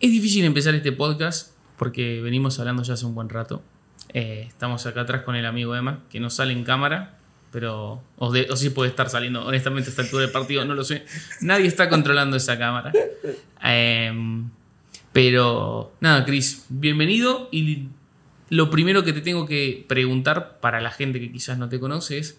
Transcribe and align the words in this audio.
Es 0.00 0.10
difícil 0.10 0.44
empezar 0.44 0.74
este 0.74 0.92
podcast 0.92 1.52
porque 1.76 2.20
venimos 2.20 2.58
hablando 2.58 2.82
ya 2.82 2.94
hace 2.94 3.06
un 3.06 3.14
buen 3.14 3.28
rato. 3.28 3.62
Eh, 4.12 4.44
estamos 4.48 4.86
acá 4.86 5.02
atrás 5.02 5.22
con 5.22 5.36
el 5.36 5.46
amigo 5.46 5.74
Emma, 5.76 6.00
que 6.10 6.20
no 6.20 6.30
sale 6.30 6.52
en 6.52 6.64
cámara, 6.64 7.18
pero. 7.52 8.02
O, 8.16 8.32
de- 8.32 8.48
sí 8.56 8.70
puede 8.70 8.90
estar 8.90 9.08
saliendo. 9.08 9.44
Honestamente, 9.44 9.88
a 9.88 9.90
esta 9.90 10.02
altura 10.02 10.22
del 10.22 10.32
partido 10.32 10.64
no 10.64 10.74
lo 10.74 10.84
sé. 10.84 11.04
Nadie 11.42 11.66
está 11.66 11.88
controlando 11.88 12.36
esa 12.36 12.58
cámara. 12.58 12.92
Em, 13.62 14.48
pero. 15.12 15.92
Nada, 16.00 16.24
Chris, 16.24 16.64
bienvenido. 16.68 17.48
Y 17.52 17.88
lo 18.48 18.70
primero 18.70 19.04
que 19.04 19.12
te 19.12 19.20
tengo 19.20 19.46
que 19.46 19.84
preguntar 19.88 20.58
para 20.60 20.80
la 20.80 20.90
gente 20.90 21.20
que 21.20 21.30
quizás 21.30 21.58
no 21.58 21.68
te 21.68 21.78
conoce 21.78 22.18
es. 22.18 22.38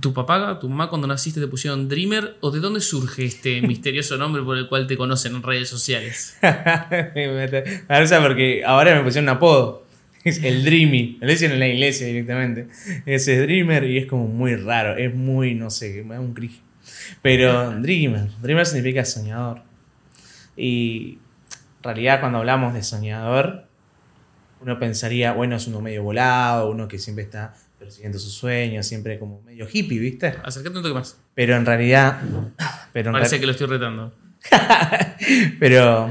¿Tu 0.00 0.12
papá, 0.12 0.58
tu 0.58 0.68
mamá 0.68 0.88
cuando 0.88 1.06
naciste 1.06 1.40
te 1.40 1.46
pusieron 1.46 1.88
Dreamer? 1.88 2.36
¿O 2.40 2.50
de 2.50 2.60
dónde 2.60 2.80
surge 2.80 3.24
este 3.24 3.62
misterioso 3.66 4.16
nombre 4.16 4.42
por 4.42 4.56
el 4.56 4.68
cual 4.68 4.86
te 4.86 4.96
conocen 4.96 5.36
en 5.36 5.42
redes 5.42 5.68
sociales? 5.68 6.36
porque 8.22 8.62
ahora 8.66 8.94
me 8.96 9.04
pusieron 9.04 9.24
un 9.24 9.36
apodo. 9.36 9.82
Es 10.24 10.42
el 10.42 10.64
Dreamy. 10.64 11.18
Lo 11.20 11.28
dicen 11.28 11.52
en 11.52 11.58
la 11.58 11.68
iglesia 11.68 12.06
directamente. 12.06 12.68
Ese 13.06 13.34
es 13.34 13.42
Dreamer 13.42 13.84
y 13.84 13.98
es 13.98 14.06
como 14.06 14.28
muy 14.28 14.54
raro. 14.54 14.96
Es 14.96 15.14
muy, 15.14 15.54
no 15.54 15.70
sé, 15.70 16.02
me 16.04 16.14
da 16.14 16.20
un 16.20 16.32
cringe. 16.32 16.60
Pero 17.22 17.70
Dreamer. 17.80 18.28
Dreamer 18.40 18.66
significa 18.66 19.04
soñador. 19.04 19.62
Y 20.56 21.18
en 21.78 21.82
realidad 21.82 22.20
cuando 22.20 22.38
hablamos 22.38 22.74
de 22.74 22.82
soñador, 22.82 23.66
uno 24.60 24.78
pensaría, 24.78 25.32
bueno, 25.32 25.56
es 25.56 25.66
uno 25.66 25.80
medio 25.80 26.04
volado, 26.04 26.70
uno 26.70 26.86
que 26.86 26.98
siempre 26.98 27.24
está 27.24 27.54
persiguiendo 27.82 28.18
sus 28.18 28.32
sueños, 28.32 28.86
siempre 28.86 29.18
como 29.18 29.42
medio 29.42 29.66
hippie, 29.70 29.98
¿viste? 29.98 30.34
Acércate 30.44 30.76
un 30.76 30.82
toque 30.82 30.94
más. 30.94 31.16
Pero 31.34 31.56
en 31.56 31.66
realidad... 31.66 32.20
Pero 32.92 33.08
en 33.10 33.12
Parece 33.14 33.30
real- 33.36 33.40
que 33.40 33.46
lo 33.46 33.52
estoy 33.52 33.66
retando. 33.66 34.14
Pero 35.58 36.10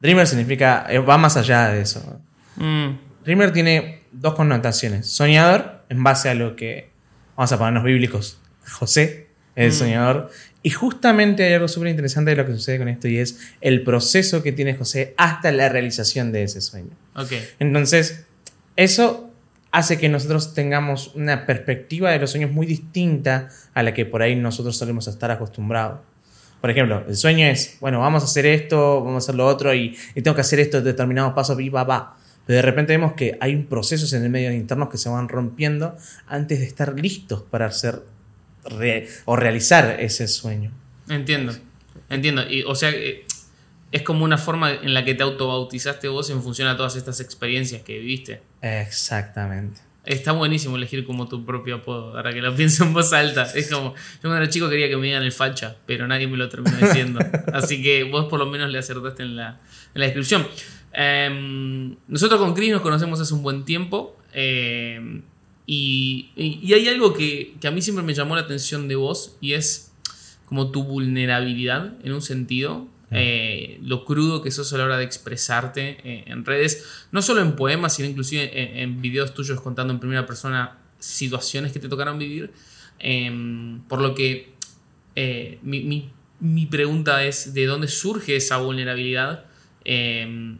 Dreamer 0.00 0.26
significa, 0.26 0.86
eh, 0.88 0.98
va 0.98 1.18
más 1.18 1.36
allá 1.36 1.68
de 1.68 1.80
eso. 1.80 2.20
Mm, 2.56 2.90
Dreamer 3.24 3.52
tiene 3.52 4.02
dos 4.12 4.34
connotaciones. 4.34 5.06
Soñador, 5.08 5.84
en 5.88 6.02
base 6.02 6.28
a 6.28 6.34
lo 6.34 6.56
que, 6.56 6.90
vamos 7.36 7.52
a 7.52 7.58
ponernos 7.58 7.84
bíblicos, 7.84 8.38
José 8.70 9.28
es 9.56 9.66
el 9.66 9.70
Mm. 9.70 9.78
soñador. 9.78 10.30
Y 10.62 10.70
justamente 10.70 11.44
hay 11.44 11.52
algo 11.54 11.68
súper 11.68 11.88
interesante 11.88 12.30
de 12.30 12.36
lo 12.36 12.46
que 12.46 12.52
sucede 12.52 12.78
con 12.78 12.88
esto 12.88 13.06
y 13.06 13.18
es 13.18 13.38
el 13.60 13.82
proceso 13.82 14.42
que 14.42 14.50
tiene 14.52 14.74
José 14.74 15.14
hasta 15.18 15.52
la 15.52 15.68
realización 15.68 16.32
de 16.32 16.44
ese 16.44 16.60
sueño. 16.60 16.90
ok. 17.14 17.32
Entonces, 17.58 18.24
eso 18.76 19.30
hace 19.74 19.98
que 19.98 20.08
nosotros 20.08 20.54
tengamos 20.54 21.10
una 21.16 21.46
perspectiva 21.46 22.12
de 22.12 22.20
los 22.20 22.30
sueños 22.30 22.52
muy 22.52 22.64
distinta 22.64 23.48
a 23.74 23.82
la 23.82 23.92
que 23.92 24.06
por 24.06 24.22
ahí 24.22 24.36
nosotros 24.36 24.76
solemos 24.76 25.08
estar 25.08 25.32
acostumbrados. 25.32 25.98
Por 26.60 26.70
ejemplo, 26.70 27.04
el 27.08 27.16
sueño 27.16 27.44
es, 27.46 27.76
bueno, 27.80 27.98
vamos 27.98 28.22
a 28.22 28.26
hacer 28.26 28.46
esto, 28.46 29.02
vamos 29.02 29.14
a 29.14 29.24
hacer 29.24 29.34
lo 29.34 29.44
otro 29.46 29.74
y, 29.74 29.98
y 30.14 30.22
tengo 30.22 30.36
que 30.36 30.42
hacer 30.42 30.60
esto 30.60 30.78
en 30.78 30.84
determinados 30.84 31.32
pasos, 31.32 31.60
y 31.60 31.70
va, 31.70 31.82
va. 31.82 32.16
Pero 32.46 32.56
de 32.58 32.62
repente 32.62 32.92
vemos 32.92 33.14
que 33.14 33.36
hay 33.40 33.56
procesos 33.56 34.12
en 34.12 34.22
el 34.22 34.30
medio 34.30 34.52
internos 34.52 34.90
que 34.90 34.96
se 34.96 35.08
van 35.08 35.28
rompiendo 35.28 35.96
antes 36.28 36.60
de 36.60 36.66
estar 36.66 36.94
listos 36.98 37.42
para 37.42 37.66
hacer 37.66 38.02
o 39.24 39.36
realizar 39.36 39.96
ese 39.98 40.28
sueño. 40.28 40.70
Entiendo. 41.08 41.52
Entiendo. 42.08 42.48
Y, 42.48 42.62
o 42.62 42.76
sea, 42.76 42.90
eh, 42.90 43.24
es 43.94 44.02
como 44.02 44.24
una 44.24 44.36
forma 44.38 44.72
en 44.72 44.92
la 44.92 45.04
que 45.04 45.14
te 45.14 45.22
autobautizaste 45.22 46.08
vos 46.08 46.28
en 46.30 46.42
función 46.42 46.66
a 46.68 46.76
todas 46.76 46.96
estas 46.96 47.20
experiencias 47.20 47.82
que 47.82 47.98
viviste. 47.98 48.42
Exactamente. 48.60 49.80
Está 50.04 50.32
buenísimo 50.32 50.76
elegir 50.76 51.04
como 51.06 51.28
tu 51.28 51.46
propio 51.46 51.76
apodo, 51.76 52.14
ahora 52.16 52.32
que 52.34 52.42
lo 52.42 52.54
pienso 52.54 52.84
en 52.84 52.92
voz 52.92 53.12
alta. 53.14 53.44
Es 53.54 53.70
como, 53.70 53.94
yo 53.94 54.20
cuando 54.22 54.36
era 54.38 54.48
chico 54.50 54.68
quería 54.68 54.88
que 54.88 54.96
me 54.98 55.06
digan 55.06 55.22
el 55.22 55.32
facha, 55.32 55.76
pero 55.86 56.06
nadie 56.06 56.26
me 56.26 56.36
lo 56.36 56.48
terminó 56.50 56.76
diciendo. 56.76 57.20
Así 57.54 57.82
que 57.82 58.04
vos 58.04 58.26
por 58.26 58.38
lo 58.38 58.46
menos 58.46 58.70
le 58.70 58.78
acertaste 58.78 59.22
en 59.22 59.36
la, 59.36 59.60
en 59.94 60.00
la 60.00 60.04
descripción. 60.06 60.46
Em, 60.92 61.96
nosotros 62.08 62.38
con 62.40 62.54
Chris 62.54 62.70
nos 62.72 62.82
conocemos 62.82 63.18
hace 63.20 63.32
un 63.34 63.42
buen 63.42 63.64
tiempo. 63.64 64.16
em, 64.32 65.22
y, 65.66 66.28
y- 66.36 66.60
y 66.62 66.74
hay 66.74 66.88
algo 66.88 67.14
que, 67.14 67.54
que 67.60 67.66
a 67.68 67.70
mí 67.70 67.80
siempre 67.80 68.04
me 68.04 68.12
llamó 68.12 68.34
la 68.36 68.42
atención 68.42 68.86
de 68.88 68.96
vos 68.96 69.36
y 69.40 69.54
es 69.54 69.92
como 70.44 70.70
tu 70.70 70.84
vulnerabilidad 70.84 71.94
en 72.04 72.12
un 72.12 72.20
sentido. 72.20 72.86
Eh, 73.14 73.78
lo 73.82 74.04
crudo 74.04 74.42
que 74.42 74.50
sos 74.50 74.72
a 74.72 74.78
la 74.78 74.84
hora 74.84 74.98
de 74.98 75.04
expresarte 75.04 75.98
eh, 76.04 76.24
en 76.26 76.44
redes, 76.44 76.84
no 77.12 77.22
solo 77.22 77.40
en 77.40 77.56
poemas, 77.56 77.94
sino 77.96 78.08
inclusive 78.08 78.82
en, 78.82 79.00
videos 79.00 79.32
tuyos 79.34 79.60
contando 79.60 79.92
en 79.92 80.00
primera 80.00 80.26
persona 80.26 80.78
situaciones 80.98 81.72
que 81.72 81.78
te 81.80 81.88
tocaron 81.88 82.18
vivir. 82.18 82.52
Em, 82.98 83.80
por 83.88 84.00
lo 84.00 84.14
que 84.14 84.52
eh, 85.16 85.58
mi, 85.62 85.82
mi- 85.82 86.10
mi 86.40 86.66
pregunta 86.66 87.24
es, 87.24 87.54
¿de 87.54 87.66
dónde 87.66 87.88
surge 87.88 88.36
esa 88.36 88.56
vulnerabilidad? 88.58 89.44
Em, 89.84 90.58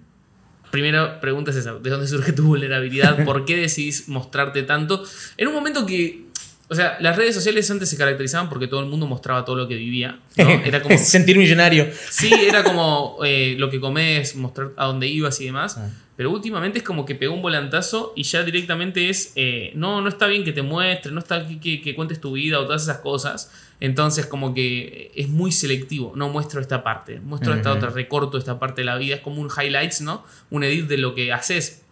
primera 0.70 1.20
pregunta 1.20 1.50
es 1.50 1.56
esa, 1.58 1.74
¿de 1.74 1.90
dónde 1.90 2.06
surge 2.08 2.32
tu 2.32 2.44
vulnerabilidad? 2.44 3.24
¿Por 3.24 3.44
qué 3.44 3.56
decidís 3.56 4.08
mostrarte 4.08 4.62
tanto? 4.64 5.04
En 5.36 5.48
un 5.48 5.54
momento 5.54 5.86
que, 5.86 6.23
o 6.68 6.74
sea, 6.74 6.96
las 7.00 7.16
redes 7.16 7.34
sociales 7.34 7.70
antes 7.70 7.90
se 7.90 7.96
caracterizaban 7.96 8.48
porque 8.48 8.66
todo 8.66 8.80
el 8.80 8.86
mundo 8.86 9.06
mostraba 9.06 9.44
todo 9.44 9.56
lo 9.56 9.68
que 9.68 9.76
vivía. 9.76 10.18
¿no? 10.36 10.48
Era 10.64 10.82
como, 10.82 10.96
Sentir 10.98 11.36
millonario. 11.36 11.88
sí, 12.10 12.32
era 12.32 12.64
como 12.64 13.18
eh, 13.24 13.54
lo 13.58 13.68
que 13.70 13.80
comés, 13.80 14.34
mostrar 14.36 14.70
a 14.76 14.86
dónde 14.86 15.06
ibas 15.06 15.40
y 15.40 15.46
demás. 15.46 15.76
Ah. 15.78 15.90
Pero 16.16 16.30
últimamente 16.30 16.78
es 16.78 16.84
como 16.84 17.04
que 17.04 17.16
pegó 17.16 17.34
un 17.34 17.42
volantazo 17.42 18.12
y 18.14 18.22
ya 18.22 18.44
directamente 18.44 19.10
es, 19.10 19.32
eh, 19.34 19.72
no, 19.74 20.00
no 20.00 20.08
está 20.08 20.28
bien 20.28 20.44
que 20.44 20.52
te 20.52 20.62
muestres, 20.62 21.12
no 21.12 21.18
está 21.18 21.40
bien 21.40 21.58
que, 21.58 21.82
que 21.82 21.94
cuentes 21.96 22.20
tu 22.20 22.32
vida 22.32 22.60
o 22.60 22.64
todas 22.64 22.84
esas 22.84 22.98
cosas. 22.98 23.50
Entonces 23.80 24.24
como 24.26 24.54
que 24.54 25.10
es 25.16 25.28
muy 25.28 25.50
selectivo, 25.50 26.12
no 26.14 26.28
muestro 26.28 26.60
esta 26.60 26.84
parte, 26.84 27.18
muestro 27.18 27.52
esta 27.52 27.70
Ujú. 27.70 27.78
otra, 27.78 27.90
recorto 27.90 28.38
esta 28.38 28.60
parte 28.60 28.82
de 28.82 28.84
la 28.86 28.96
vida, 28.96 29.16
es 29.16 29.20
como 29.22 29.40
un 29.40 29.50
highlights, 29.50 30.02
¿no? 30.02 30.24
Un 30.50 30.62
edit 30.62 30.86
de 30.86 30.98
lo 30.98 31.14
que 31.16 31.32
haces. 31.32 31.82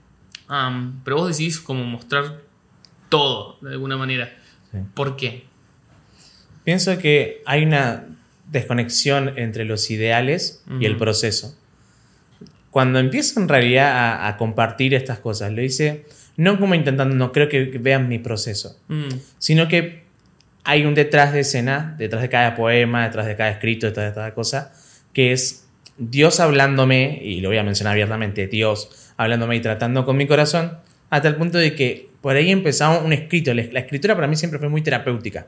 Am, 0.46 1.00
pero 1.04 1.16
vos 1.16 1.28
decidís 1.28 1.58
como 1.60 1.82
mostrar 1.84 2.40
todo, 3.08 3.58
de 3.60 3.72
alguna 3.72 3.96
manera. 3.96 4.38
Sí. 4.72 4.78
¿Por 4.94 5.16
qué? 5.16 5.44
Pienso 6.64 6.98
que 6.98 7.42
hay 7.46 7.64
una 7.64 8.06
desconexión 8.50 9.38
entre 9.38 9.64
los 9.64 9.90
ideales 9.90 10.62
y 10.80 10.86
el 10.86 10.96
proceso. 10.96 11.56
Cuando 12.70 12.98
empiezo 12.98 13.40
en 13.40 13.48
realidad 13.48 13.90
a, 13.92 14.28
a 14.28 14.36
compartir 14.36 14.94
estas 14.94 15.18
cosas, 15.18 15.52
lo 15.52 15.62
hice 15.62 16.04
no 16.36 16.58
como 16.58 16.74
intentando, 16.74 17.14
no 17.14 17.32
creo 17.32 17.48
que 17.48 17.78
vean 17.80 18.08
mi 18.08 18.18
proceso, 18.18 18.76
Mm, 18.88 19.08
sino 19.38 19.68
que 19.68 20.02
hay 20.64 20.84
un 20.84 20.94
detrás 20.94 21.32
de 21.32 21.40
escena, 21.40 21.94
detrás 21.98 22.22
de 22.22 22.28
cada 22.28 22.54
poema, 22.54 23.04
detrás 23.04 23.26
de 23.26 23.36
cada 23.36 23.50
escrito, 23.50 23.86
detrás 23.86 24.10
de 24.10 24.14
cada 24.14 24.34
cosa, 24.34 24.72
que 25.12 25.32
es 25.32 25.66
Dios 25.98 26.40
hablándome, 26.40 27.20
y 27.22 27.40
lo 27.40 27.48
voy 27.48 27.58
a 27.58 27.62
mencionar 27.62 27.92
abiertamente, 27.92 28.46
Dios 28.46 29.12
hablándome 29.16 29.56
y 29.56 29.60
tratando 29.60 30.04
con 30.04 30.16
mi 30.16 30.26
corazón, 30.26 30.78
hasta 31.12 31.28
el 31.28 31.36
punto 31.36 31.58
de 31.58 31.74
que 31.74 32.08
por 32.22 32.34
ahí 32.36 32.50
empezaba 32.50 32.98
un 33.00 33.12
escrito. 33.12 33.52
La 33.52 33.60
escritura 33.80 34.14
para 34.14 34.26
mí 34.26 34.34
siempre 34.34 34.58
fue 34.58 34.70
muy 34.70 34.80
terapéutica 34.80 35.46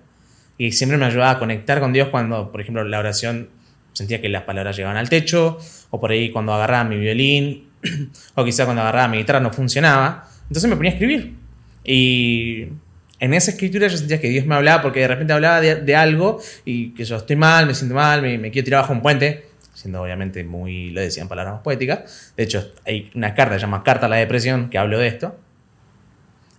y 0.59 0.73
siempre 0.73 0.99
me 0.99 1.07
ayudaba 1.07 1.31
a 1.31 1.39
conectar 1.39 1.81
con 1.81 1.91
Dios 1.95 2.09
cuando, 2.09 2.53
por 2.53 2.61
ejemplo, 2.61 2.85
la 2.85 2.99
oración 2.99 3.49
sentía 3.95 4.21
que 4.21 4.29
las 4.29 4.43
palabras 4.43 4.77
llegaban 4.77 4.99
al 4.99 5.09
techo, 5.09 5.59
o 5.89 5.99
por 5.99 6.11
ahí 6.11 6.31
cuando 6.31 6.53
agarraba 6.53 6.85
mi 6.85 6.99
violín, 6.99 7.69
o 8.35 8.45
quizá 8.45 8.67
cuando 8.67 8.83
agarraba 8.83 9.09
mi 9.09 9.17
guitarra 9.17 9.41
no 9.41 9.55
funcionaba. 9.55 10.29
Entonces 10.43 10.69
me 10.69 10.77
ponía 10.77 10.91
a 10.91 10.95
escribir. 10.97 11.33
Y 11.83 12.67
en 13.19 13.33
esa 13.33 13.53
escritura 13.53 13.89
yo 13.89 13.97
sentía 13.97 14.21
que 14.21 14.29
Dios 14.29 14.45
me 14.45 14.57
hablaba 14.57 14.83
porque 14.83 15.01
de 15.01 15.09
repente 15.09 15.33
hablaba 15.33 15.63
de, 15.63 15.77
de 15.77 15.97
algo 15.97 16.43
y 16.67 16.91
que 16.91 17.07
yo 17.07 17.17
estoy 17.17 17.37
mal, 17.37 17.67
me 17.67 17.73
siento 17.73 17.95
mal, 17.95 18.21
me, 18.21 18.37
me 18.37 18.51
quiero 18.51 18.67
tirar 18.67 18.83
bajo 18.83 18.93
un 18.93 19.01
puente, 19.01 19.47
siendo 19.73 20.03
obviamente 20.03 20.45
muy, 20.45 20.91
lo 20.91 21.01
decían 21.01 21.27
palabras 21.27 21.55
más 21.55 21.63
poéticas. 21.63 22.35
De 22.37 22.43
hecho, 22.43 22.71
hay 22.85 23.11
una 23.15 23.35
carta, 23.35 23.55
se 23.55 23.63
llama 23.63 23.83
Carta 23.83 24.05
a 24.05 24.09
la 24.11 24.17
Depresión, 24.17 24.69
que 24.69 24.77
hablo 24.77 24.99
de 24.99 25.07
esto. 25.07 25.39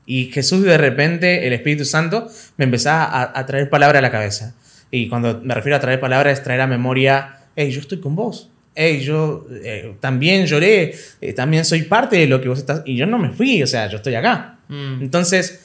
Y 0.05 0.31
Jesús 0.31 0.63
de 0.63 0.77
repente, 0.77 1.47
el 1.47 1.53
Espíritu 1.53 1.85
Santo, 1.85 2.27
me 2.57 2.65
empezaba 2.65 3.05
a, 3.05 3.39
a 3.39 3.45
traer 3.45 3.69
palabra 3.69 3.99
a 3.99 4.01
la 4.01 4.11
cabeza. 4.11 4.55
Y 4.91 5.09
cuando 5.09 5.41
me 5.41 5.53
refiero 5.53 5.75
a 5.75 5.79
traer 5.79 5.99
palabra 5.99 6.31
es 6.31 6.43
traer 6.43 6.61
a 6.61 6.67
memoria, 6.67 7.39
hey, 7.55 7.71
yo 7.71 7.81
estoy 7.81 7.99
con 7.99 8.15
vos. 8.15 8.51
Hey, 8.75 8.99
yo 9.01 9.47
eh, 9.63 9.95
también 9.99 10.45
lloré, 10.45 10.93
eh, 11.21 11.33
también 11.33 11.63
soy 11.65 11.83
parte 11.83 12.17
de 12.17 12.27
lo 12.27 12.41
que 12.41 12.49
vos 12.49 12.59
estás... 12.59 12.81
Y 12.85 12.95
yo 12.95 13.05
no 13.05 13.17
me 13.17 13.29
fui, 13.31 13.63
o 13.63 13.67
sea, 13.67 13.87
yo 13.87 13.97
estoy 13.97 14.15
acá. 14.15 14.59
mm, 14.67 15.01
Entonces, 15.01 15.61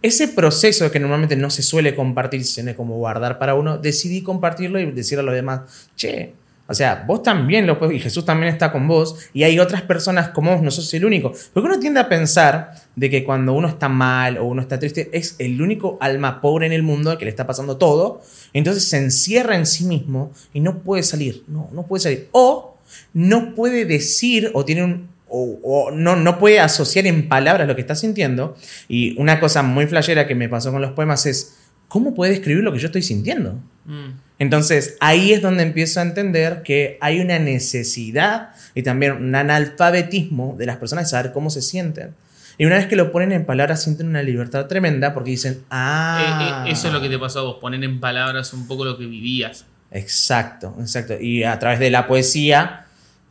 ese 0.00 0.28
proceso 0.28 0.90
que 0.90 1.00
normalmente 1.00 1.36
no 1.36 1.50
se 1.50 1.62
suele 1.62 1.94
compartir, 1.94 2.44
sino 2.44 2.74
como 2.74 2.96
guardar 2.96 3.38
para 3.38 3.54
uno, 3.54 3.78
decidí 3.78 4.22
compartirlo 4.22 4.78
y 4.80 4.90
decirle 4.92 5.22
a 5.22 5.24
los 5.24 5.34
demás, 5.34 5.88
che, 5.96 6.34
o 6.70 6.74
sea, 6.74 7.04
vos 7.06 7.22
también 7.22 7.66
lo 7.66 7.78
puedes, 7.78 7.96
y 7.96 8.00
Jesús 8.00 8.26
también 8.26 8.52
está 8.52 8.70
con 8.70 8.86
vos, 8.86 9.16
y 9.32 9.42
hay 9.44 9.58
otras 9.58 9.80
personas 9.80 10.28
como 10.28 10.52
vos, 10.52 10.62
no 10.62 10.70
sos 10.70 10.92
el 10.92 11.06
único. 11.06 11.32
Porque 11.54 11.66
uno 11.66 11.80
tiende 11.80 11.98
a 11.98 12.10
pensar 12.10 12.72
de 12.94 13.08
que 13.08 13.24
cuando 13.24 13.54
uno 13.54 13.68
está 13.68 13.88
mal 13.88 14.36
o 14.36 14.44
uno 14.44 14.60
está 14.60 14.78
triste, 14.78 15.08
es 15.14 15.36
el 15.38 15.62
único 15.62 15.96
alma 16.00 16.42
pobre 16.42 16.66
en 16.66 16.72
el 16.72 16.82
mundo 16.82 17.16
que 17.16 17.24
le 17.24 17.30
está 17.30 17.46
pasando 17.46 17.78
todo, 17.78 18.20
entonces 18.52 18.84
se 18.84 18.98
encierra 18.98 19.56
en 19.56 19.64
sí 19.64 19.84
mismo 19.84 20.30
y 20.52 20.60
no 20.60 20.80
puede 20.80 21.02
salir, 21.02 21.42
no, 21.48 21.70
no 21.72 21.86
puede 21.86 22.02
salir. 22.02 22.28
O 22.32 22.76
no 23.14 23.54
puede 23.54 23.86
decir 23.86 24.50
o 24.52 24.64
tiene 24.64 24.84
un 24.84 25.08
o, 25.30 25.58
o 25.62 25.90
no, 25.90 26.16
no 26.16 26.38
puede 26.38 26.58
asociar 26.60 27.06
en 27.06 27.28
palabras 27.28 27.66
lo 27.66 27.74
que 27.74 27.82
está 27.82 27.94
sintiendo. 27.94 28.56
Y 28.88 29.18
una 29.20 29.40
cosa 29.40 29.62
muy 29.62 29.86
flashera 29.86 30.26
que 30.26 30.34
me 30.34 30.48
pasó 30.48 30.72
con 30.72 30.82
los 30.82 30.92
poemas 30.92 31.26
es, 31.26 31.56
¿cómo 31.88 32.14
puede 32.14 32.34
escribir 32.34 32.64
lo 32.64 32.72
que 32.72 32.78
yo 32.78 32.86
estoy 32.86 33.02
sintiendo? 33.02 33.58
mm. 33.86 34.27
Entonces, 34.38 34.96
ahí 35.00 35.32
es 35.32 35.42
donde 35.42 35.64
empiezo 35.64 36.00
a 36.00 36.04
entender 36.04 36.62
que 36.62 36.96
hay 37.00 37.20
una 37.20 37.38
necesidad 37.38 38.50
y 38.74 38.82
también 38.82 39.12
un 39.12 39.34
analfabetismo 39.34 40.54
de 40.56 40.66
las 40.66 40.76
personas 40.76 41.06
de 41.06 41.10
saber 41.10 41.32
cómo 41.32 41.50
se 41.50 41.60
sienten. 41.60 42.14
Y 42.56 42.66
una 42.66 42.76
vez 42.76 42.86
que 42.86 42.96
lo 42.96 43.12
ponen 43.12 43.32
en 43.32 43.46
palabras, 43.46 43.82
sienten 43.82 44.08
una 44.08 44.22
libertad 44.22 44.66
tremenda 44.66 45.14
porque 45.14 45.30
dicen, 45.30 45.64
ah. 45.70 46.64
Eh, 46.66 46.70
eh, 46.70 46.72
eso 46.72 46.88
es 46.88 46.92
lo 46.92 47.00
que 47.00 47.08
te 47.08 47.18
pasó 47.18 47.40
a 47.40 47.42
vos, 47.42 47.56
poner 47.60 47.82
en 47.84 48.00
palabras 48.00 48.52
un 48.52 48.66
poco 48.66 48.84
lo 48.84 48.98
que 48.98 49.06
vivías. 49.06 49.64
Exacto, 49.90 50.76
exacto. 50.80 51.14
Y 51.20 51.44
a 51.44 51.58
través 51.58 51.78
de 51.78 51.90
la 51.90 52.06
poesía, 52.06 52.86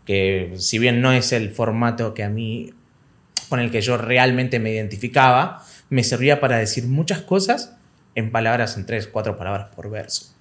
que 0.06 0.54
si 0.58 0.80
bien 0.80 1.02
no 1.02 1.12
es 1.12 1.34
el 1.34 1.52
formato 1.52 2.14
que 2.14 2.24
a 2.24 2.30
mí, 2.30 2.74
con 3.50 3.60
el 3.60 3.70
que 3.70 3.82
yo 3.82 3.98
realmente 3.98 4.60
me 4.60 4.72
identificaba, 4.72 5.64
me 5.90 6.04
servía 6.04 6.40
para 6.40 6.58
decir 6.58 6.86
muchas 6.86 7.22
cosas 7.22 7.76
en 8.16 8.32
palabras, 8.32 8.78
en 8.78 8.86
tres, 8.86 9.08
cuatro 9.08 9.38
palabras 9.38 9.68
por 9.76 9.90
verso. 9.90 10.37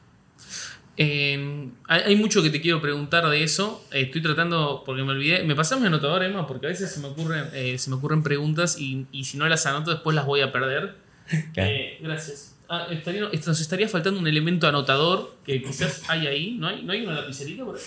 Eh, 0.99 1.69
hay 1.89 2.17
mucho 2.17 2.43
que 2.43 2.51
te 2.51 2.61
quiero 2.61 2.81
preguntar 2.81 3.29
de 3.29 3.43
eso. 3.43 3.85
Eh, 3.93 4.03
estoy 4.03 4.23
tratando, 4.23 4.83
porque 4.85 5.03
me 5.03 5.13
olvidé. 5.13 5.45
Me 5.45 5.55
pasas 5.55 5.81
mi 5.81 5.87
anotador, 5.87 6.23
Emma, 6.23 6.47
porque 6.47 6.67
a 6.67 6.69
veces 6.71 6.91
se 6.91 7.01
me 7.01 7.09
ocurren, 7.09 7.45
eh, 7.53 7.77
se 7.79 7.91
me 7.91 7.97
ocurren 7.97 8.23
preguntas 8.23 8.79
y, 8.79 9.07
y, 9.13 9.25
si 9.25 9.37
no 9.37 9.47
las 9.49 9.67
anoto 9.67 9.91
después 9.91 10.15
las 10.17 10.25
voy 10.25 10.41
a 10.41 10.53
perder. 10.53 10.95
gracias. 12.01 12.55
Ah, 12.69 12.89
estaría, 12.91 13.23
nos 13.23 13.61
estaría 13.61 13.89
faltando 13.89 14.19
un 14.19 14.27
elemento 14.27 14.67
anotador 14.67 15.37
que 15.45 15.63
quizás 15.63 16.03
hay 16.09 16.27
ahí. 16.27 16.57
¿No 16.59 16.69
hay, 16.69 16.83
¿no 16.83 16.93
hay 16.93 17.03
una 17.03 17.15
lapicerita 17.15 17.65
por 17.65 17.77
ahí? 17.77 17.83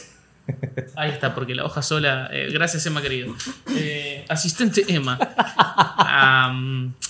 Ahí 0.95 1.11
está, 1.11 1.35
porque 1.35 1.53
la 1.53 1.63
hoja 1.63 1.83
sola. 1.83 2.27
gracias, 2.51 2.83
Emma, 2.87 3.03
querido. 3.03 3.35
asistente 4.27 4.83
Emma. 4.87 5.19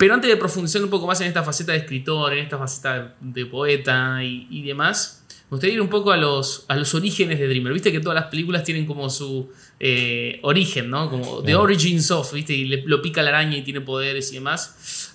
Pero 0.00 0.14
antes 0.14 0.30
de 0.30 0.38
profundizar 0.38 0.82
un 0.82 0.88
poco 0.88 1.06
más 1.06 1.20
en 1.20 1.26
esta 1.26 1.42
faceta 1.42 1.72
de 1.72 1.78
escritor, 1.78 2.32
en 2.32 2.38
esta 2.38 2.56
faceta 2.56 3.14
de 3.20 3.44
poeta 3.44 4.24
y, 4.24 4.62
demás, 4.62 5.26
me 5.50 5.56
gustaría 5.56 5.74
ir 5.74 5.82
un 5.82 5.90
poco 5.90 6.10
a 6.10 6.16
los, 6.16 6.64
a 6.68 6.76
los 6.76 6.94
orígenes 6.94 7.38
de 7.38 7.46
Dreamer. 7.46 7.70
Viste 7.74 7.92
que 7.92 8.00
todas 8.00 8.18
las 8.18 8.30
películas 8.30 8.64
tienen 8.64 8.86
como 8.86 9.10
su 9.10 9.50
eh, 9.78 10.40
origen, 10.42 10.88
¿no? 10.88 11.10
Como 11.10 11.42
The 11.42 11.54
Origins 11.54 12.10
of, 12.12 12.32
¿viste? 12.32 12.54
Y 12.54 12.64
le, 12.64 12.82
lo 12.86 13.02
pica 13.02 13.22
la 13.22 13.28
araña 13.28 13.58
y 13.58 13.62
tiene 13.62 13.82
poderes 13.82 14.30
y 14.32 14.36
demás. 14.36 15.12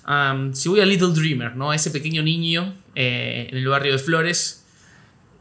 si 0.52 0.68
voy 0.68 0.78
a 0.78 0.86
Little 0.86 1.10
Dreamer, 1.12 1.56
¿no? 1.56 1.72
A 1.72 1.74
ese 1.74 1.90
pequeño 1.90 2.22
niño 2.22 2.72
eh, 2.94 3.48
en 3.50 3.58
el 3.58 3.66
barrio 3.66 3.90
de 3.90 3.98
Flores. 3.98 4.66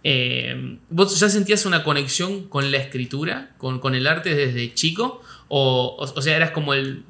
Eh, 0.03 0.80
¿Vos 0.89 1.19
ya 1.19 1.30
sentías 1.30 1.68
una 1.68 1.83
conexión 1.83 2.48
con 2.50 2.71
la 2.71 2.77
escritura, 2.77 3.53
con, 3.59 3.80
con 3.80 3.94
el 3.94 4.07
arte 4.07 4.33
desde 4.33 4.74
chico? 4.74 5.21
O, 5.50 5.98
o, 6.00 6.03
o 6.03 6.21
sea, 6.24 6.36
eras 6.36 6.50
como 6.50 6.74
el, 6.74 7.03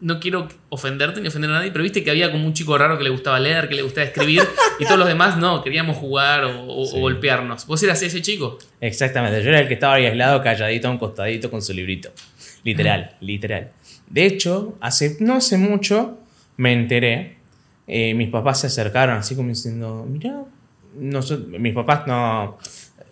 no 0.00 0.20
quiero 0.20 0.48
ofenderte 0.68 1.20
ni 1.20 1.28
ofender 1.28 1.50
a 1.50 1.54
nadie, 1.54 1.70
pero 1.70 1.82
viste 1.82 2.04
que 2.04 2.10
había 2.10 2.30
como 2.30 2.46
un 2.46 2.52
chico 2.52 2.76
raro 2.76 2.98
que 2.98 3.04
le 3.04 3.10
gustaba 3.10 3.38
leer, 3.40 3.68
que 3.68 3.74
le 3.74 3.82
gustaba 3.82 4.06
escribir, 4.06 4.42
y 4.78 4.84
todos 4.84 4.98
los 4.98 5.08
demás 5.08 5.36
no, 5.38 5.62
queríamos 5.62 5.96
jugar 5.96 6.44
o, 6.44 6.86
golpearnos. 7.00 7.66
¿Vos 7.66 7.82
eras 7.82 8.02
ese 8.02 8.22
chico? 8.22 8.58
Exactamente, 8.80 9.42
yo 9.42 9.48
era 9.48 9.60
el 9.60 9.68
que 9.68 9.74
estaba 9.74 9.94
ahí 9.94 10.06
aislado, 10.06 10.42
calladito, 10.42 10.88
a 10.88 10.90
un 10.90 10.98
costadito 10.98 11.50
con 11.50 11.62
su 11.62 11.72
librito. 11.72 12.10
Literal, 12.64 13.16
literal. 13.20 13.70
De 14.08 14.26
hecho, 14.26 14.76
hace, 14.80 15.16
no 15.20 15.34
hace 15.34 15.56
mucho 15.56 16.18
me 16.56 16.72
enteré, 16.72 17.36
eh, 17.86 18.14
mis 18.14 18.28
papás 18.30 18.60
se 18.60 18.66
acercaron 18.68 19.18
así 19.18 19.36
como 19.36 19.48
diciendo, 19.48 20.06
mira, 20.08 20.44
mis 20.98 21.74
papás 21.74 22.06
no 22.06 22.58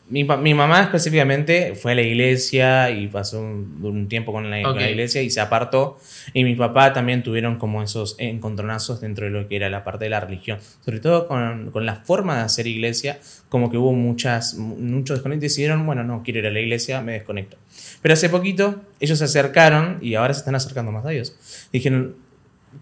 mi, 0.06 0.24
mamá 0.24 0.82
específicamente 0.82 1.74
fue 1.74 1.92
a 1.92 1.94
la 1.94 2.02
iglesia 2.02 2.90
y 2.90 3.08
pasó 3.08 3.40
un, 3.40 4.06
tiempo 4.06 4.32
con 4.32 4.50
la, 4.50 4.60
iglesia 4.60 5.22
y 5.22 5.30
se 5.30 5.40
apartó. 5.40 5.98
Y 6.34 6.44
mi 6.44 6.54
papá 6.54 6.92
también 6.92 7.22
tuvieron 7.22 7.56
como 7.56 7.82
esos 7.82 8.14
encontronazos 8.18 9.00
dentro 9.00 9.24
de 9.24 9.30
lo 9.30 9.48
que 9.48 9.56
era 9.56 9.70
la 9.70 9.82
parte 9.82 10.04
de 10.04 10.10
la 10.10 10.20
religión. 10.20 10.58
Sobre 10.84 11.00
todo 11.00 11.26
con, 11.26 11.70
con 11.70 11.86
la 11.86 11.96
forma 11.96 12.36
de 12.36 12.42
hacer 12.42 12.66
iglesia, 12.66 13.18
como 13.48 13.70
que 13.70 13.78
hubo 13.78 13.92
muchas, 13.92 14.54
muchos 14.54 15.16
desconectos 15.16 15.44
y 15.44 15.48
decidieron, 15.48 15.86
bueno, 15.86 16.04
no 16.04 16.22
quiero 16.22 16.40
ir 16.40 16.46
a 16.48 16.50
la 16.50 16.60
iglesia, 16.60 17.00
me 17.00 17.12
desconecto. 17.12 17.56
Pero 18.02 18.12
hace 18.12 18.28
poquito 18.28 18.82
ellos 19.00 19.18
se 19.18 19.24
acercaron 19.24 19.98
y 20.02 20.16
ahora 20.16 20.34
se 20.34 20.40
están 20.40 20.54
acercando 20.54 20.92
más 20.92 21.06
a 21.06 21.10
Dios. 21.10 21.34
Dijeron, 21.72 22.16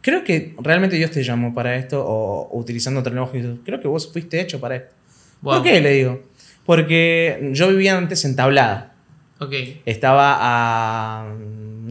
creo 0.01 0.25
que 0.25 0.57
realmente 0.61 0.97
Dios 0.97 1.13
te 1.13 1.23
llamó 1.23 1.55
para 1.55 1.77
esto 1.77 2.05
o 2.05 2.49
utilizando 2.59 2.99
otro 2.99 3.15
lenguaje, 3.15 3.59
creo 3.65 3.81
que 3.81 3.87
vos 3.87 4.13
fuiste 4.13 4.41
hecho 4.41 4.59
para 4.59 4.77
esto. 4.77 4.95
¿Por 5.43 5.63
qué? 5.63 5.81
Le 5.81 5.91
digo. 5.93 6.32
Porque 6.65 7.51
yo 7.53 7.69
vivía 7.69 7.97
antes 7.97 8.25
en 8.25 8.37
Tablada. 8.37 8.95
Ok. 9.39 9.55
Estaba 9.85 10.39
a 10.41 11.25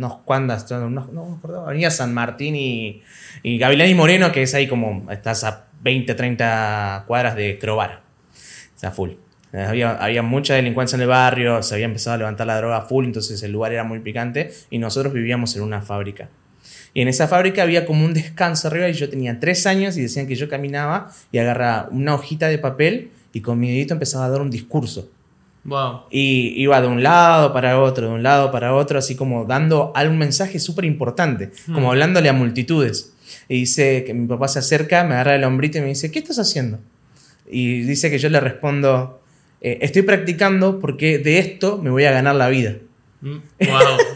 unos 0.01 0.19
cuantas, 0.19 0.69
no, 0.71 0.89
no 0.89 1.25
me 1.25 1.35
acuerdo, 1.35 1.65
Avenida 1.65 1.91
San 1.91 2.13
Martín 2.13 2.55
y, 2.55 3.03
y 3.43 3.57
Gavilán 3.57 3.89
y 3.89 3.93
Moreno, 3.93 4.31
que 4.31 4.41
es 4.41 4.55
ahí 4.55 4.67
como, 4.67 5.11
estás 5.11 5.43
a 5.43 5.67
20, 5.81 6.15
30 6.15 7.03
cuadras 7.07 7.35
de 7.35 7.59
Crobar. 7.59 8.01
O 8.75 8.79
sea, 8.79 8.91
full. 8.91 9.11
Había, 9.53 9.91
había, 9.97 10.21
mucha 10.21 10.55
delincuencia 10.55 10.95
en 10.95 11.01
el 11.01 11.09
barrio, 11.09 11.61
se 11.61 11.75
había 11.75 11.85
empezado 11.85 12.13
a 12.15 12.17
levantar 12.19 12.47
la 12.47 12.55
droga 12.55 12.81
full, 12.83 13.05
entonces 13.05 13.43
el 13.43 13.51
lugar 13.51 13.73
era 13.73 13.83
muy 13.83 13.99
picante 13.99 14.51
y 14.69 14.77
nosotros 14.77 15.13
vivíamos 15.13 15.55
en 15.57 15.63
una 15.63 15.81
fábrica. 15.81 16.29
Y 16.93 17.01
en 17.01 17.09
esa 17.09 17.27
fábrica 17.27 17.63
había 17.63 17.85
como 17.85 18.05
un 18.05 18.13
descanso 18.13 18.69
arriba 18.69 18.87
y 18.87 18.93
yo 18.93 19.09
tenía 19.09 19.39
tres 19.39 19.67
años 19.67 19.97
y 19.97 20.01
decían 20.01 20.25
que 20.25 20.35
yo 20.35 20.47
caminaba 20.47 21.11
y 21.33 21.39
agarraba 21.39 21.89
una 21.91 22.15
hojita 22.15 22.47
de 22.47 22.59
papel 22.59 23.11
y 23.33 23.41
con 23.41 23.59
mi 23.59 23.69
dedito 23.69 23.93
empezaba 23.93 24.25
a 24.25 24.29
dar 24.29 24.41
un 24.41 24.49
discurso. 24.49 25.09
Wow. 25.63 26.01
Y 26.09 26.53
iba 26.61 26.81
de 26.81 26.87
un 26.87 27.03
lado 27.03 27.53
para 27.53 27.79
otro, 27.79 28.07
de 28.07 28.13
un 28.13 28.23
lado 28.23 28.51
para 28.51 28.73
otro, 28.73 28.97
así 28.97 29.15
como 29.15 29.45
dando 29.45 29.91
algún 29.95 30.17
mensaje 30.17 30.59
súper 30.59 30.85
importante, 30.85 31.51
hmm. 31.67 31.73
como 31.73 31.91
hablándole 31.91 32.29
a 32.29 32.33
multitudes. 32.33 33.13
Y 33.47 33.61
dice 33.61 34.03
que 34.05 34.13
mi 34.13 34.27
papá 34.27 34.47
se 34.47 34.59
acerca, 34.59 35.03
me 35.03 35.13
agarra 35.13 35.35
el 35.35 35.43
hombrito 35.43 35.77
y 35.77 35.81
me 35.81 35.87
dice, 35.87 36.11
¿qué 36.11 36.19
estás 36.19 36.39
haciendo? 36.39 36.79
Y 37.49 37.81
dice 37.81 38.09
que 38.09 38.17
yo 38.17 38.29
le 38.29 38.39
respondo, 38.39 39.21
eh, 39.61 39.79
estoy 39.81 40.01
practicando 40.01 40.79
porque 40.79 41.19
de 41.19 41.37
esto 41.37 41.77
me 41.77 41.89
voy 41.89 42.05
a 42.05 42.11
ganar 42.11 42.35
la 42.35 42.49
vida. 42.49 42.75
Wow. 43.21 43.37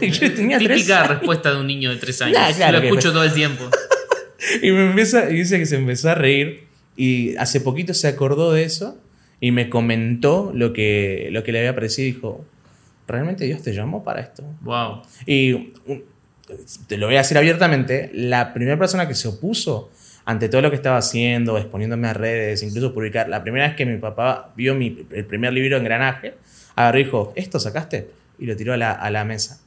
Típica 0.00 1.04
respuesta 1.04 1.52
de 1.52 1.60
un 1.60 1.66
niño 1.66 1.90
de 1.90 1.96
tres 1.96 2.20
años. 2.22 2.58
lo 2.58 2.78
escucho 2.78 3.12
todo 3.12 3.24
el 3.24 3.32
tiempo. 3.32 3.64
y 4.62 4.70
me 4.72 4.86
empieza, 4.86 5.30
y 5.30 5.34
dice 5.34 5.58
que 5.58 5.66
se 5.66 5.76
empezó 5.76 6.10
a 6.10 6.14
reír. 6.14 6.66
Y 6.96 7.36
hace 7.36 7.60
poquito 7.60 7.92
se 7.92 8.08
acordó 8.08 8.52
de 8.52 8.64
eso 8.64 8.98
y 9.40 9.50
me 9.50 9.68
comentó 9.68 10.52
lo 10.54 10.72
que, 10.72 11.28
lo 11.30 11.42
que 11.42 11.52
le 11.52 11.58
había 11.58 11.74
parecido 11.74 12.08
y 12.08 12.12
dijo, 12.12 12.44
¿realmente 13.06 13.44
Dios 13.44 13.62
te 13.62 13.72
llamó 13.72 14.02
para 14.02 14.20
esto? 14.20 14.44
Wow. 14.62 15.02
Y 15.26 15.72
te 16.86 16.96
lo 16.96 17.06
voy 17.06 17.16
a 17.16 17.18
decir 17.18 17.36
abiertamente, 17.36 18.10
la 18.14 18.54
primera 18.54 18.78
persona 18.78 19.06
que 19.08 19.14
se 19.14 19.28
opuso 19.28 19.90
ante 20.24 20.48
todo 20.48 20.62
lo 20.62 20.70
que 20.70 20.76
estaba 20.76 20.96
haciendo, 20.96 21.58
exponiéndome 21.58 22.08
a 22.08 22.14
redes, 22.14 22.62
incluso 22.62 22.92
publicar, 22.92 23.28
la 23.28 23.42
primera 23.42 23.66
vez 23.66 23.76
que 23.76 23.86
mi 23.86 23.98
papá 23.98 24.52
vio 24.56 24.74
mi, 24.74 25.06
el 25.12 25.24
primer 25.24 25.52
libro 25.52 25.76
Engranaje, 25.76 26.34
agarró 26.74 26.98
y 26.98 27.04
dijo, 27.04 27.32
¿esto 27.36 27.60
sacaste? 27.60 28.10
Y 28.38 28.46
lo 28.46 28.56
tiró 28.56 28.72
a 28.72 28.76
la, 28.76 28.92
a 28.92 29.10
la 29.10 29.24
mesa. 29.24 29.60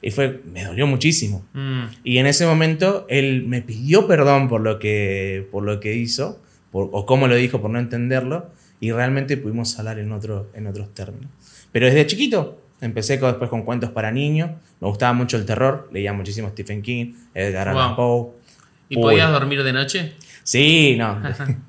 Y 0.00 0.12
fue, 0.12 0.40
me 0.50 0.64
dolió 0.64 0.86
muchísimo. 0.86 1.44
Mm. 1.52 1.84
Y 2.04 2.18
en 2.18 2.26
ese 2.26 2.46
momento 2.46 3.04
él 3.08 3.44
me 3.46 3.62
pidió 3.62 4.06
perdón 4.06 4.48
por 4.48 4.60
lo 4.60 4.78
que, 4.78 5.46
por 5.50 5.64
lo 5.64 5.80
que 5.80 5.94
hizo, 5.94 6.40
o 6.72 7.06
cómo 7.06 7.26
lo 7.28 7.34
dijo 7.34 7.60
por 7.60 7.70
no 7.70 7.78
entenderlo, 7.78 8.50
y 8.80 8.92
realmente 8.92 9.36
pudimos 9.36 9.78
hablar 9.78 9.98
en, 9.98 10.12
otro, 10.12 10.50
en 10.54 10.66
otros 10.66 10.94
términos. 10.94 11.30
Pero 11.72 11.86
desde 11.86 12.06
chiquito, 12.06 12.60
empecé 12.80 13.18
después 13.18 13.50
con 13.50 13.62
cuentos 13.62 13.90
para 13.90 14.10
niños, 14.10 14.50
me 14.80 14.88
gustaba 14.88 15.12
mucho 15.12 15.36
el 15.36 15.44
terror, 15.44 15.88
leía 15.92 16.12
muchísimo 16.12 16.48
Stephen 16.50 16.82
King, 16.82 17.14
Edgar 17.34 17.68
Allan 17.68 17.96
Poe. 17.96 18.32
¿Y 18.88 18.96
podías 18.96 19.30
dormir 19.30 19.62
de 19.62 19.72
noche? 19.72 20.14
Sí, 20.42 20.96
no. 20.96 21.20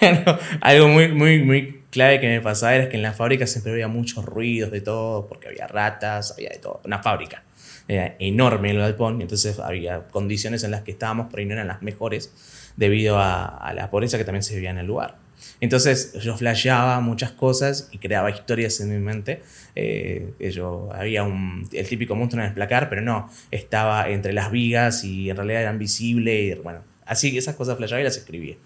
algo 0.60 0.88
muy, 0.88 1.08
muy, 1.08 1.42
muy 1.42 1.82
clave 1.90 2.20
que 2.20 2.28
me 2.28 2.40
pasaba 2.40 2.74
era 2.74 2.88
que 2.88 2.96
en 2.96 3.02
la 3.02 3.12
fábrica 3.12 3.46
siempre 3.46 3.72
había 3.72 3.88
muchos 3.88 4.24
ruidos 4.24 4.70
de 4.70 4.80
todo, 4.80 5.26
porque 5.26 5.48
había 5.48 5.66
ratas, 5.66 6.32
había 6.32 6.50
de 6.50 6.58
todo. 6.58 6.80
Una 6.84 7.02
fábrica. 7.02 7.42
Era 7.88 8.16
enorme 8.18 8.70
el 8.70 8.78
galpón, 8.78 9.22
entonces 9.22 9.58
había 9.60 10.08
condiciones 10.08 10.64
en 10.64 10.72
las 10.72 10.82
que 10.82 10.90
estábamos, 10.90 11.28
pero 11.30 11.46
no 11.46 11.52
eran 11.52 11.68
las 11.68 11.82
mejores, 11.82 12.72
debido 12.76 13.18
a, 13.18 13.46
a 13.46 13.72
la 13.74 13.90
pobreza 13.90 14.18
que 14.18 14.24
también 14.24 14.42
se 14.42 14.54
vivía 14.54 14.70
en 14.70 14.78
el 14.78 14.86
lugar. 14.86 15.25
Entonces 15.60 16.14
yo 16.22 16.36
flasheaba 16.36 17.00
muchas 17.00 17.32
cosas 17.32 17.88
y 17.92 17.98
creaba 17.98 18.30
historias 18.30 18.80
en 18.80 18.90
mi 18.90 18.98
mente. 18.98 19.42
Eh, 19.74 20.34
yo 20.54 20.90
había 20.92 21.22
un, 21.22 21.68
el 21.72 21.88
típico 21.88 22.14
monstruo 22.14 22.42
en 22.42 22.48
el 22.48 22.54
placar, 22.54 22.88
pero 22.88 23.02
no, 23.02 23.30
estaba 23.50 24.08
entre 24.10 24.32
las 24.32 24.50
vigas 24.50 25.04
y 25.04 25.30
en 25.30 25.36
realidad 25.36 25.62
eran 25.62 25.78
visibles. 25.78 26.56
Y, 26.56 26.60
bueno, 26.60 26.80
así 27.06 27.36
esas 27.36 27.56
cosas 27.56 27.76
flasheaba 27.76 28.00
y 28.00 28.04
las 28.04 28.16
escribía. 28.16 28.56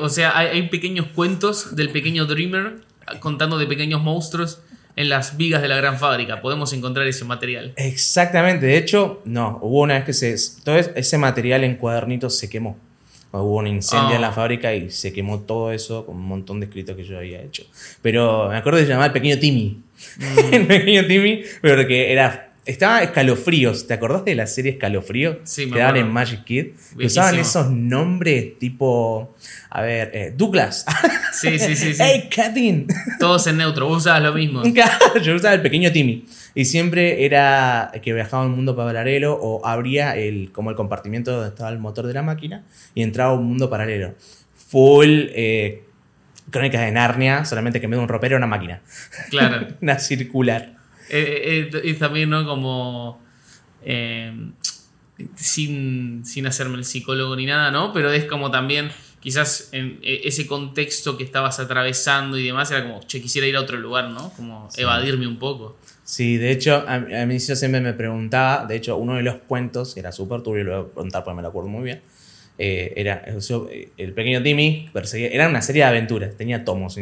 o 0.00 0.08
sea, 0.08 0.36
hay, 0.36 0.68
pequeños 0.68 1.06
cuentos 1.14 1.76
del 1.76 1.90
pequeño 1.90 2.26
Dreamer 2.26 2.80
contando 3.20 3.58
de 3.58 3.66
pequeños 3.66 4.02
monstruos 4.02 4.62
en 4.96 5.08
las 5.08 5.36
vigas 5.36 5.62
de 5.62 5.68
la 5.68 5.76
gran 5.76 5.98
fábrica. 5.98 6.40
Podemos 6.40 6.72
encontrar 6.72 7.06
ese 7.06 7.24
material. 7.24 7.72
Exactamente. 7.76 8.66
De 8.66 8.76
hecho, 8.76 9.22
no. 9.24 9.58
Hubo 9.62 9.80
una 9.80 9.94
vez 9.94 10.04
que 10.04 10.12
se, 10.12 10.36
todo 10.62 10.76
ese 10.76 11.18
material 11.18 11.64
en 11.64 11.76
cuadernitos 11.76 12.38
se 12.38 12.50
quemó. 12.50 12.76
Hubo 13.32 13.56
un 13.56 13.66
incendio 13.66 14.14
en 14.14 14.20
la 14.20 14.28
ah. 14.28 14.32
fábrica 14.32 14.74
y 14.74 14.90
se 14.90 15.12
quemó 15.12 15.40
todo 15.40 15.72
eso 15.72 16.04
con 16.04 16.16
un 16.16 16.26
montón 16.26 16.60
de 16.60 16.66
escritos 16.66 16.96
que 16.96 17.04
yo 17.04 17.16
había 17.16 17.40
hecho. 17.42 17.64
Pero 18.02 18.48
me 18.50 18.56
acuerdo 18.56 18.78
de 18.78 18.86
llamar 18.86 19.06
el 19.06 19.12
pequeño 19.12 19.38
Timmy. 19.38 19.80
Mm. 20.18 20.38
el 20.54 20.66
pequeño 20.66 21.06
Timmy, 21.06 21.42
pero 21.60 21.86
que 21.86 22.12
era 22.12 22.51
Estaba 22.64 23.02
Escalofríos. 23.02 23.88
¿Te 23.88 23.94
acordás 23.94 24.24
de 24.24 24.36
la 24.36 24.46
serie 24.46 24.72
Escalofríos? 24.72 25.38
Sí, 25.42 25.66
me 25.66 25.72
Que 25.72 25.78
daban 25.80 25.96
en 25.96 26.10
Magic 26.10 26.44
Kid. 26.44 26.66
Que 26.96 27.06
usaban 27.06 27.36
esos 27.38 27.70
nombres 27.70 28.58
tipo. 28.58 29.34
A 29.68 29.82
ver, 29.82 30.10
eh, 30.14 30.34
Douglas. 30.36 30.84
Sí, 31.32 31.58
sí, 31.58 31.74
sí. 31.74 31.94
sí. 31.94 31.98
¡Hey, 31.98 32.28
Katin! 32.34 32.86
Todos 33.18 33.46
en 33.46 33.56
neutro, 33.56 33.88
vos 33.88 34.02
usabas 34.02 34.22
lo 34.22 34.34
mismo. 34.34 34.62
Yo 35.22 35.34
usaba 35.34 35.54
el 35.54 35.62
pequeño 35.62 35.90
Timmy. 35.90 36.26
Y 36.54 36.66
siempre 36.66 37.24
era 37.24 37.90
que 38.02 38.12
viajaba 38.12 38.44
un 38.44 38.52
mundo 38.52 38.76
paralelo 38.76 39.38
o 39.40 39.66
abría 39.66 40.14
el, 40.14 40.52
como 40.52 40.68
el 40.68 40.76
compartimiento 40.76 41.32
donde 41.32 41.48
estaba 41.48 41.70
el 41.70 41.78
motor 41.78 42.06
de 42.06 42.12
la 42.12 42.22
máquina 42.22 42.64
y 42.94 43.02
entraba 43.02 43.32
un 43.32 43.46
mundo 43.46 43.70
paralelo. 43.70 44.14
Full 44.68 45.30
eh, 45.34 45.84
crónicas 46.50 46.82
de 46.82 46.92
Narnia, 46.92 47.46
solamente 47.46 47.80
que 47.80 47.86
en 47.86 47.92
vez 47.92 47.98
de 47.98 48.02
un 48.02 48.08
ropero 48.08 48.36
era 48.36 48.44
una 48.44 48.54
máquina. 48.54 48.82
Claro. 49.30 49.68
una 49.80 49.98
circular. 49.98 50.81
Eh, 51.12 51.70
eh, 51.72 51.80
y 51.84 51.94
también, 51.94 52.30
¿no? 52.30 52.44
Como. 52.44 53.22
eh, 53.84 54.32
sin, 55.36 56.24
sin 56.24 56.46
hacerme 56.46 56.76
el 56.76 56.84
psicólogo 56.84 57.36
ni 57.36 57.46
nada, 57.46 57.70
¿no? 57.70 57.92
Pero 57.92 58.10
es 58.10 58.24
como 58.24 58.50
también, 58.50 58.90
quizás 59.20 59.68
en 59.72 59.98
eh, 60.02 60.22
ese 60.24 60.46
contexto 60.46 61.16
que 61.16 61.24
estabas 61.24 61.60
atravesando 61.60 62.38
y 62.38 62.44
demás, 62.44 62.70
era 62.70 62.82
como, 62.82 63.00
che, 63.06 63.20
quisiera 63.20 63.46
ir 63.46 63.56
a 63.56 63.60
otro 63.60 63.78
lugar, 63.78 64.10
¿no? 64.10 64.32
Como 64.34 64.68
evadirme 64.76 65.26
un 65.26 65.38
poco. 65.38 65.76
Sí, 66.04 66.36
de 66.36 66.50
hecho, 66.50 66.84
a, 66.86 66.94
a 66.94 67.26
mí 67.26 67.38
yo 67.38 67.54
siempre 67.54 67.80
me 67.80 67.92
preguntaba, 67.92 68.66
de 68.66 68.76
hecho, 68.76 68.96
uno 68.96 69.14
de 69.14 69.22
los 69.22 69.36
cuentos, 69.36 69.96
era 69.96 70.10
súper 70.10 70.42
turbio, 70.42 70.64
lo 70.64 70.82
voy 70.82 70.90
a 70.90 70.94
contar 70.94 71.24
porque 71.24 71.36
me 71.36 71.42
lo 71.42 71.48
acuerdo 71.48 71.68
muy 71.68 71.84
bien, 71.84 72.02
eh, 72.58 72.92
era 72.96 73.38
yo, 73.38 73.68
eh, 73.70 73.90
el 73.96 74.12
pequeño 74.12 74.42
Timmy, 74.42 74.90
perseguía, 74.92 75.28
era 75.28 75.48
una 75.48 75.62
serie 75.62 75.82
de 75.82 75.88
aventuras, 75.88 76.36
tenía 76.36 76.64
tomos, 76.64 76.98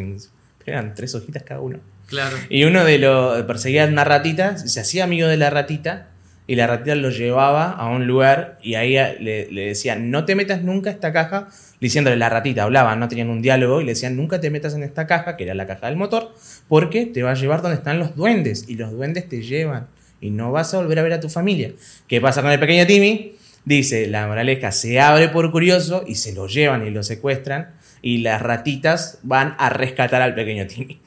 eran 0.67 0.95
tres 0.95 1.15
hojitas 1.15 1.43
cada 1.43 1.61
uno. 1.61 1.79
Claro. 2.11 2.37
Y 2.51 2.65
uno 2.65 2.85
de 2.85 2.99
los 2.99 3.43
perseguía 3.45 3.87
una 3.87 4.05
ratita, 4.05 4.59
se 4.59 4.81
hacía 4.81 5.05
amigo 5.05 5.29
de 5.29 5.39
la 5.39 5.49
ratita 5.49 6.09
y 6.47 6.57
la 6.57 6.67
ratita 6.67 6.97
lo 6.97 7.11
llevaba 7.11 7.71
a 7.71 7.89
un 7.89 8.09
lugar 8.09 8.59
y 8.61 8.75
ahí 8.75 8.95
le, 9.21 9.51
le 9.51 9.67
decían, 9.67 10.11
no 10.11 10.25
te 10.25 10.35
metas 10.35 10.63
nunca 10.63 10.91
a 10.91 10.93
esta 10.93 11.13
caja, 11.13 11.49
diciéndole 11.81 12.17
la 12.17 12.29
ratita, 12.29 12.65
hablaban, 12.65 12.99
no 12.99 13.07
tenían 13.07 13.31
un 13.31 13.41
diálogo 13.41 13.81
y 13.81 13.85
le 13.85 13.93
decían, 13.93 14.17
nunca 14.17 14.41
te 14.41 14.51
metas 14.51 14.75
en 14.75 14.83
esta 14.83 15.07
caja, 15.07 15.37
que 15.37 15.45
era 15.45 15.55
la 15.55 15.69
caja 15.69 15.87
del 15.87 15.97
motor, 15.97 16.35
porque 16.69 17.07
te 17.07 17.23
va 17.23 17.31
a 17.31 17.35
llevar 17.35 17.63
donde 17.63 17.77
están 17.77 18.01
los 18.01 18.17
duendes 18.17 18.65
y 18.69 18.75
los 18.75 18.91
duendes 18.91 19.29
te 19.29 19.43
llevan 19.43 19.87
y 20.21 20.31
no 20.31 20.53
vas 20.53 20.75
a 20.75 20.79
volver 20.79 20.99
a 20.99 21.03
ver 21.03 21.13
a 21.13 21.21
tu 21.21 21.29
familia. 21.29 21.71
¿Qué 22.09 22.21
pasa 22.21 22.43
con 22.43 22.51
el 22.51 22.59
pequeño 22.59 22.87
Timmy? 22.87 23.37
Dice, 23.65 24.07
la 24.09 24.27
moraleja 24.27 24.73
se 24.73 25.01
abre 25.01 25.29
por 25.29 25.51
curioso 25.51 26.05
y 26.07 26.17
se 26.17 26.33
lo 26.33 26.47
llevan 26.47 26.87
y 26.87 26.91
lo 26.91 27.03
secuestran 27.03 27.71
y 28.03 28.19
las 28.19 28.41
ratitas 28.41 29.19
van 29.23 29.55
a 29.59 29.69
rescatar 29.69 30.23
al 30.23 30.35
pequeño 30.35 30.67
Timmy. 30.67 31.01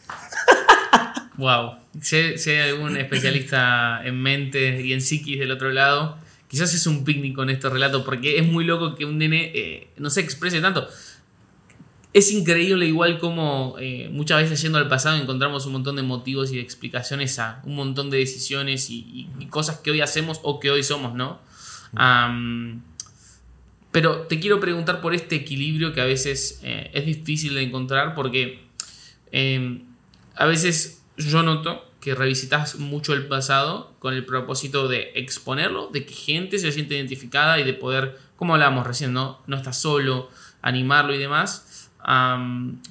Wow. 1.38 1.76
Si, 2.02 2.38
si 2.38 2.50
hay 2.52 2.70
algún 2.72 2.96
especialista 3.04 4.02
en 4.06 4.22
mente 4.22 4.82
y 4.82 4.94
en 4.94 5.02
psiquis 5.02 5.40
del 5.40 5.52
otro 5.52 5.72
lado, 5.72 6.18
quizás 6.48 6.74
es 6.74 6.86
un 6.88 7.04
picnic 7.04 7.34
con 7.36 7.50
este 7.50 7.70
relato, 7.70 8.04
porque 8.06 8.38
es 8.38 8.46
muy 8.48 8.64
loco 8.66 8.96
que 8.96 9.06
un 9.06 9.18
nene 9.18 9.52
eh, 9.56 9.88
no 9.98 10.10
se 10.10 10.22
exprese 10.22 10.62
tanto. 10.62 10.88
Es 12.14 12.32
increíble 12.32 12.86
igual 12.86 13.18
como 13.18 13.76
eh, 13.80 14.08
muchas 14.12 14.44
veces 14.44 14.62
yendo 14.62 14.78
al 14.78 14.88
pasado 14.88 15.18
encontramos 15.20 15.66
un 15.66 15.72
montón 15.74 15.96
de 15.96 16.04
motivos 16.04 16.52
y 16.52 16.58
de 16.58 16.62
explicaciones 16.62 17.40
a 17.40 17.60
un 17.66 17.74
montón 17.76 18.12
de 18.12 18.20
decisiones 18.20 18.92
y, 18.92 19.00
y- 19.00 19.30
y 19.40 19.48
cosas 19.48 19.80
que 19.80 19.90
hoy 19.90 20.02
hacemos 20.02 20.40
o 20.44 20.60
que 20.60 20.70
hoy 20.70 20.84
somos, 20.84 21.16
¿no? 21.16 21.40
Pero 23.92 24.22
te 24.22 24.40
quiero 24.40 24.60
preguntar 24.60 25.02
por 25.02 25.14
este 25.14 25.36
equilibrio 25.36 25.94
que 25.94 26.02
a 26.02 26.06
veces 26.06 26.60
eh, 26.64 26.90
es 26.94 27.06
difícil 27.06 27.54
de 27.54 27.62
encontrar 27.64 28.16
porque 28.16 28.60
eh, 29.32 29.82
a 30.36 30.46
veces 30.46 31.03
yo 31.18 31.44
noto 31.44 31.86
que 32.00 32.16
revisitas 32.16 32.76
mucho 32.80 33.14
el 33.14 33.28
pasado 33.28 33.94
con 34.00 34.14
el 34.14 34.26
propósito 34.26 34.88
de 34.88 35.12
exponerlo, 35.16 35.88
de 35.88 36.06
que 36.06 36.14
gente 36.14 36.60
se 36.60 36.72
siente 36.72 36.96
identificada 36.96 37.60
y 37.60 37.64
de 37.64 37.74
poder, 37.74 38.20
como 38.36 38.54
hablábamos 38.54 38.86
recién, 38.86 39.14
no, 39.14 39.40
no 39.48 39.56
estás 39.56 39.80
solo, 39.80 40.30
animarlo 40.62 41.14
y 41.16 41.18
demás. 41.18 41.90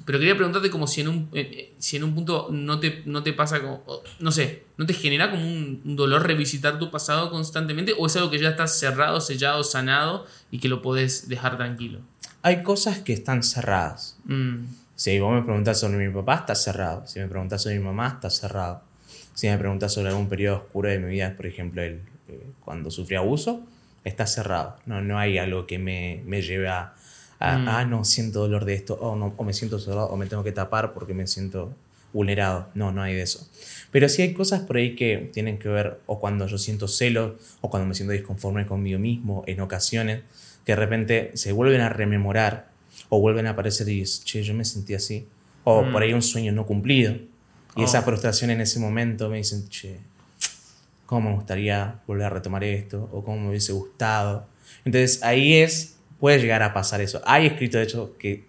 Pero 0.05 0.17
quería 0.17 0.35
preguntarte 0.35 0.71
como 0.71 0.87
si 0.87 1.01
en 1.01 1.09
un, 1.09 1.29
eh, 1.33 1.75
si 1.77 1.97
en 1.97 2.05
un 2.05 2.15
punto 2.15 2.47
no 2.51 2.79
te, 2.79 3.03
no 3.05 3.21
te 3.21 3.33
pasa 3.33 3.61
como, 3.61 3.83
no 4.19 4.31
sé, 4.31 4.63
¿no 4.77 4.87
te 4.87 4.95
genera 4.95 5.29
como 5.29 5.45
un, 5.45 5.81
un 5.85 5.95
dolor 5.95 6.25
revisitar 6.25 6.79
tu 6.79 6.89
pasado 6.89 7.29
constantemente? 7.29 7.93
¿O 7.95 8.07
es 8.07 8.15
algo 8.15 8.31
que 8.31 8.39
ya 8.39 8.49
está 8.49 8.65
cerrado, 8.67 9.21
sellado, 9.21 9.63
sanado 9.63 10.25
y 10.49 10.57
que 10.57 10.69
lo 10.69 10.81
podés 10.81 11.29
dejar 11.29 11.57
tranquilo? 11.57 11.99
Hay 12.41 12.63
cosas 12.63 12.99
que 12.99 13.13
están 13.13 13.43
cerradas. 13.43 14.17
Mm, 14.25 14.63
Si 14.95 15.19
vos 15.19 15.33
me 15.33 15.41
preguntás 15.41 15.79
sobre 15.79 15.97
mi 15.97 16.13
papá, 16.13 16.35
está 16.35 16.55
cerrado. 16.55 17.05
Si 17.07 17.19
me 17.19 17.27
preguntás 17.27 17.63
sobre 17.63 17.77
mi 17.79 17.83
mamá, 17.85 18.07
está 18.15 18.29
cerrado. 18.29 18.81
Si 19.33 19.47
me 19.47 19.57
preguntás 19.57 19.93
sobre 19.93 20.09
algún 20.09 20.29
periodo 20.29 20.57
oscuro 20.57 20.89
de 20.89 20.99
mi 20.99 21.09
vida, 21.11 21.33
por 21.35 21.47
ejemplo, 21.47 21.81
el, 21.81 22.01
eh, 22.29 22.47
cuando 22.63 22.91
sufrí 22.91 23.15
abuso, 23.15 23.61
está 24.03 24.27
cerrado. 24.27 24.77
No, 24.85 25.01
no 25.01 25.17
hay 25.17 25.37
algo 25.37 25.65
que 25.65 25.79
me, 25.79 26.21
me 26.25 26.41
lleve 26.41 26.67
a, 26.67 26.93
a, 27.39 27.57
Mm. 27.57 27.67
ah, 27.67 27.85
no, 27.85 28.05
siento 28.05 28.39
dolor 28.41 28.65
de 28.65 28.75
esto, 28.75 28.93
o, 28.95 29.15
no, 29.15 29.33
o 29.35 29.43
me 29.43 29.53
siento 29.53 29.79
cerrado, 29.79 30.07
o 30.07 30.17
me 30.17 30.27
tengo 30.27 30.43
que 30.43 30.51
tapar 30.51 30.93
porque 30.93 31.13
me 31.13 31.25
siento 31.27 31.73
vulnerado. 32.13 32.69
No, 32.75 32.91
no 32.91 33.01
hay 33.01 33.15
de 33.15 33.23
eso. 33.23 33.49
Pero 33.91 34.07
sí 34.07 34.21
hay 34.21 34.33
cosas 34.33 34.61
por 34.61 34.77
ahí 34.77 34.95
que 34.95 35.29
tienen 35.33 35.57
que 35.57 35.67
ver 35.69 35.99
o 36.05 36.19
cuando 36.19 36.45
yo 36.47 36.57
siento 36.59 36.87
celos, 36.87 37.33
o 37.61 37.69
cuando 37.71 37.87
me 37.87 37.95
siento 37.95 38.13
disconforme 38.13 38.67
conmigo 38.67 38.99
mismo, 38.99 39.43
en 39.47 39.59
ocasiones, 39.61 40.21
que 40.65 40.73
de 40.73 40.75
repente 40.75 41.31
se 41.33 41.51
vuelven 41.51 41.81
a 41.81 41.89
rememorar 41.89 42.67
o 43.09 43.19
vuelven 43.19 43.47
a 43.47 43.51
aparecer 43.51 43.87
y 43.89 43.99
dices, 43.99 44.23
che, 44.25 44.43
yo 44.43 44.53
me 44.53 44.65
sentí 44.65 44.93
así. 44.93 45.27
O 45.63 45.81
Mm. 45.83 45.91
por 45.91 46.01
ahí 46.03 46.13
un 46.13 46.21
sueño 46.21 46.51
no 46.51 46.65
cumplido. 46.65 47.13
Y 47.75 47.81
Oh. 47.81 47.85
esa 47.85 48.01
frustración 48.01 48.49
en 48.51 48.61
ese 48.61 48.79
momento 48.79 49.29
me 49.29 49.37
dicen, 49.37 49.67
che, 49.69 49.99
¿cómo 51.05 51.29
me 51.29 51.35
gustaría 51.35 51.99
volver 52.07 52.25
a 52.25 52.29
retomar 52.29 52.63
esto? 52.63 53.09
O 53.11 53.23
cómo 53.23 53.39
me 53.39 53.49
hubiese 53.49 53.71
gustado. 53.73 54.47
Entonces 54.85 55.21
ahí 55.23 55.53
es, 55.55 55.97
puede 56.19 56.39
llegar 56.39 56.63
a 56.63 56.73
pasar 56.73 57.01
eso. 57.01 57.21
Hay 57.25 57.45
escritos, 57.47 57.79
de 57.79 57.83
hecho, 57.83 58.15
que 58.17 58.45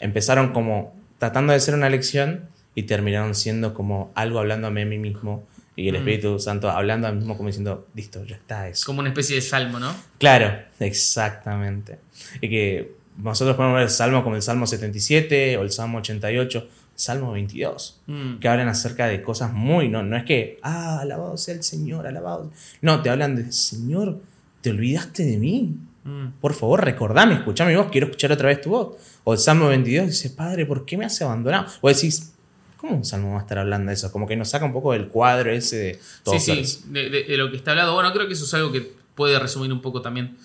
empezaron 0.00 0.52
como 0.52 0.94
tratando 1.18 1.52
de 1.52 1.60
ser 1.60 1.74
una 1.74 1.88
lección 1.88 2.48
y 2.74 2.84
terminaron 2.84 3.34
siendo 3.34 3.72
como 3.74 4.10
algo 4.14 4.38
hablándome 4.40 4.82
a 4.82 4.86
mí 4.86 4.98
mismo 4.98 5.44
y 5.76 5.88
el 5.88 5.94
Mm. 5.94 5.98
Espíritu 5.98 6.38
Santo 6.38 6.70
hablando 6.70 7.06
a 7.08 7.12
mí 7.12 7.18
mismo 7.18 7.36
como 7.36 7.48
diciendo, 7.48 7.86
listo, 7.94 8.24
ya 8.24 8.36
está 8.36 8.68
eso. 8.68 8.84
como 8.86 9.00
una 9.00 9.08
especie 9.10 9.36
de 9.36 9.42
salmo, 9.42 9.78
¿no? 9.80 9.94
Claro, 10.18 10.52
exactamente. 10.80 11.98
Y 12.40 12.48
que 12.48 12.92
nosotros 13.16 13.56
podemos 13.56 13.76
ver 13.76 13.84
el 13.84 13.90
Salmo 13.90 14.22
como 14.24 14.36
el 14.36 14.42
Salmo 14.42 14.66
77 14.66 15.56
o 15.58 15.62
el 15.62 15.70
Salmo 15.70 15.98
88, 15.98 16.68
Salmo 16.96 17.32
22, 17.32 18.00
Mm. 18.06 18.34
que 18.38 18.48
hablan 18.48 18.68
acerca 18.68 19.06
de 19.06 19.20
cosas 19.22 19.52
muy, 19.52 19.88
no, 19.88 20.02
no 20.02 20.16
es 20.16 20.24
que, 20.24 20.58
ah, 20.62 21.00
alabado 21.00 21.36
sea 21.36 21.54
el 21.54 21.62
Señor, 21.62 22.06
alabado. 22.06 22.50
No, 22.82 23.02
te 23.02 23.10
hablan 23.10 23.36
de, 23.36 23.50
Señor, 23.52 24.20
¿te 24.60 24.70
olvidaste 24.70 25.24
de 25.24 25.36
mí? 25.38 25.76
Mm. 26.04 26.26
Por 26.40 26.54
favor, 26.54 26.84
recordame, 26.84 27.34
escuchame 27.34 27.72
mi 27.72 27.76
voz, 27.78 27.88
quiero 27.90 28.06
escuchar 28.08 28.30
otra 28.32 28.48
vez 28.48 28.60
tu 28.60 28.70
voz. 28.70 28.96
O 29.24 29.32
el 29.32 29.38
Salmo 29.38 29.68
22 29.68 30.06
dice, 30.08 30.30
Padre, 30.30 30.66
¿por 30.66 30.84
qué 30.84 30.96
me 30.96 31.04
has 31.06 31.20
abandonado? 31.22 31.66
O 31.80 31.88
decís, 31.88 32.32
¿cómo 32.76 32.94
un 32.96 33.04
Salmo 33.04 33.30
va 33.32 33.38
a 33.38 33.40
estar 33.40 33.58
hablando 33.58 33.88
de 33.88 33.94
eso? 33.94 34.12
Como 34.12 34.26
que 34.26 34.36
nos 34.36 34.50
saca 34.50 34.64
un 34.66 34.72
poco 34.72 34.92
del 34.92 35.08
cuadro 35.08 35.50
ese 35.50 35.76
de 35.76 35.94
Sí, 35.94 36.00
todos 36.24 36.42
sí, 36.44 36.82
de, 36.90 37.08
de- 37.10 37.24
de 37.24 37.36
lo 37.36 37.50
que 37.50 37.56
está 37.56 37.70
hablado. 37.70 37.94
Bueno, 37.94 38.12
creo 38.12 38.26
que 38.26 38.34
eso 38.34 38.44
es 38.44 38.52
algo 38.54 38.70
que 38.70 38.92
puede 39.14 39.38
resumir 39.38 39.72
un 39.72 39.80
poco 39.80 40.02
también 40.02 40.36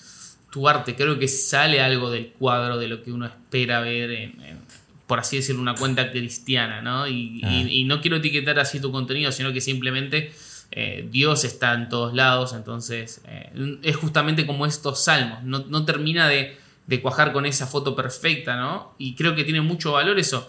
tu 0.52 0.68
arte. 0.68 0.96
Creo 0.96 1.18
que 1.20 1.28
sale 1.28 1.82
algo 1.82 2.10
del 2.10 2.30
cuadro 2.30 2.78
de 2.78 2.88
lo 2.88 3.04
que 3.04 3.12
uno 3.12 3.26
espera 3.26 3.82
ver 3.82 4.12
en, 4.12 4.42
en, 4.42 4.60
por 5.08 5.20
así 5.20 5.38
decirlo, 5.38 5.62
una 5.62 5.76
cuenta 5.76 6.12
cristiana, 6.12 6.82
¿no? 6.82 7.08
Y, 7.08 7.42
Ah. 7.44 7.52
y- 7.52 7.82
y 7.82 7.84
no 7.86 8.02
quiero 8.02 8.18
etiquetar 8.18 8.60
así 8.60 8.80
tu 8.80 8.92
contenido, 8.92 9.32
sino 9.32 9.52
que 9.54 9.62
simplemente 9.62 10.32
eh, 10.72 11.08
Dios 11.12 11.46
está 11.46 11.74
en 11.74 11.90
todos 11.90 12.14
lados, 12.14 12.54
entonces 12.54 13.22
eh, 13.28 13.80
es 13.82 13.96
justamente 13.96 14.46
como 14.46 14.68
estos 14.68 15.04
salmos, 15.04 15.42
no, 15.44 15.66
no 15.68 15.84
termina 15.84 16.28
de, 16.28 16.56
de 16.86 17.02
cuajar 17.02 17.34
con 17.34 17.48
esa 17.48 17.66
foto 17.66 17.96
perfecta, 17.96 18.56
¿no? 18.56 18.94
Y 19.00 19.16
creo 19.16 19.34
que 19.36 19.44
tiene 19.44 19.62
mucho 19.62 19.94
valor 19.94 20.20
eso. 20.20 20.48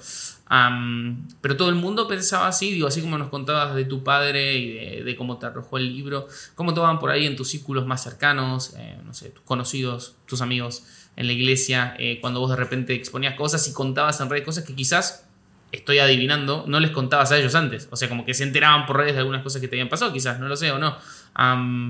Pero 1.41 1.57
todo 1.57 1.69
el 1.69 1.77
mundo 1.77 2.09
pensaba 2.09 2.49
así, 2.49 2.73
digo, 2.73 2.89
así 2.89 3.01
como 3.01 3.17
nos 3.17 3.29
contabas 3.29 3.77
de 3.77 3.85
tu 3.85 4.03
padre 4.03 4.57
y 4.57 5.03
de, 5.03 5.17
cómo 5.17 5.39
te 5.39 5.47
arrojó 5.47 5.79
el 5.79 5.95
libro, 5.95 6.27
cómo 6.57 6.75
tomaban 6.75 6.99
por 6.99 7.11
ahí 7.11 7.25
en 7.25 7.37
tus 7.37 7.49
círculos 7.51 7.87
más 7.87 8.03
cercanos, 8.03 8.75
eh, 8.77 8.99
no 9.05 9.15
sé, 9.15 9.31
tus 9.31 9.45
conocidos, 9.45 10.17
tus 10.27 10.41
amigos 10.41 10.85
en 11.15 11.29
la 11.29 11.33
iglesia, 11.35 11.95
eh, 11.99 12.19
cuando 12.21 12.41
vos 12.41 12.51
de 12.51 12.57
repente 12.57 12.95
exponías 12.95 13.37
cosas 13.37 13.67
y 13.69 13.73
contabas 13.73 14.21
en 14.21 14.29
redes 14.29 14.45
cosas 14.45 14.65
que 14.65 14.75
quizás, 14.75 15.29
estoy 15.71 16.01
adivinando, 16.01 16.65
no 16.67 16.81
les 16.81 16.91
contabas 16.91 17.31
a 17.31 17.39
ellos 17.39 17.55
antes, 17.55 17.87
o 17.93 17.97
sea, 17.97 18.09
como 18.09 18.25
que 18.25 18.35
se 18.35 18.43
enteraban 18.43 18.87
por 18.87 18.97
redes 18.97 19.13
de 19.13 19.21
algunas 19.21 19.43
cosas 19.43 19.61
que 19.61 19.69
te 19.69 19.77
habían 19.77 19.89
pasado, 19.89 20.13
quizás, 20.13 20.41
no 20.41 20.49
lo 20.49 20.57
sé 20.57 20.73
o 20.73 20.79
no, 20.81 20.97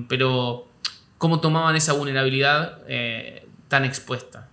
pero 0.06 0.68
cómo 1.16 1.40
tomaban 1.40 1.76
esa 1.76 1.94
vulnerabilidad 1.94 2.82
eh, 2.88 3.46
tan 3.68 3.86
expuesta. 3.86 4.48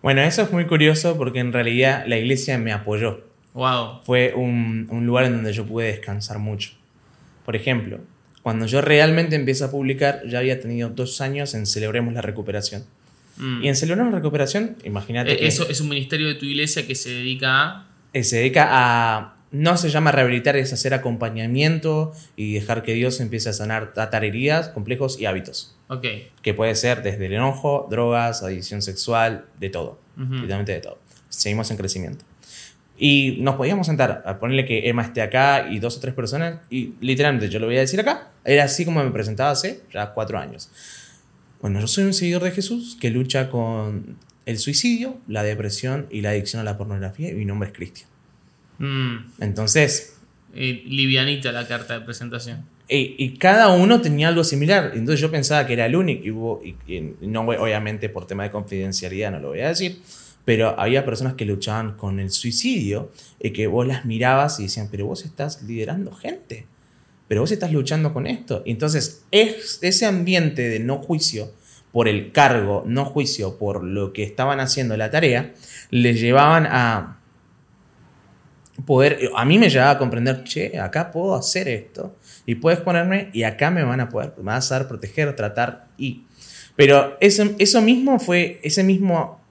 Bueno, 0.00 0.20
eso 0.20 0.42
es 0.42 0.52
muy 0.52 0.66
curioso 0.66 1.16
porque 1.16 1.40
en 1.40 1.52
realidad 1.52 2.04
la 2.06 2.18
iglesia 2.18 2.56
me 2.58 2.72
apoyó. 2.72 3.31
Wow. 3.54 4.00
fue 4.04 4.32
un, 4.34 4.86
un 4.90 5.06
lugar 5.06 5.26
en 5.26 5.32
donde 5.32 5.52
yo 5.52 5.66
pude 5.66 5.86
descansar 5.86 6.38
mucho. 6.38 6.72
Por 7.44 7.56
ejemplo, 7.56 8.00
cuando 8.42 8.66
yo 8.66 8.80
realmente 8.80 9.36
empecé 9.36 9.64
a 9.64 9.70
publicar, 9.70 10.22
ya 10.26 10.38
había 10.38 10.60
tenido 10.60 10.88
dos 10.88 11.20
años 11.20 11.54
en 11.54 11.66
Celebremos 11.66 12.14
la 12.14 12.22
Recuperación. 12.22 12.84
Mm. 13.36 13.64
Y 13.64 13.68
en 13.68 13.76
Celebremos 13.76 14.12
la 14.12 14.18
Recuperación, 14.18 14.76
imagínate 14.84 15.36
que 15.36 15.46
Eso 15.46 15.68
es 15.68 15.80
un 15.80 15.88
ministerio 15.88 16.28
de 16.28 16.34
tu 16.34 16.46
iglesia 16.46 16.86
que 16.86 16.94
se 16.94 17.10
dedica 17.10 17.64
a. 17.64 17.86
eh, 18.12 18.24
se 18.24 18.36
dedica 18.36 18.68
a 18.70 19.36
no 19.52 19.76
se 19.76 19.90
llama 19.90 20.12
rehabilitar, 20.12 20.56
es 20.56 20.72
hacer 20.72 20.94
acompañamiento 20.94 22.12
y 22.36 22.54
dejar 22.54 22.82
que 22.82 22.94
Dios 22.94 23.20
empiece 23.20 23.50
a 23.50 23.52
sanar, 23.52 23.92
tratar 23.92 24.24
heridas, 24.24 24.70
complejos 24.70 25.20
y 25.20 25.26
hábitos. 25.26 25.76
Ok. 25.88 26.06
Que 26.40 26.54
puede 26.54 26.74
ser 26.74 27.02
desde 27.02 27.26
el 27.26 27.34
enojo, 27.34 27.86
drogas, 27.90 28.42
adicción 28.42 28.80
sexual, 28.80 29.44
de 29.60 29.68
todo. 29.68 30.00
Literalmente 30.16 30.72
de 30.72 30.80
todo. 30.80 30.98
Seguimos 31.28 31.70
en 31.70 31.76
crecimiento. 31.76 32.24
Y 32.98 33.38
nos 33.40 33.56
podíamos 33.56 33.86
sentar 33.86 34.22
a 34.26 34.38
ponerle 34.38 34.64
que 34.64 34.88
Emma 34.88 35.02
esté 35.02 35.22
acá 35.22 35.66
y 35.70 35.78
dos 35.78 35.96
o 35.96 36.00
tres 36.00 36.14
personas, 36.14 36.60
y 36.70 36.92
literalmente 37.00 37.48
yo 37.48 37.58
lo 37.58 37.66
voy 37.66 37.76
a 37.76 37.80
decir 37.80 37.98
acá. 38.00 38.30
Era 38.44 38.64
así 38.64 38.84
como 38.84 39.02
me 39.02 39.10
presentaba 39.10 39.50
hace 39.50 39.80
ya 39.92 40.12
cuatro 40.12 40.38
años. 40.38 40.70
Bueno, 41.60 41.80
yo 41.80 41.86
soy 41.86 42.04
un 42.04 42.12
seguidor 42.12 42.42
de 42.42 42.50
Jesús 42.50 42.96
que 43.00 43.10
lucha 43.10 43.48
con 43.48 44.16
el 44.46 44.58
suicidio, 44.58 45.18
la 45.28 45.42
depresión 45.42 46.06
y 46.10 46.20
la 46.20 46.30
adicción 46.30 46.60
a 46.60 46.64
la 46.64 46.76
pornografía, 46.76 47.30
y 47.30 47.34
mi 47.34 47.44
nombre 47.44 47.68
es 47.70 47.74
Cristian. 47.74 48.08
Mm, 48.78 49.16
Entonces, 49.40 50.16
eh, 50.54 50.82
livianita 50.86 51.50
la 51.52 51.66
carta 51.66 51.94
de 51.98 52.04
presentación. 52.04 52.64
y, 52.88 53.14
y 53.16 53.36
cada 53.38 53.68
uno 53.68 54.00
tenía 54.02 54.28
algo 54.28 54.44
similar. 54.44 54.90
Entonces 54.94 55.20
yo 55.20 55.30
pensaba 55.30 55.66
que 55.66 55.72
era 55.72 55.86
el 55.86 55.96
único. 55.96 56.24
Y, 56.26 56.30
hubo, 56.30 56.60
y- 56.62 56.74
y 56.94 57.00
no, 57.22 57.40
obviamente, 57.42 58.08
por 58.10 58.26
tema 58.26 58.42
de 58.42 58.50
confidencialidad, 58.50 59.30
no 59.30 59.38
lo 59.40 59.48
voy 59.48 59.60
a 59.60 59.68
decir. 59.68 60.02
Pero 60.44 60.78
había 60.78 61.04
personas 61.04 61.34
que 61.34 61.44
luchaban 61.44 61.96
con 61.96 62.18
el 62.18 62.30
suicidio 62.30 63.12
y 63.40 63.50
que 63.50 63.66
vos 63.66 63.86
las 63.86 64.04
mirabas 64.04 64.58
y 64.58 64.64
decían, 64.64 64.88
pero 64.90 65.06
vos 65.06 65.24
estás 65.24 65.62
liderando 65.62 66.12
gente. 66.12 66.66
Pero 67.28 67.42
vos 67.42 67.52
estás 67.52 67.72
luchando 67.72 68.12
con 68.12 68.26
esto. 68.26 68.62
Entonces, 68.66 69.24
es, 69.30 69.78
ese 69.82 70.06
ambiente 70.06 70.68
de 70.68 70.80
no 70.80 70.98
juicio 70.98 71.52
por 71.92 72.08
el 72.08 72.32
cargo, 72.32 72.82
no 72.86 73.04
juicio 73.04 73.58
por 73.58 73.84
lo 73.84 74.12
que 74.12 74.22
estaban 74.22 74.60
haciendo 74.60 74.96
la 74.96 75.10
tarea, 75.10 75.52
les 75.90 76.20
llevaban 76.20 76.66
a 76.66 77.18
poder, 78.86 79.30
a 79.36 79.44
mí 79.44 79.58
me 79.58 79.68
llevaba 79.68 79.92
a 79.92 79.98
comprender, 79.98 80.42
che, 80.44 80.78
acá 80.78 81.10
puedo 81.12 81.34
hacer 81.34 81.68
esto 81.68 82.16
y 82.46 82.54
puedes 82.56 82.80
ponerme 82.80 83.30
y 83.34 83.42
acá 83.42 83.70
me 83.70 83.84
van 83.84 84.00
a 84.00 84.08
poder, 84.08 84.32
me 84.38 84.44
vas 84.44 84.72
a 84.72 84.78
dar 84.78 84.88
proteger, 84.88 85.36
tratar 85.36 85.88
y... 85.96 86.24
Pero 86.74 87.18
eso, 87.20 87.44
eso 87.58 87.82
mismo 87.82 88.18
fue, 88.18 88.58
ese 88.62 88.82
mismo 88.82 89.41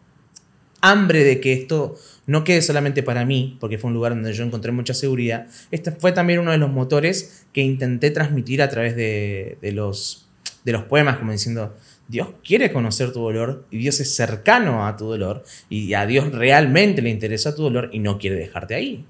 hambre 0.81 1.23
de 1.23 1.39
que 1.39 1.53
esto 1.53 1.95
no 2.27 2.43
quede 2.43 2.61
solamente 2.61 3.03
para 3.03 3.25
mí, 3.25 3.57
porque 3.59 3.77
fue 3.77 3.89
un 3.89 3.93
lugar 3.93 4.13
donde 4.13 4.33
yo 4.33 4.43
encontré 4.43 4.71
mucha 4.71 4.93
seguridad, 4.93 5.47
este 5.71 5.91
fue 5.91 6.11
también 6.11 6.39
uno 6.39 6.51
de 6.51 6.57
los 6.57 6.71
motores 6.71 7.45
que 7.53 7.61
intenté 7.61 8.11
transmitir 8.11 8.61
a 8.61 8.69
través 8.69 8.95
de, 8.95 9.57
los, 9.73 10.27
de 10.63 10.71
los 10.71 10.83
poemas, 10.83 11.17
como 11.17 11.31
diciendo, 11.31 11.75
Dios 12.07 12.29
quiere 12.43 12.71
conocer 12.71 13.13
tu 13.13 13.21
dolor 13.21 13.65
y 13.71 13.77
Dios 13.77 14.00
es 14.00 14.15
cercano 14.15 14.85
a 14.85 14.97
tu 14.97 15.05
dolor 15.05 15.43
y 15.69 15.93
a 15.93 16.05
Dios 16.05 16.31
realmente 16.31 17.01
le 17.01 17.09
interesa 17.09 17.55
tu 17.55 17.63
dolor 17.63 17.89
y 17.93 18.00
no 18.00 18.17
quiere 18.17 18.35
dejarte 18.35 18.75
ahí. 18.75 19.05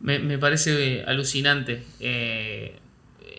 Me, 0.00 0.18
me 0.18 0.38
parece 0.38 0.98
eh, 0.98 1.04
alucinante. 1.06 1.82
Eh, 2.00 2.78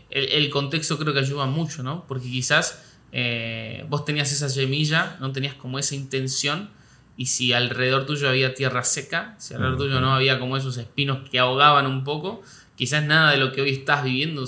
el, 0.09 0.29
el 0.29 0.49
contexto 0.49 0.97
creo 0.97 1.13
que 1.13 1.19
ayuda 1.19 1.45
mucho, 1.45 1.83
¿no? 1.83 2.05
Porque 2.07 2.27
quizás 2.29 2.79
eh, 3.17 3.85
vos 3.87 4.03
tenías 4.03 4.29
esa 4.33 4.49
semilla, 4.49 5.15
no 5.21 5.31
tenías 5.31 5.53
como 5.53 5.79
esa 5.79 5.95
intención, 5.95 6.69
y 7.17 7.27
si 7.27 7.53
alrededor 7.53 8.05
tuyo 8.05 8.27
había 8.29 8.53
tierra 8.53 8.83
seca, 8.83 9.35
si 9.37 9.53
alrededor 9.53 9.77
tuyo 9.77 9.99
no 10.01 10.13
había 10.13 10.39
como 10.39 10.57
esos 10.57 10.77
espinos 10.77 11.29
que 11.29 11.39
ahogaban 11.39 11.87
un 11.87 12.03
poco, 12.03 12.41
quizás 12.75 13.03
nada 13.05 13.31
de 13.31 13.37
lo 13.37 13.51
que 13.53 13.61
hoy 13.61 13.69
estás 13.71 14.03
viviendo 14.03 14.45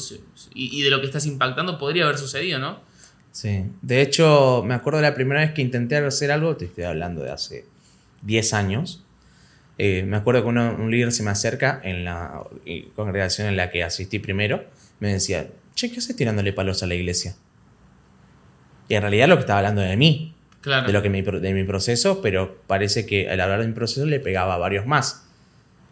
y, 0.54 0.80
y 0.80 0.82
de 0.84 0.90
lo 0.90 1.00
que 1.00 1.06
estás 1.08 1.26
impactando 1.26 1.78
podría 1.78 2.04
haber 2.04 2.18
sucedido, 2.18 2.60
¿no? 2.60 2.80
Sí, 3.32 3.66
de 3.82 4.02
hecho, 4.02 4.64
me 4.66 4.74
acuerdo 4.74 4.98
de 5.00 5.04
la 5.04 5.14
primera 5.16 5.42
vez 5.42 5.52
que 5.52 5.62
intenté 5.62 5.96
hacer 5.98 6.32
algo, 6.32 6.56
te 6.58 6.66
estoy 6.66 6.86
hablando 6.86 7.22
de 7.24 7.32
hace 7.32 7.66
10 8.24 8.54
años. 8.54 9.04
Eh, 9.78 10.04
me 10.08 10.18
acuerdo 10.18 10.42
que 10.42 10.48
uno- 10.50 10.76
un 10.78 10.90
líder 10.90 11.12
se 11.12 11.22
me 11.22 11.30
acerca 11.30 11.80
en 11.84 12.04
la 12.04 12.42
congregación 12.96 13.48
en 13.48 13.56
la 13.56 13.70
que 13.70 13.84
asistí 13.84 14.18
primero, 14.20 14.66
me 15.00 15.14
decía, 15.14 15.48
che, 15.76 15.92
¿qué 15.92 16.00
haces 16.00 16.16
tirándole 16.16 16.52
palos 16.52 16.82
a 16.82 16.88
la 16.88 16.96
iglesia? 16.96 17.36
Y 18.90 18.96
en 18.96 19.02
realidad 19.02 19.28
lo 19.28 19.36
que 19.36 19.42
estaba 19.42 19.60
hablando 19.60 19.82
de 19.82 19.96
mí, 19.98 20.34
Claro. 20.68 20.86
de, 20.88 20.92
lo 20.92 21.02
que 21.02 21.10
mi, 21.10 21.22
de 21.22 21.54
mi 21.54 21.64
proceso, 21.64 22.22
pero 22.22 22.58
parece 22.68 23.06
que 23.06 23.30
al 23.30 23.40
hablar 23.40 23.62
de 23.62 23.68
mi 23.68 23.74
proceso 23.74 24.06
le 24.06 24.20
pegaba 24.20 24.56
a 24.56 24.58
varios 24.58 24.86
más. 24.86 25.26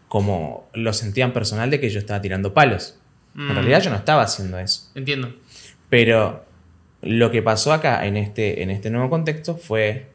Como 0.10 0.70
lo 0.74 0.92
sentían 0.92 1.32
personal 1.32 1.70
de 1.70 1.80
que 1.80 1.90
yo 1.90 1.98
estaba 2.00 2.22
tirando 2.22 2.54
palos. 2.54 2.98
Mm, 3.36 3.50
En 3.50 3.56
realidad 3.56 3.82
yo 3.82 3.90
no 3.90 3.96
estaba 3.96 4.24
haciendo 4.24 4.60
eso. 4.60 4.92
Entiendo. 4.94 5.34
Pero 5.90 6.44
lo 7.02 7.32
que 7.32 7.42
pasó 7.42 7.72
acá 7.72 8.06
en 8.06 8.18
este, 8.18 8.64
en 8.64 8.70
este 8.70 8.90
nuevo 8.90 9.10
contexto 9.10 9.56
fue, 9.56 10.08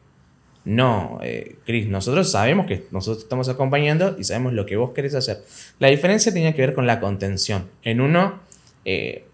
no, 0.63 1.17
eh, 1.23 1.55
Chris, 1.65 1.87
nosotros 1.87 2.29
sabemos 2.29 2.67
que 2.67 2.85
nosotros 2.91 3.23
estamos 3.23 3.49
acompañando 3.49 4.15
y 4.19 4.25
sabemos 4.25 4.53
lo 4.53 4.67
que 4.67 4.75
vos 4.75 4.91
querés 4.91 5.15
hacer. 5.15 5.43
La 5.79 5.87
diferencia 5.87 6.31
tenía 6.31 6.53
que 6.53 6.61
ver 6.61 6.75
con 6.75 6.85
la 6.85 6.99
contención. 6.99 7.67
En 7.81 7.99
uno, 7.99 8.39
eh, 8.85 9.25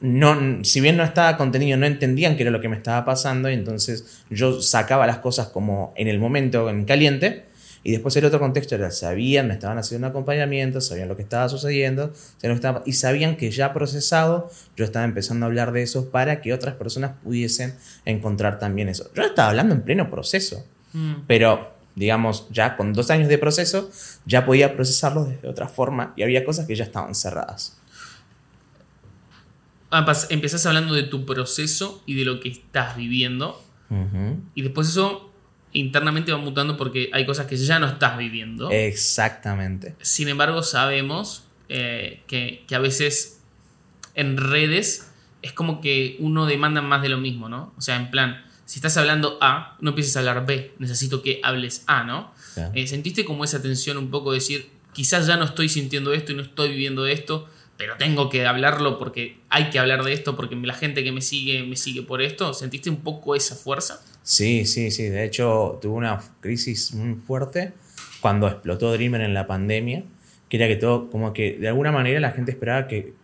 no, 0.00 0.62
si 0.64 0.80
bien 0.80 0.96
no 0.96 1.04
estaba 1.04 1.36
contenido, 1.36 1.76
no 1.76 1.86
entendían 1.86 2.36
qué 2.36 2.42
era 2.42 2.50
lo 2.50 2.60
que 2.60 2.68
me 2.68 2.76
estaba 2.76 3.04
pasando 3.04 3.50
y 3.50 3.54
entonces 3.54 4.22
yo 4.30 4.62
sacaba 4.62 5.06
las 5.06 5.18
cosas 5.18 5.48
como 5.48 5.92
en 5.96 6.08
el 6.08 6.18
momento, 6.18 6.70
en 6.70 6.84
caliente. 6.84 7.46
Y 7.84 7.92
después 7.92 8.14
el 8.16 8.24
otro 8.24 8.40
contexto 8.40 8.74
era, 8.74 8.90
sabían, 8.90 9.46
me 9.46 9.54
estaban 9.54 9.78
haciendo 9.78 10.06
un 10.06 10.10
acompañamiento, 10.10 10.80
sabían 10.80 11.08
lo 11.08 11.16
que 11.16 11.22
estaba 11.22 11.48
sucediendo, 11.48 12.12
y 12.84 12.92
sabían 12.92 13.36
que 13.36 13.50
ya 13.52 13.72
procesado 13.72 14.50
yo 14.76 14.84
estaba 14.84 15.04
empezando 15.04 15.46
a 15.46 15.48
hablar 15.48 15.72
de 15.72 15.82
eso 15.82 16.10
para 16.10 16.40
que 16.42 16.52
otras 16.52 16.74
personas 16.74 17.12
pudiesen 17.22 17.74
encontrar 18.04 18.58
también 18.58 18.88
eso. 18.88 19.10
Yo 19.14 19.22
estaba 19.22 19.50
hablando 19.50 19.74
en 19.74 19.82
pleno 19.82 20.10
proceso, 20.10 20.66
Mm. 20.92 21.24
pero 21.26 21.72
digamos, 21.94 22.46
ya 22.50 22.76
con 22.76 22.92
dos 22.92 23.10
años 23.10 23.28
de 23.28 23.38
proceso, 23.38 23.90
ya 24.26 24.44
podía 24.46 24.74
procesarlo 24.74 25.24
de 25.24 25.48
otra 25.48 25.68
forma 25.68 26.12
y 26.16 26.22
había 26.22 26.44
cosas 26.44 26.66
que 26.66 26.76
ya 26.76 26.84
estaban 26.84 27.14
cerradas. 27.14 27.77
Ah, 29.90 30.06
Empezás 30.30 30.66
hablando 30.66 30.94
de 30.94 31.04
tu 31.04 31.24
proceso 31.24 32.02
y 32.06 32.14
de 32.14 32.24
lo 32.24 32.40
que 32.40 32.48
estás 32.48 32.96
viviendo. 32.96 33.62
Y 34.54 34.62
después 34.62 34.88
eso 34.88 35.32
internamente 35.72 36.30
va 36.32 36.38
mutando 36.38 36.76
porque 36.76 37.10
hay 37.12 37.24
cosas 37.24 37.46
que 37.46 37.56
ya 37.56 37.78
no 37.78 37.86
estás 37.86 38.18
viviendo. 38.18 38.70
Exactamente. 38.70 39.94
Sin 40.00 40.28
embargo, 40.28 40.62
sabemos 40.62 41.44
eh, 41.70 42.22
que, 42.26 42.64
que 42.66 42.74
a 42.74 42.80
veces 42.80 43.40
en 44.14 44.36
redes 44.36 45.10
es 45.42 45.52
como 45.52 45.80
que 45.80 46.16
uno 46.18 46.46
demanda 46.46 46.82
más 46.82 47.02
de 47.02 47.08
lo 47.08 47.18
mismo, 47.18 47.48
¿no? 47.48 47.72
O 47.76 47.80
sea, 47.80 47.96
en 47.96 48.10
plan, 48.10 48.44
si 48.64 48.78
estás 48.78 48.96
hablando 48.96 49.38
A, 49.40 49.76
no 49.80 49.90
empieces 49.90 50.16
a 50.16 50.18
hablar 50.18 50.44
B, 50.44 50.74
necesito 50.78 51.22
que 51.22 51.40
hables 51.42 51.84
A, 51.86 52.04
¿no? 52.04 52.32
Eh, 52.74 52.86
¿Sentiste 52.86 53.24
como 53.24 53.44
esa 53.44 53.62
tensión 53.62 53.96
un 53.96 54.10
poco 54.10 54.32
de 54.32 54.38
decir, 54.38 54.68
quizás 54.92 55.26
ya 55.26 55.36
no 55.36 55.44
estoy 55.44 55.68
sintiendo 55.68 56.12
esto 56.12 56.32
y 56.32 56.34
no 56.34 56.42
estoy 56.42 56.70
viviendo 56.70 57.06
esto, 57.06 57.48
pero 57.78 57.96
tengo 57.96 58.28
que 58.28 58.44
hablarlo 58.44 58.98
porque 58.98 59.38
hay 59.48 59.70
que 59.70 59.78
hablar 59.78 60.04
de 60.04 60.12
esto, 60.12 60.36
porque 60.36 60.56
la 60.56 60.74
gente 60.74 61.04
que 61.04 61.12
me 61.12 61.22
sigue 61.22 61.62
me 61.62 61.76
sigue 61.76 62.02
por 62.02 62.20
esto? 62.20 62.52
¿Sentiste 62.52 62.90
un 62.90 62.98
poco 62.98 63.36
esa 63.36 63.54
fuerza? 63.54 64.02
Sí, 64.24 64.66
sí, 64.66 64.90
sí. 64.90 65.04
De 65.04 65.24
hecho, 65.24 65.78
tuve 65.80 65.94
una 65.94 66.20
crisis 66.40 66.92
muy 66.92 67.14
fuerte 67.14 67.72
cuando 68.20 68.48
explotó 68.48 68.92
Dreamer 68.92 69.20
en 69.20 69.32
la 69.32 69.46
pandemia, 69.46 70.02
que 70.48 70.56
era 70.56 70.66
que 70.66 70.74
todo, 70.74 71.08
como 71.08 71.32
que 71.32 71.56
de 71.56 71.68
alguna 71.68 71.92
manera 71.92 72.18
la 72.18 72.32
gente 72.32 72.50
esperaba 72.50 72.88
que 72.88 73.14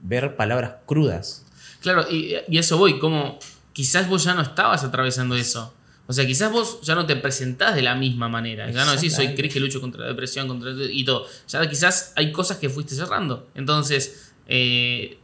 ver 0.00 0.36
palabras 0.36 0.74
crudas. 0.84 1.46
Claro, 1.80 2.04
y, 2.10 2.36
y 2.46 2.58
eso 2.58 2.76
voy, 2.76 2.98
como 2.98 3.38
quizás 3.72 4.06
vos 4.08 4.22
ya 4.22 4.34
no 4.34 4.42
estabas 4.42 4.84
atravesando 4.84 5.34
eso. 5.34 5.74
O 6.06 6.12
sea, 6.12 6.26
quizás 6.26 6.52
vos 6.52 6.80
ya 6.82 6.94
no 6.94 7.06
te 7.06 7.16
presentás 7.16 7.74
de 7.74 7.82
la 7.82 7.94
misma 7.94 8.28
manera. 8.28 8.70
Ya 8.70 8.84
no 8.84 8.92
decís, 8.94 9.14
soy. 9.14 9.34
Cris 9.34 9.52
que 9.54 9.60
lucho 9.60 9.80
contra 9.80 10.02
la 10.02 10.08
depresión, 10.08 10.46
contra 10.48 10.70
y 10.90 11.04
todo. 11.04 11.26
Ya 11.48 11.66
quizás 11.68 12.12
hay 12.16 12.30
cosas 12.32 12.58
que 12.58 12.68
fuiste 12.68 12.94
cerrando. 12.94 13.48
Entonces, 13.54 14.32
eh, 14.46 15.16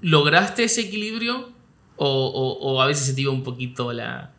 ¿lograste 0.00 0.64
ese 0.64 0.82
equilibrio? 0.82 1.50
O, 1.96 2.06
o- 2.08 2.72
o 2.72 2.82
a 2.82 2.86
veces 2.86 3.06
se 3.06 3.14
te 3.14 3.20
iba 3.20 3.30
un 3.32 3.44
poquito 3.44 3.92
la. 3.92 4.30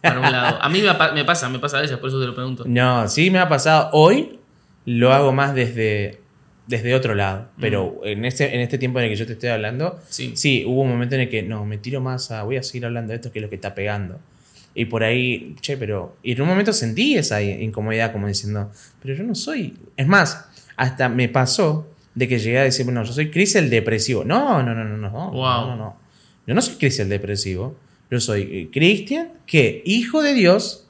para 0.00 0.20
un 0.20 0.30
lado. 0.30 0.58
A 0.62 0.68
mí 0.68 0.80
me 0.80 1.24
pasa, 1.24 1.48
me 1.48 1.58
pasa 1.58 1.78
a 1.78 1.80
veces, 1.80 1.96
por 1.98 2.08
eso 2.08 2.20
te 2.20 2.26
lo 2.26 2.34
pregunto. 2.34 2.64
No, 2.66 3.08
sí 3.08 3.30
me 3.30 3.38
ha 3.40 3.48
pasado. 3.48 3.90
Hoy 3.92 4.38
lo 4.86 5.12
hago 5.12 5.32
más 5.32 5.54
desde, 5.54 6.20
desde 6.68 6.94
otro 6.94 7.14
lado. 7.16 7.48
Pero 7.60 8.00
en, 8.04 8.24
este, 8.24 8.54
en 8.54 8.60
este 8.60 8.78
tiempo 8.78 9.00
en 9.00 9.06
el 9.06 9.10
que 9.10 9.16
yo 9.16 9.26
te 9.26 9.32
estoy 9.32 9.48
hablando, 9.48 9.98
Sí. 10.08 10.32
sí, 10.36 10.64
hubo 10.66 10.82
un 10.82 10.90
momento 10.90 11.16
en 11.16 11.22
el 11.22 11.28
que 11.28 11.42
no, 11.42 11.66
me 11.66 11.78
tiro 11.78 12.00
más 12.00 12.30
a. 12.30 12.44
Voy 12.44 12.56
a 12.58 12.62
seguir 12.62 12.86
hablando 12.86 13.10
de 13.10 13.16
esto 13.16 13.32
que 13.32 13.40
es 13.40 13.42
lo 13.42 13.48
que 13.48 13.56
está 13.56 13.74
pegando. 13.74 14.20
Y 14.74 14.84
por 14.84 15.02
ahí, 15.02 15.56
che, 15.60 15.76
pero. 15.76 16.16
Y 16.22 16.32
en 16.32 16.42
un 16.42 16.48
momento 16.48 16.72
sentí 16.72 17.16
esa 17.16 17.42
incomodidad, 17.42 18.12
como 18.12 18.28
diciendo, 18.28 18.70
pero 19.02 19.14
yo 19.14 19.24
no 19.24 19.34
soy. 19.34 19.76
Es 19.96 20.06
más, 20.06 20.48
hasta 20.76 21.08
me 21.08 21.28
pasó 21.28 21.88
de 22.14 22.28
que 22.28 22.38
llegué 22.38 22.58
a 22.58 22.64
decir, 22.64 22.84
bueno, 22.84 23.02
yo 23.04 23.12
soy 23.12 23.30
Chris 23.30 23.56
el 23.56 23.70
depresivo. 23.70 24.24
No, 24.24 24.62
no, 24.62 24.74
no, 24.74 24.84
no, 24.84 24.96
no. 24.96 25.10
Wow. 25.10 25.32
No, 25.32 25.66
no, 25.66 25.76
no. 25.76 25.96
Yo 26.46 26.54
no 26.54 26.62
soy 26.62 26.76
Chris 26.76 26.98
el 27.00 27.08
depresivo. 27.08 27.76
Yo 28.10 28.20
soy 28.20 28.42
eh, 28.42 28.68
Cristian, 28.72 29.32
que 29.46 29.82
hijo 29.84 30.22
de 30.22 30.34
Dios, 30.34 30.88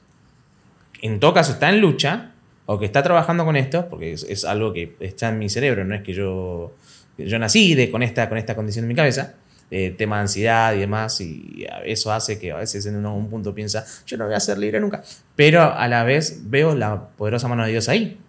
en 1.01 1.19
todo 1.19 1.33
caso 1.33 1.53
está 1.53 1.69
en 1.69 1.79
lucha, 1.79 2.31
o 2.65 2.79
que 2.79 2.85
está 2.85 3.03
trabajando 3.03 3.45
con 3.45 3.55
esto, 3.55 3.87
porque 3.89 4.13
es, 4.13 4.23
es 4.23 4.45
algo 4.45 4.73
que 4.73 4.95
está 4.99 5.29
en 5.29 5.39
mi 5.39 5.49
cerebro, 5.49 5.83
no 5.85 5.93
es 5.93 6.01
que 6.01 6.13
yo, 6.13 6.73
yo 7.17 7.39
nací 7.39 7.75
de, 7.75 7.91
con, 7.91 8.01
esta, 8.01 8.29
con 8.29 8.37
esta 8.37 8.55
condición 8.55 8.85
en 8.85 8.89
mi 8.89 8.95
cabeza, 8.95 9.35
eh, 9.73 9.95
tema 9.97 10.17
de 10.17 10.21
ansiedad 10.23 10.73
y 10.75 10.79
demás, 10.79 11.21
y 11.21 11.65
eso 11.85 12.11
hace 12.11 12.37
que 12.37 12.51
a 12.51 12.57
veces 12.57 12.85
en 12.85 13.05
un 13.05 13.29
punto 13.29 13.55
piensa, 13.55 13.85
yo 14.05 14.17
no 14.17 14.25
voy 14.25 14.35
a 14.35 14.39
ser 14.41 14.57
libre 14.57 14.81
nunca, 14.81 15.01
pero 15.35 15.61
a 15.61 15.87
la 15.87 16.03
vez 16.03 16.41
veo 16.49 16.75
la 16.75 17.07
poderosa 17.09 17.47
mano 17.47 17.63
de 17.63 17.71
Dios 17.71 17.87
ahí. 17.87 18.19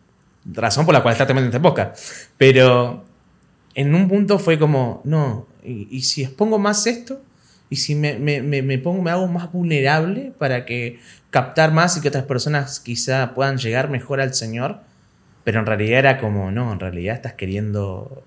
razón 0.45 0.87
por 0.87 0.95
la 0.95 1.03
cual 1.03 1.13
está 1.13 1.27
también 1.27 1.47
en 1.47 1.51
esta 1.51 1.61
podcast. 1.61 1.99
Pero 2.39 3.05
en 3.75 3.95
un 3.95 4.09
punto 4.09 4.39
fue 4.39 4.57
como, 4.59 5.01
no, 5.05 5.49
y, 5.65 5.89
y 5.91 6.03
si 6.03 6.23
expongo 6.23 6.61
más 6.61 6.87
esto, 6.87 7.21
y 7.71 7.77
si 7.77 7.95
me, 7.95 8.19
me, 8.19 8.43
me, 8.43 8.63
me 8.63 8.79
pongo, 8.79 9.03
me 9.03 9.11
hago 9.11 9.27
más 9.27 9.51
vulnerable 9.51 10.33
para 10.39 10.65
que 10.65 11.01
captar 11.31 11.73
más 11.73 11.97
y 11.97 12.03
que 12.03 12.09
otras 12.09 12.25
personas 12.25 12.79
quizá 12.81 13.35
puedan 13.35 13.57
llegar 13.57 13.89
mejor 13.91 14.21
al 14.21 14.35
Señor, 14.35 14.81
pero 15.43 15.59
en 15.59 15.67
realidad 15.67 15.99
era 15.99 16.19
como, 16.19 16.53
no, 16.53 16.73
en 16.73 16.79
realidad 16.79 17.17
estás 17.17 17.33
queriendo 17.33 18.23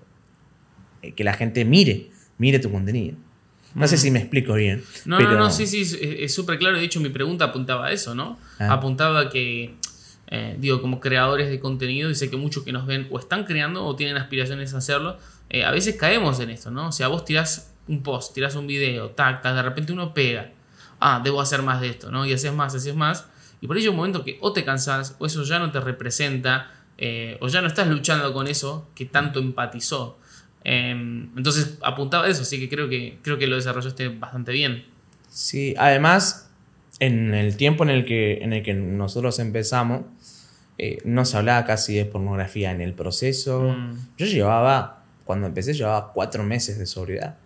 eh, 1.00 1.12
que 1.12 1.24
la 1.24 1.32
gente 1.32 1.64
mire, 1.64 2.10
mire 2.38 2.58
tu 2.58 2.70
contenido. 2.70 3.16
No 3.74 3.86
sé 3.86 3.98
si 3.98 4.10
me 4.10 4.20
explico 4.20 4.54
bien. 4.54 4.82
No, 5.04 5.18
pero- 5.18 5.32
no, 5.32 5.38
no, 5.38 5.50
sí, 5.50 5.66
sí, 5.66 5.82
es- 6.00 6.34
súper 6.34 6.58
claro. 6.58 6.78
De 6.78 6.84
hecho, 6.84 6.98
mi 7.00 7.10
pregunta 7.10 7.44
apuntaba 7.46 7.86
a 7.86 7.92
eso, 7.92 8.14
¿no? 8.14 8.38
Ah. 8.58 8.72
Apuntaba 8.72 9.20
a 9.20 9.28
que, 9.28 9.74
eh, 10.28 10.56
digo, 10.58 10.80
como 10.80 10.98
creadores 10.98 11.50
de 11.50 11.60
contenido, 11.60 12.08
dice 12.08 12.30
que 12.30 12.36
muchos 12.38 12.64
que 12.64 12.72
nos 12.72 12.86
ven 12.86 13.06
o 13.10 13.18
están 13.18 13.44
creando 13.44 13.84
o 13.84 13.94
tienen 13.94 14.16
aspiraciones 14.16 14.72
a 14.72 14.78
hacerlo, 14.78 15.18
eh, 15.50 15.62
a 15.64 15.70
veces 15.72 15.96
caemos 15.96 16.40
en 16.40 16.50
esto, 16.50 16.70
¿no? 16.70 16.88
O 16.88 16.92
sea, 16.92 17.08
vos 17.08 17.24
tirás 17.26 17.74
un 17.86 18.02
post, 18.02 18.34
tirás 18.34 18.54
un 18.56 18.66
video, 18.66 19.10
tac, 19.10 19.42
tac, 19.42 19.54
de 19.54 19.62
repente 19.62 19.92
uno 19.92 20.14
pega. 20.14 20.50
Ah, 20.98 21.20
debo 21.22 21.42
hacer 21.42 21.60
más 21.60 21.82
de 21.82 21.88
esto, 21.90 22.10
¿no? 22.10 22.24
Y 22.24 22.32
haces 22.32 22.52
más, 22.54 22.74
haces 22.74 22.94
más. 22.94 23.26
Y 23.60 23.66
por 23.66 23.76
ello 23.76 23.90
un 23.90 23.96
momento 23.98 24.24
que 24.24 24.38
o 24.40 24.52
te 24.54 24.64
cansás, 24.64 25.16
o 25.18 25.26
eso 25.26 25.42
ya 25.44 25.58
no 25.58 25.70
te 25.70 25.80
representa, 25.80 26.70
eh, 26.96 27.36
o 27.42 27.48
ya 27.48 27.60
no 27.60 27.68
estás 27.68 27.88
luchando 27.88 28.32
con 28.32 28.46
eso 28.48 28.88
que 28.94 29.04
tanto 29.04 29.38
empatizó. 29.38 30.18
Em, 30.68 31.28
entonces 31.36 31.78
apuntaba 31.80 32.24
a 32.24 32.28
eso, 32.28 32.42
así 32.42 32.58
que 32.58 32.68
creo 32.68 32.88
que 32.88 33.18
creo 33.22 33.38
que 33.38 33.46
lo 33.46 33.54
desarrollaste 33.54 34.08
bastante 34.08 34.50
bien. 34.50 34.84
Sí, 35.28 35.74
además, 35.78 36.50
en 36.98 37.34
el 37.34 37.56
tiempo 37.56 37.84
en 37.84 37.90
el 37.90 38.04
que, 38.04 38.38
en 38.42 38.52
el 38.52 38.64
que 38.64 38.74
nosotros 38.74 39.38
empezamos, 39.38 40.02
eh, 40.78 40.98
no 41.04 41.24
se 41.24 41.36
hablaba 41.36 41.64
casi 41.64 41.94
de 41.94 42.04
pornografía 42.04 42.72
en 42.72 42.80
el 42.80 42.94
proceso. 42.94 43.62
Mm. 43.78 43.94
Yo 44.18 44.26
llevaba, 44.26 45.04
cuando 45.24 45.46
empecé, 45.46 45.72
llevaba 45.72 46.12
cuatro 46.12 46.42
meses 46.42 46.78
de 46.78 46.86
sobriedad, 46.86 47.36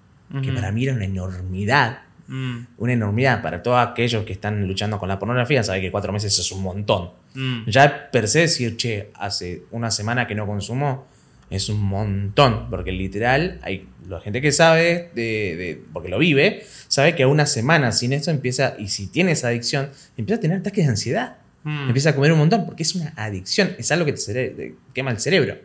que 0.43 0.51
para 0.53 0.73
mí 0.73 0.85
era 0.85 0.95
una 0.95 1.05
enormidad. 1.05 2.03
Mm, 2.27 2.59
Una 2.79 2.93
enormidad 2.93 3.43
para 3.43 3.61
todos 3.63 3.87
aquellos 3.87 4.25
que 4.25 4.33
están 4.33 4.67
luchando 4.67 4.99
con 4.99 5.09
la 5.11 5.19
pornografía, 5.19 5.63
saben 5.65 5.83
que 5.83 5.91
cuatro 5.91 6.11
meses 6.13 6.39
es 6.39 6.51
un 6.53 6.63
montón. 6.63 7.11
mm. 7.35 7.69
Ya 7.69 8.09
per 8.11 8.29
se 8.29 8.41
decir, 8.41 8.77
che, 8.79 9.11
hace 9.15 9.65
una 9.73 9.91
semana 9.91 10.27
que 10.27 10.35
no 10.35 10.47
consumo, 10.47 11.07
es 11.51 11.69
un 11.69 11.81
montón, 11.83 12.71
porque 12.71 12.93
literal, 12.93 13.59
hay 13.63 13.89
la 14.09 14.21
gente 14.21 14.41
que 14.41 14.53
sabe, 14.53 15.11
de, 15.15 15.23
de- 15.57 15.83
porque 15.93 16.09
lo 16.09 16.19
vive, 16.19 16.63
sabe 16.89 17.15
que 17.15 17.25
a 17.25 17.29
una 17.29 17.47
semana 17.47 17.93
sin 17.93 18.13
esto 18.13 18.31
empieza, 18.31 18.75
y 18.79 18.89
si 18.89 19.07
tienes 19.09 19.45
adicción, 19.45 19.91
empieza 20.17 20.39
a 20.39 20.41
tener 20.41 20.59
ataques 20.59 20.85
de 20.85 20.91
ansiedad, 20.91 21.37
Mm. 21.63 21.89
empieza 21.89 22.11
a 22.11 22.15
comer 22.15 22.33
un 22.33 22.39
montón, 22.39 22.65
porque 22.65 22.85
es 22.85 22.95
una 22.95 23.13
adicción, 23.17 23.73
es 23.79 23.93
algo 23.93 24.07
que 24.07 24.15
te 24.15 24.75
quema 24.95 25.11
el 25.11 25.19
cerebro. 25.21 25.59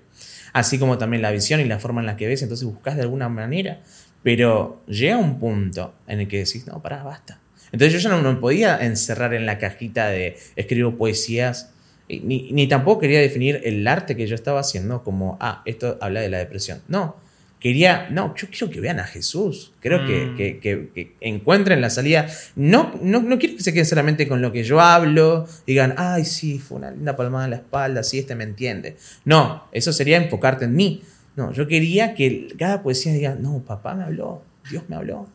Así 0.51 0.77
como 0.77 0.97
también 0.97 1.21
la 1.21 1.31
visión 1.31 1.61
y 1.61 1.65
la 1.65 1.79
forma 1.79 2.01
en 2.01 2.07
la 2.07 2.17
que 2.17 2.27
ves, 2.27 2.41
entonces 2.41 2.65
buscas 2.67 2.95
de 2.97 3.03
alguna 3.03 3.29
manera, 3.29 3.81
pero 4.23 4.83
llega 4.87 5.17
un 5.17 5.39
punto 5.39 5.95
en 6.07 6.19
el 6.21 6.27
que 6.27 6.39
decís, 6.39 6.65
no, 6.67 6.81
pará, 6.81 7.03
basta. 7.03 7.39
Entonces 7.71 7.93
yo 7.93 8.09
ya 8.09 8.15
no 8.15 8.21
me 8.33 8.39
podía 8.39 8.77
encerrar 8.77 9.33
en 9.33 9.45
la 9.45 9.57
cajita 9.57 10.09
de 10.09 10.37
escribo 10.55 10.97
poesías, 10.97 11.71
ni, 12.09 12.51
ni 12.51 12.67
tampoco 12.67 13.01
quería 13.01 13.19
definir 13.19 13.61
el 13.63 13.87
arte 13.87 14.15
que 14.15 14.27
yo 14.27 14.35
estaba 14.35 14.59
haciendo 14.59 15.03
como, 15.03 15.37
ah, 15.41 15.61
esto 15.65 15.97
habla 16.01 16.21
de 16.21 16.29
la 16.29 16.37
depresión. 16.37 16.81
No, 16.87 17.15
quería, 17.59 18.09
no, 18.11 18.35
yo 18.35 18.47
quiero 18.49 18.69
que 18.69 18.79
vean 18.79 18.99
a 18.99 19.05
Jesús, 19.05 19.71
creo 19.79 20.05
que, 20.05 20.27
Mm. 20.27 20.35
que, 20.35 20.59
que- 20.59 20.89
que 20.93 21.15
encuentren 21.21 21.81
la 21.81 21.89
salida. 21.89 22.27
No, 22.55 22.93
no, 23.01 23.21
no 23.21 23.39
quiero 23.39 23.55
que 23.57 23.63
se 23.63 23.73
queden 23.73 23.87
solamente 23.87 24.27
con 24.27 24.41
lo 24.41 24.51
que 24.51 24.63
yo 24.63 24.79
hablo, 24.81 25.47
digan, 25.65 25.95
ay, 25.97 26.25
sí, 26.25 26.59
fue 26.59 26.77
una 26.77 26.91
linda 26.91 27.15
palmada 27.15 27.45
en 27.45 27.51
la 27.51 27.57
espalda, 27.57 28.03
sí, 28.03 28.19
este 28.19 28.35
me 28.35 28.43
entiende. 28.43 28.97
No, 29.23 29.63
eso 29.71 29.91
sería 29.93 30.17
enfocarte 30.17 30.65
en 30.65 30.75
mí. 30.75 31.01
No, 31.35 31.51
yo 31.53 31.67
quería 31.67 32.13
que 32.13 32.47
cada 32.57 32.83
poesía 32.83 33.13
diga, 33.13 33.35
no, 33.35 33.59
papá 33.65 33.95
me 33.95 34.03
habló, 34.03 34.43
Dios 34.69 34.83
me 34.87 34.95
habló. 34.95 35.27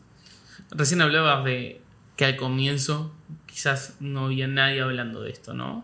Recién 0.71 1.01
hablabas 1.01 1.43
de 1.43 1.81
que 2.15 2.23
al 2.25 2.37
comienzo 2.37 3.13
quizás 3.45 3.95
no 3.99 4.25
había 4.27 4.47
nadie 4.47 4.79
hablando 4.81 5.21
de 5.21 5.31
esto, 5.31 5.53
¿no? 5.53 5.83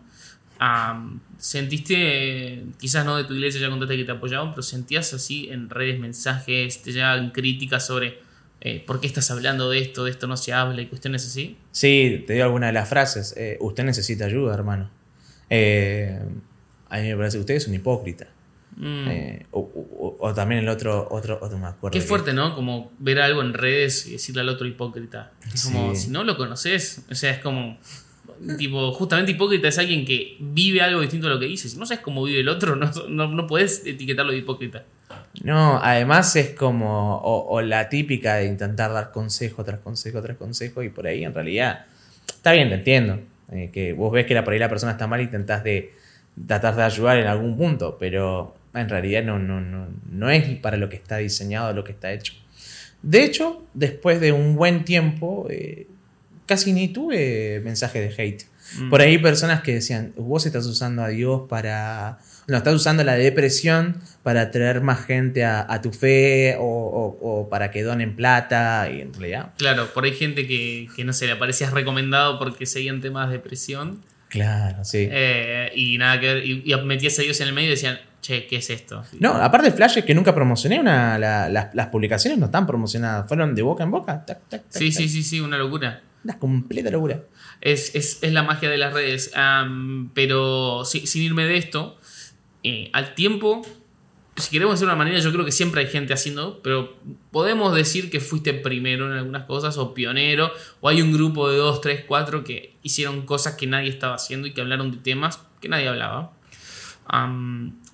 Am, 0.59 1.19
¿Sentiste, 1.37 2.63
quizás 2.79 3.05
no 3.05 3.15
de 3.17 3.23
tu 3.25 3.33
iglesia, 3.33 3.61
ya 3.61 3.69
contaste 3.69 3.95
que 3.97 4.03
te 4.05 4.11
apoyaban, 4.11 4.51
pero 4.51 4.63
sentías 4.63 5.13
así 5.13 5.49
en 5.51 5.69
redes 5.69 5.99
mensajes, 5.99 6.81
te 6.81 6.91
llegaban 6.91 7.29
críticas 7.31 7.85
sobre 7.85 8.19
eh, 8.61 8.83
por 8.87 8.99
qué 8.99 9.05
estás 9.07 9.29
hablando 9.29 9.69
de 9.69 9.79
esto, 9.79 10.03
de 10.03 10.11
esto 10.11 10.25
no 10.27 10.35
se 10.35 10.53
habla 10.53 10.81
y 10.81 10.87
cuestiones 10.87 11.25
así? 11.27 11.57
Sí, 11.71 12.23
te 12.25 12.33
digo 12.33 12.45
alguna 12.45 12.67
de 12.67 12.73
las 12.73 12.89
frases. 12.89 13.35
eh, 13.37 13.57
usted 13.61 13.83
necesita 13.83 14.25
ayuda, 14.25 14.53
hermano. 14.55 14.89
Eh, 15.49 16.19
a 16.89 16.97
mí 16.99 17.07
me 17.09 17.15
parece 17.17 17.37
que 17.37 17.41
usted 17.41 17.53
es 17.55 17.67
un 17.67 17.75
hipócrita. 17.75 18.27
Mm. 18.75 19.07
Eh, 19.09 19.45
o, 19.51 19.59
o- 19.59 20.17
o 20.19 20.33
también 20.33 20.61
el 20.61 20.69
otro, 20.69 21.07
otro, 21.11 21.37
otro 21.41 21.57
me 21.57 21.67
acuerdo. 21.67 21.93
Qué 21.93 21.99
que- 21.99 22.05
fuerte, 22.05 22.33
¿no? 22.33 22.55
Como 22.55 22.91
ver 22.99 23.19
algo 23.21 23.41
en 23.41 23.53
redes 23.53 24.07
y 24.07 24.13
decirle 24.13 24.41
al 24.41 24.49
otro 24.49 24.65
hipócrita. 24.67 25.31
Es 25.53 25.65
como, 25.65 25.93
Sí. 25.95 26.03
si 26.05 26.09
no 26.11 26.23
lo 26.23 26.35
conoces, 26.37 27.03
o 27.11 27.15
sea, 27.15 27.31
es 27.31 27.39
como, 27.39 27.77
tipo, 28.57 28.91
justamente 28.91 29.31
hipócrita 29.31 29.67
es 29.67 29.77
alguien 29.77 30.05
que 30.05 30.37
vive 30.39 30.81
algo 30.81 31.01
distinto 31.01 31.27
a 31.27 31.29
lo 31.29 31.39
que 31.39 31.45
dice. 31.45 31.69
Si 31.69 31.77
no 31.77 31.85
sabes 31.85 32.03
cómo 32.03 32.23
vive 32.23 32.41
el 32.41 32.49
otro, 32.49 32.75
no, 32.77 32.91
no, 33.09 33.27
no 33.27 33.47
puedes 33.47 33.85
etiquetarlo 33.85 34.31
de 34.31 34.39
hipócrita. 34.39 34.83
No, 35.43 35.79
además 35.81 36.35
es 36.35 36.49
como, 36.51 37.17
o, 37.17 37.47
o 37.49 37.61
la 37.61 37.89
típica 37.89 38.35
de 38.35 38.47
intentar 38.47 38.91
dar 38.91 39.11
consejo 39.11 39.63
tras 39.63 39.79
consejo 39.79 40.21
tras 40.21 40.37
consejo 40.37 40.81
y 40.83 40.89
por 40.89 41.05
ahí 41.07 41.23
en 41.23 41.33
realidad, 41.33 41.85
está 42.27 42.53
bien, 42.53 42.69
te 42.69 42.75
entiendo, 42.75 43.19
eh, 43.51 43.69
que 43.71 43.93
vos 43.93 44.11
ves 44.11 44.25
que 44.25 44.33
la, 44.33 44.43
por 44.43 44.53
ahí 44.53 44.59
la 44.59 44.69
persona 44.69 44.93
está 44.93 45.07
mal 45.07 45.21
y 45.21 45.25
intentás 45.25 45.63
de 45.63 45.93
tratar 46.47 46.75
de 46.75 46.83
ayudar 46.83 47.17
en 47.17 47.27
algún 47.27 47.55
punto, 47.57 47.97
pero 47.99 48.55
en 48.73 48.89
realidad 48.89 49.23
no, 49.23 49.39
no, 49.39 49.61
no, 49.61 49.87
no 50.09 50.29
es 50.29 50.57
para 50.59 50.77
lo 50.77 50.89
que 50.89 50.95
está 50.95 51.17
diseñado, 51.17 51.73
lo 51.73 51.83
que 51.83 51.91
está 51.91 52.11
hecho. 52.11 52.33
De 53.01 53.23
hecho, 53.23 53.63
después 53.73 54.19
de 54.19 54.31
un 54.31 54.55
buen 54.55 54.83
tiempo, 54.83 55.47
eh, 55.49 55.87
casi 56.47 56.73
ni 56.73 56.87
tuve 56.87 57.61
mensajes 57.63 58.15
de 58.17 58.23
hate. 58.23 58.43
Mm. 58.79 58.89
Por 58.89 58.99
ahí 59.01 59.17
personas 59.19 59.61
que 59.61 59.75
decían, 59.75 60.11
vos 60.17 60.45
estás 60.45 60.65
usando 60.65 61.01
a 61.03 61.07
Dios 61.09 61.43
para... 61.47 62.17
No, 62.47 62.57
estás 62.57 62.73
usando 62.73 63.03
la 63.03 63.13
depresión 63.15 64.01
para 64.23 64.41
atraer 64.41 64.81
más 64.81 65.05
gente 65.05 65.45
a, 65.45 65.65
a 65.71 65.81
tu 65.81 65.91
fe 65.93 66.55
o, 66.59 66.63
o- 66.63 67.41
o 67.41 67.49
para 67.49 67.71
que 67.71 67.83
donen 67.83 68.15
plata 68.15 68.89
y 68.91 69.01
en 69.01 69.13
realidad... 69.13 69.53
Claro, 69.57 69.93
por 69.93 70.03
ahí 70.05 70.13
gente 70.13 70.47
que, 70.47 70.87
que 70.95 71.03
no 71.05 71.13
sé, 71.13 71.27
le 71.27 71.35
parecías 71.37 71.71
recomendado 71.71 72.39
porque 72.39 72.65
seguían 72.65 72.99
temas 73.01 73.29
de 73.29 73.35
depresión 73.37 74.03
Claro, 74.29 74.83
sí. 74.83 75.07
eh, 75.09 75.71
y 75.75 75.97
nada 75.97 76.19
que 76.19 76.33
ver, 76.33 76.45
y, 76.45 76.63
y 76.65 76.75
metías 76.83 77.17
a 77.19 77.21
Dios 77.21 77.39
en 77.39 77.47
el 77.47 77.53
medio 77.53 77.67
y 77.67 77.71
decían, 77.71 77.97
che, 78.21 78.47
¿qué 78.47 78.57
es 78.57 78.69
esto? 78.69 79.01
No, 79.21 79.33
aparte 79.35 79.71
Flash 79.71 79.99
es 79.99 80.03
que 80.05 80.13
nunca 80.13 80.35
promocioné 80.35 80.77
una, 80.81 81.17
la- 81.17 81.47
las, 81.47 81.73
las 81.73 81.87
publicaciones, 81.87 82.37
no 82.37 82.47
están 82.47 82.67
promocionadas, 82.67 83.25
fueron 83.29 83.55
de 83.55 83.61
boca 83.61 83.83
en 83.85 83.91
boca. 83.91 84.25
tac, 84.25 84.39
tac, 84.49 84.63
tac, 84.63 84.71
Sí, 84.81 84.91
sí, 84.91 85.07
sí, 85.07 85.23
sí, 85.23 85.39
una 85.39 85.57
locura. 85.57 86.01
Una 86.23 86.39
completa 86.39 86.89
locura. 86.89 87.23
Es, 87.61 87.95
es- 87.95 88.19
es 88.21 88.33
la 88.33 88.43
magia 88.43 88.69
de 88.69 88.77
las 88.77 88.93
redes. 88.93 89.31
Pero 90.13 90.83
si- 90.85 91.07
sin 91.07 91.23
irme 91.23 91.45
de 91.45 91.57
esto, 91.57 91.97
eh, 92.63 92.89
al 92.93 93.15
tiempo, 93.15 93.61
si 94.35 94.49
queremos 94.51 94.75
hacer 94.75 94.87
una 94.87 94.95
manera, 94.95 95.19
yo 95.19 95.31
creo 95.31 95.45
que 95.45 95.51
siempre 95.51 95.81
hay 95.81 95.87
gente 95.87 96.13
haciendo, 96.13 96.61
pero 96.61 96.95
podemos 97.31 97.73
decir 97.73 98.09
que 98.11 98.19
fuiste 98.19 98.53
primero 98.53 99.07
en 99.11 99.17
algunas 99.17 99.43
cosas, 99.45 99.77
o 99.77 99.93
pionero, 99.93 100.51
o 100.81 100.89
hay 100.89 101.01
un 101.01 101.11
grupo 101.11 101.49
de 101.49 101.57
dos, 101.57 101.81
tres, 101.81 102.03
cuatro 102.07 102.43
que 102.43 102.75
hicieron 102.83 103.21
cosas 103.25 103.55
que 103.55 103.65
nadie 103.67 103.89
estaba 103.89 104.15
haciendo 104.15 104.47
y 104.47 104.53
que 104.53 104.61
hablaron 104.61 104.91
de 104.91 104.97
temas 104.97 105.39
que 105.61 105.69
nadie 105.69 105.87
hablaba. 105.87 106.33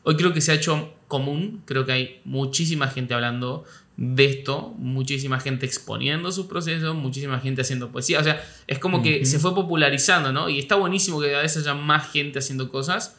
Hoy 0.04 0.16
creo 0.18 0.34
que 0.34 0.42
se 0.42 0.52
ha 0.52 0.56
hecho 0.56 0.94
común, 1.08 1.62
creo 1.66 1.86
que 1.86 1.92
hay 1.92 2.22
muchísima 2.26 2.88
gente 2.88 3.14
hablando 3.14 3.64
de 3.96 4.26
esto, 4.26 4.74
muchísima 4.78 5.40
gente 5.40 5.66
exponiendo 5.66 6.32
sus 6.32 6.48
procesos, 6.48 6.96
muchísima 6.96 7.40
gente 7.40 7.62
haciendo 7.62 7.92
poesía, 7.92 8.20
o 8.20 8.24
sea, 8.24 8.44
es 8.66 8.80
como 8.80 9.04
que 9.04 9.26
se 9.26 9.40
fue 9.40 9.54
popularizando, 9.54 10.32
¿no? 10.32 10.50
Y 10.50 10.60
está 10.60 10.76
buenísimo 10.76 11.22
que 11.22 11.36
a 11.36 11.42
veces 11.42 11.64
haya 11.64 11.76
más 11.76 12.12
gente 12.12 12.40
haciendo 12.40 12.70
cosas, 12.70 13.18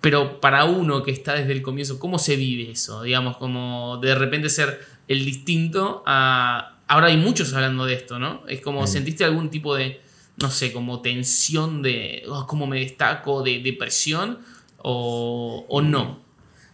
pero 0.00 0.40
para 0.40 0.64
uno 0.66 1.02
que 1.02 1.10
está 1.10 1.34
desde 1.34 1.52
el 1.52 1.62
comienzo, 1.62 1.98
¿cómo 1.98 2.18
se 2.20 2.36
vive 2.36 2.70
eso? 2.70 3.02
Digamos, 3.02 3.38
como 3.38 3.98
de 4.00 4.14
repente 4.14 4.48
ser 4.48 4.80
el 5.08 5.24
distinto 5.24 6.04
a... 6.06 6.78
Ahora 6.86 7.08
hay 7.08 7.16
muchos 7.16 7.52
hablando 7.54 7.86
de 7.86 7.94
esto, 7.94 8.20
¿no? 8.20 8.44
Es 8.46 8.60
como. 8.60 8.86
¿sentiste 8.86 9.24
algún 9.24 9.50
tipo 9.50 9.74
de, 9.74 10.00
no 10.40 10.48
sé, 10.48 10.72
como 10.72 11.00
tensión 11.00 11.82
de, 11.82 12.22
oh, 12.28 12.46
cómo 12.46 12.68
me 12.68 12.78
destaco, 12.78 13.42
de 13.42 13.58
depresión, 13.58 14.38
o, 14.78 15.66
o 15.68 15.82
no? 15.82 16.25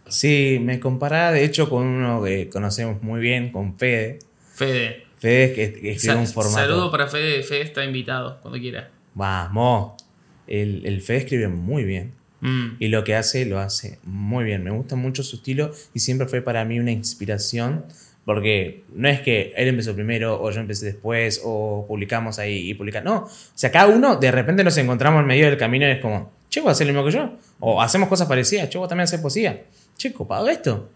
Sí, 0.07 0.59
me 0.61 0.79
comparaba 0.79 1.31
de 1.31 1.43
hecho 1.43 1.69
con 1.69 1.85
uno 1.85 2.23
que 2.23 2.49
conocemos 2.49 3.01
muy 3.01 3.21
bien, 3.21 3.51
con 3.51 3.77
Fede. 3.77 4.19
Fede. 4.53 5.03
Fede 5.17 5.53
que, 5.53 5.73
que 5.73 5.91
escribe 5.91 6.17
un 6.17 6.27
formato. 6.27 6.57
Saludo 6.57 6.91
para 6.91 7.07
Fede, 7.07 7.43
Fede 7.43 7.61
está 7.61 7.83
invitado, 7.85 8.39
cuando 8.41 8.59
quiera. 8.59 8.89
Vamos. 9.13 9.93
El, 10.47 10.85
el 10.85 11.01
Fede 11.01 11.19
escribe 11.19 11.47
muy 11.47 11.83
bien. 11.85 12.13
Mm, 12.41 12.75
Y 12.79 12.89
lo 12.89 13.05
que 13.05 13.15
hace, 13.15 13.45
lo 13.45 13.59
hace 13.59 13.99
muy 14.03 14.43
bien. 14.43 14.63
Me 14.63 14.71
gusta 14.71 14.95
mucho 14.97 15.23
su 15.23 15.37
estilo 15.37 15.71
y 15.93 15.99
siempre 15.99 16.27
fue 16.27 16.41
para 16.41 16.65
mí 16.65 16.79
una 16.79 16.91
inspiración. 16.91 17.85
Porque 18.25 18.83
no 18.93 19.09
es 19.09 19.19
que 19.19 19.53
él 19.57 19.67
empezó 19.67 19.93
primero 19.95 20.41
o 20.41 20.49
yo 20.49 20.61
empecé 20.61 20.85
después 20.85 21.41
o 21.43 21.85
publicamos 21.87 22.39
ahí 22.39 22.69
y 22.69 22.73
publicamos. 22.73 23.05
No. 23.05 23.17
O 23.25 23.29
sea, 23.53 23.69
cada 23.69 23.87
uno 23.87 24.15
de 24.15 24.31
repente 24.31 24.63
nos 24.63 24.77
encontramos 24.77 25.21
en 25.21 25.27
medio 25.27 25.45
del 25.47 25.57
camino 25.57 25.85
y 25.87 25.91
es 25.91 25.99
como, 25.99 26.31
Che, 26.49 26.61
vos 26.61 26.71
haces 26.71 26.87
lo 26.87 26.93
mismo 26.93 27.05
que 27.05 27.11
yo. 27.11 27.37
O 27.59 27.81
hacemos 27.81 28.07
cosas 28.07 28.27
parecidas. 28.27 28.69
Che, 28.69 28.77
vos 28.77 28.87
también 28.87 29.03
haces 29.03 29.19
poesía. 29.19 29.63
Che, 29.97 30.11
copado 30.13 30.47
esto. 30.49 30.89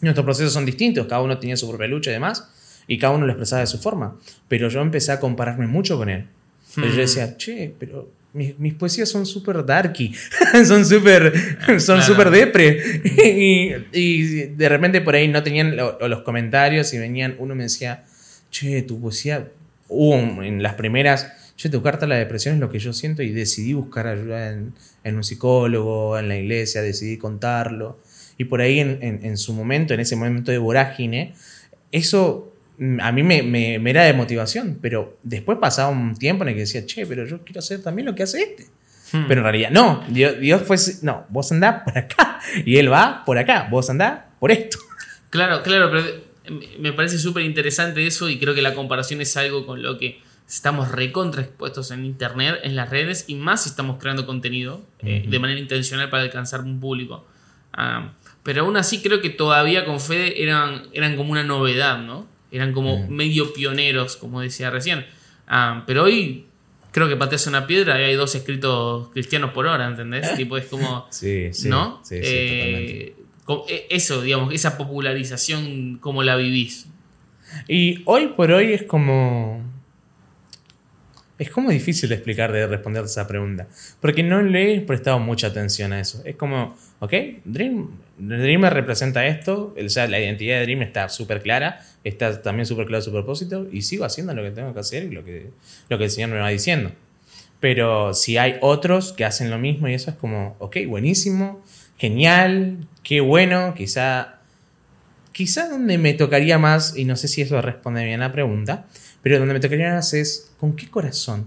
Nuestros 0.00 0.24
procesos 0.24 0.52
son 0.52 0.64
distintos. 0.64 1.06
Cada 1.06 1.22
uno 1.22 1.38
tenía 1.38 1.56
su 1.56 1.68
propia 1.68 1.86
lucha 1.88 2.10
y 2.10 2.14
demás. 2.14 2.48
Y 2.86 2.98
cada 2.98 3.14
uno 3.14 3.26
lo 3.26 3.32
expresaba 3.32 3.60
de 3.60 3.66
su 3.66 3.78
forma. 3.78 4.16
Pero 4.48 4.68
yo 4.68 4.80
empecé 4.80 5.12
a 5.12 5.20
compararme 5.20 5.66
mucho 5.66 5.96
con 5.96 6.08
él. 6.08 6.26
Yo 6.76 6.84
Hmm. 6.84 6.96
decía, 6.96 7.36
che, 7.36 7.74
pero 7.78 8.10
mis, 8.32 8.58
mis 8.58 8.74
poesías 8.74 9.08
son 9.08 9.26
súper 9.26 9.64
darky. 9.64 10.14
son 10.66 10.84
súper 10.84 11.32
son 11.80 11.96
Claro. 11.98 12.02
súper 12.02 12.30
depre. 12.30 12.82
y, 13.04 13.74
y 13.92 14.22
de 14.48 14.68
repente 14.68 15.00
por 15.00 15.14
ahí 15.14 15.28
no 15.28 15.42
tenían 15.42 15.76
lo- 15.76 15.98
los 16.08 16.22
comentarios 16.22 16.92
y 16.94 16.98
venían, 16.98 17.36
uno 17.38 17.54
me 17.54 17.64
decía, 17.64 18.04
che, 18.50 18.82
tu 18.82 19.00
poesía, 19.00 19.48
hubo 19.88 20.14
un- 20.14 20.44
en 20.44 20.62
las 20.62 20.74
primeras, 20.74 21.32
che, 21.56 21.68
tu 21.70 21.82
carta 21.82 22.04
a 22.06 22.08
la 22.08 22.16
depresión 22.16 22.54
es 22.54 22.60
lo 22.60 22.70
que 22.70 22.78
yo 22.78 22.92
siento 22.92 23.22
y 23.22 23.30
decidí 23.32 23.72
buscar 23.72 24.06
ayuda 24.06 24.50
en, 24.52 24.72
en 25.04 25.16
un 25.16 25.24
psicólogo, 25.24 26.18
en 26.18 26.28
la 26.28 26.36
iglesia, 26.36 26.82
decidí 26.82 27.16
contarlo. 27.18 27.98
Y 28.38 28.44
por 28.44 28.60
ahí 28.62 28.78
en, 28.80 28.98
en- 29.02 29.20
en 29.24 29.36
su 29.36 29.52
momento, 29.52 29.92
en 29.94 30.00
ese 30.00 30.16
momento 30.16 30.50
de 30.50 30.58
vorágine, 30.58 31.34
eso 31.92 32.52
mm, 32.78 33.00
a 33.00 33.12
mí 33.12 33.22
me, 33.22 33.42
me- 33.42 33.78
me 33.78 33.90
era 33.90 34.04
de 34.04 34.12
motivación, 34.14 34.78
pero 34.80 35.18
después 35.22 35.58
pasaba 35.60 35.90
un 35.90 36.14
tiempo 36.14 36.44
en 36.44 36.48
el 36.50 36.54
que 36.54 36.60
decía, 36.60 36.86
che, 36.86 37.04
pero 37.06 37.26
yo 37.26 37.44
quiero 37.44 37.58
hacer 37.58 37.82
también 37.82 38.06
lo 38.06 38.14
que 38.14 38.22
hace 38.22 38.42
este. 38.42 38.64
Hmm. 39.12 39.24
Pero 39.26 39.40
en 39.40 39.44
realidad, 39.44 39.70
no, 39.70 40.04
Dios, 40.08 40.38
Dios 40.38 40.62
fue, 40.62 40.76
no, 41.02 41.26
vos 41.30 41.50
andás 41.50 41.82
por 41.82 41.96
acá 41.98 42.38
y 42.64 42.76
Él 42.76 42.92
va 42.92 43.24
por 43.24 43.38
acá, 43.38 43.66
vos 43.70 43.88
andás 43.90 44.20
por 44.38 44.52
esto. 44.52 44.78
Claro, 45.30 45.62
claro, 45.62 45.90
pero 45.90 46.06
eh, 46.06 46.76
me 46.78 46.92
parece 46.92 47.18
súper 47.18 47.42
interesante 47.44 48.06
eso 48.06 48.28
y 48.28 48.38
creo 48.38 48.54
que 48.54 48.62
la 48.62 48.74
comparación 48.74 49.20
es 49.20 49.36
algo 49.36 49.66
con 49.66 49.82
lo 49.82 49.98
que 49.98 50.20
estamos 50.46 50.90
recontra 50.92 51.42
expuestos 51.42 51.90
en 51.90 52.04
internet, 52.04 52.56
en 52.62 52.76
las 52.76 52.88
redes 52.90 53.24
y 53.28 53.34
más 53.34 53.64
si 53.64 53.70
estamos 53.70 53.98
creando 53.98 54.24
contenido 54.26 54.82
eh, 55.00 55.20
Ujú. 55.22 55.30
de 55.30 55.38
manera 55.38 55.58
intencional 55.60 56.08
para 56.10 56.22
alcanzar 56.22 56.60
un 56.60 56.78
público. 56.80 57.26
Ah, 57.72 58.12
pero 58.48 58.62
aún 58.62 58.78
así 58.78 59.02
creo 59.02 59.20
que 59.20 59.28
todavía 59.28 59.84
con 59.84 60.00
Fede 60.00 60.42
eran, 60.42 60.84
eran 60.94 61.16
como 61.18 61.32
una 61.32 61.42
novedad, 61.44 61.98
¿no? 61.98 62.26
Eran 62.50 62.72
como 62.72 62.96
Mm. 63.06 63.10
medio 63.14 63.52
pioneros, 63.52 64.16
como 64.16 64.40
decía 64.40 64.70
recién. 64.70 65.04
Ah, 65.46 65.84
pero 65.86 66.04
hoy 66.04 66.46
creo 66.90 67.10
que 67.10 67.16
pateas 67.16 67.46
una 67.46 67.66
piedra 67.66 68.00
y 68.00 68.04
hay 68.04 68.14
dos 68.14 68.34
escritos 68.34 69.10
cristianos 69.10 69.50
por 69.50 69.66
hora, 69.66 69.86
¿entendés? 69.86 70.22
tipo, 70.34 70.56
es 70.56 70.64
como... 70.64 71.06
Sí, 71.10 71.50
sí. 71.52 71.68
¿no? 71.68 72.00
Sí, 72.02 72.16
sí, 72.16 72.22
Eh, 72.26 73.14
co- 73.44 73.66
e- 73.68 73.86
eso, 73.90 74.22
digamos, 74.22 74.54
esa 74.54 74.78
popularización, 74.78 75.98
como 75.98 76.22
la 76.22 76.36
vivís? 76.36 76.86
Y 77.68 78.00
hoy 78.06 78.28
por 78.28 78.50
hoy 78.50 78.72
es 78.72 78.84
como. 78.84 79.62
Es 81.38 81.50
como 81.50 81.70
difícil 81.70 82.08
de 82.08 82.14
explicar, 82.16 82.50
de 82.50 82.66
responder 82.66 83.04
esa 83.04 83.28
pregunta. 83.28 83.68
Porque 84.00 84.22
no 84.22 84.40
le 84.42 84.74
he 84.74 84.80
prestado 84.80 85.18
mucha 85.18 85.48
atención 85.48 85.92
a 85.92 86.00
eso. 86.00 86.20
Es 86.24 86.34
como, 86.36 86.76
ok, 86.98 87.12
Dream, 87.44 87.90
Dream 88.18 88.60
me 88.60 88.70
representa 88.70 89.26
esto. 89.26 89.74
O 89.82 89.88
sea, 89.88 90.08
la 90.08 90.20
identidad 90.20 90.58
de 90.58 90.62
Dream 90.62 90.82
está 90.82 91.08
súper 91.08 91.42
clara. 91.42 91.80
Está 92.04 92.42
también 92.42 92.66
súper 92.66 92.86
claro 92.86 93.02
su 93.02 93.12
propósito. 93.12 93.66
Y 93.72 93.82
sigo 93.82 94.04
haciendo 94.04 94.34
lo 94.34 94.42
que 94.42 94.50
tengo 94.50 94.74
que 94.74 94.80
hacer 94.80 95.04
y 95.04 95.10
lo 95.10 95.24
que, 95.24 95.50
lo 95.88 95.98
que 95.98 96.04
el 96.04 96.10
Señor 96.10 96.30
me 96.30 96.38
va 96.38 96.48
diciendo. 96.48 96.92
Pero 97.60 98.14
si 98.14 98.36
hay 98.36 98.56
otros 98.60 99.12
que 99.12 99.24
hacen 99.24 99.50
lo 99.50 99.58
mismo 99.58 99.88
y 99.88 99.94
eso 99.94 100.10
es 100.10 100.16
como, 100.16 100.56
ok, 100.60 100.76
buenísimo, 100.86 101.62
genial, 101.96 102.86
qué 103.02 103.20
bueno, 103.20 103.74
quizá 103.76 104.38
quizá 105.38 105.68
donde 105.68 105.98
me 105.98 106.14
tocaría 106.14 106.58
más, 106.58 106.96
y 106.96 107.04
no 107.04 107.14
sé 107.14 107.28
si 107.28 107.42
eso 107.42 107.62
responde 107.62 108.04
bien 108.04 108.20
a 108.22 108.26
la 108.26 108.32
pregunta, 108.32 108.86
pero 109.22 109.38
donde 109.38 109.54
me 109.54 109.60
tocaría 109.60 109.94
más 109.94 110.12
es 110.12 110.50
con 110.58 110.74
qué 110.74 110.90
corazón. 110.90 111.46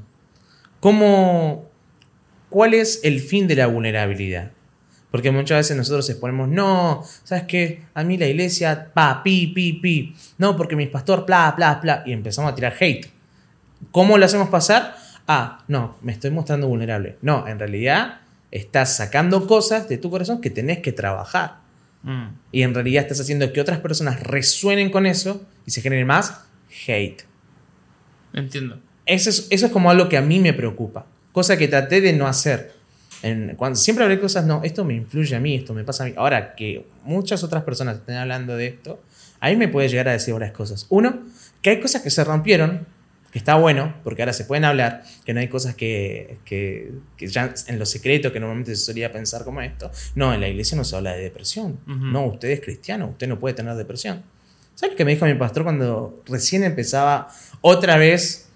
¿Cómo, 0.80 1.70
¿Cuál 2.50 2.74
es 2.74 3.02
el 3.04 3.20
fin 3.20 3.50
de 3.50 3.56
la 3.58 3.68
vulnerabilidad? 3.68 4.52
Porque 5.12 5.30
muchas 5.30 5.60
veces 5.60 5.76
nosotros 5.76 6.10
exponemos, 6.10 6.48
no, 6.48 7.04
¿sabes 7.24 7.44
qué? 7.44 7.84
A 7.94 8.04
mí 8.04 8.18
la 8.18 8.28
iglesia, 8.28 8.92
pa, 8.94 9.22
pi, 9.22 9.48
pi, 9.48 9.74
pi. 9.74 10.16
No, 10.38 10.56
porque 10.56 10.78
mi 10.78 10.88
pastor, 10.88 11.26
bla, 11.26 11.54
bla, 11.56 11.80
bla. 11.84 12.04
Y 12.06 12.14
empezamos 12.14 12.52
a 12.52 12.56
tirar 12.56 12.74
hate. 12.80 13.12
¿Cómo 13.92 14.18
lo 14.18 14.26
hacemos 14.26 14.48
pasar? 14.50 14.96
Ah, 15.28 15.64
no, 15.68 15.98
me 16.02 16.14
estoy 16.14 16.32
mostrando 16.32 16.68
vulnerable. 16.68 17.18
No, 17.22 17.46
en 17.46 17.60
realidad 17.60 18.22
estás 18.52 18.96
sacando 18.96 19.48
cosas 19.48 19.90
de 19.90 19.98
tu 19.98 20.10
corazón 20.10 20.40
que 20.40 20.50
tenés 20.50 20.80
que 20.80 20.94
trabajar. 20.94 21.58
Mm. 22.04 22.28
Y 22.54 22.62
en 22.64 22.74
realidad 22.74 23.04
estás 23.04 23.20
haciendo 23.20 23.52
que 23.52 23.62
otras 23.62 23.80
personas 23.80 24.24
resuenen 24.24 24.92
con 24.92 25.06
eso 25.06 25.46
y 25.66 25.72
se 25.72 25.82
genere 25.82 26.06
más 26.06 26.46
hate. 26.88 27.24
Entiendo. 28.34 28.80
Eso 29.06 29.30
es, 29.30 29.48
eso 29.50 29.66
es 29.66 29.72
como 29.72 29.92
algo 29.92 30.08
que 30.08 30.18
a 30.18 30.22
mí 30.22 30.40
me 30.40 30.54
preocupa. 30.54 31.06
Cosa 31.32 31.58
que 31.58 31.68
traté 31.68 32.02
de 32.02 32.14
no 32.14 32.28
hacer. 32.28 32.74
En- 33.24 33.56
cuando, 33.56 33.78
siempre 33.78 34.04
hablé 34.04 34.16
de 34.16 34.22
cosas, 34.22 34.46
no, 34.46 34.62
esto 34.64 34.84
me 34.84 34.96
influye 34.96 35.36
a 35.36 35.40
mí, 35.40 35.56
esto 35.56 35.74
me 35.74 35.84
pasa 35.84 36.04
a 36.04 36.08
mí. 36.08 36.14
Ahora 36.18 36.56
que 36.56 36.86
muchas 37.04 37.44
otras 37.44 37.64
personas 37.64 37.98
estén 37.98 38.16
hablando 38.16 38.56
de 38.58 38.68
esto, 38.68 39.02
a 39.40 39.50
mí 39.50 39.56
me 39.56 39.68
puede 39.68 39.90
llegar 39.90 40.08
a 40.08 40.12
decir 40.14 40.34
varias 40.34 40.52
cosas. 40.54 40.86
Uno, 40.90 41.20
que 41.62 41.70
hay 41.72 41.80
cosas 41.80 42.02
que 42.02 42.10
se 42.10 42.24
rompieron, 42.24 42.88
que 43.32 43.40
está 43.40 43.56
bueno, 43.56 43.94
porque 44.04 44.22
ahora 44.24 44.34
se 44.34 44.44
pueden 44.46 44.66
hablar, 44.66 45.04
que 45.24 45.34
no 45.34 45.40
hay 45.40 45.48
cosas 45.48 45.76
que, 45.76 46.38
que, 46.44 46.92
que 47.16 47.28
ya 47.28 47.54
en 47.68 47.80
lo 47.80 47.86
secreto 47.86 48.34
que 48.34 48.40
normalmente 48.40 48.76
se 48.76 48.84
solía 48.86 49.12
pensar 49.12 49.44
como 49.46 49.62
esto. 49.62 49.90
No, 50.16 50.34
en 50.34 50.42
la 50.42 50.50
iglesia 50.50 50.76
no 50.76 50.84
se 50.84 50.96
habla 50.96 51.14
de 51.14 51.22
depresión. 51.24 51.80
No, 51.86 52.26
usted 52.26 52.50
es 52.50 52.60
cristiano, 52.62 53.08
usted 53.10 53.28
no 53.28 53.40
puede 53.40 53.54
tener 53.56 53.76
depresión. 53.76 54.24
¿Sabes 54.76 54.96
qué 54.96 55.06
me 55.06 55.12
dijo 55.14 55.26
mi 55.26 55.36
pastor 55.36 55.64
cuando 55.64 56.24
recién 56.26 56.64
empezaba 56.64 57.30
otra 57.62 57.98
vez? 57.98 58.48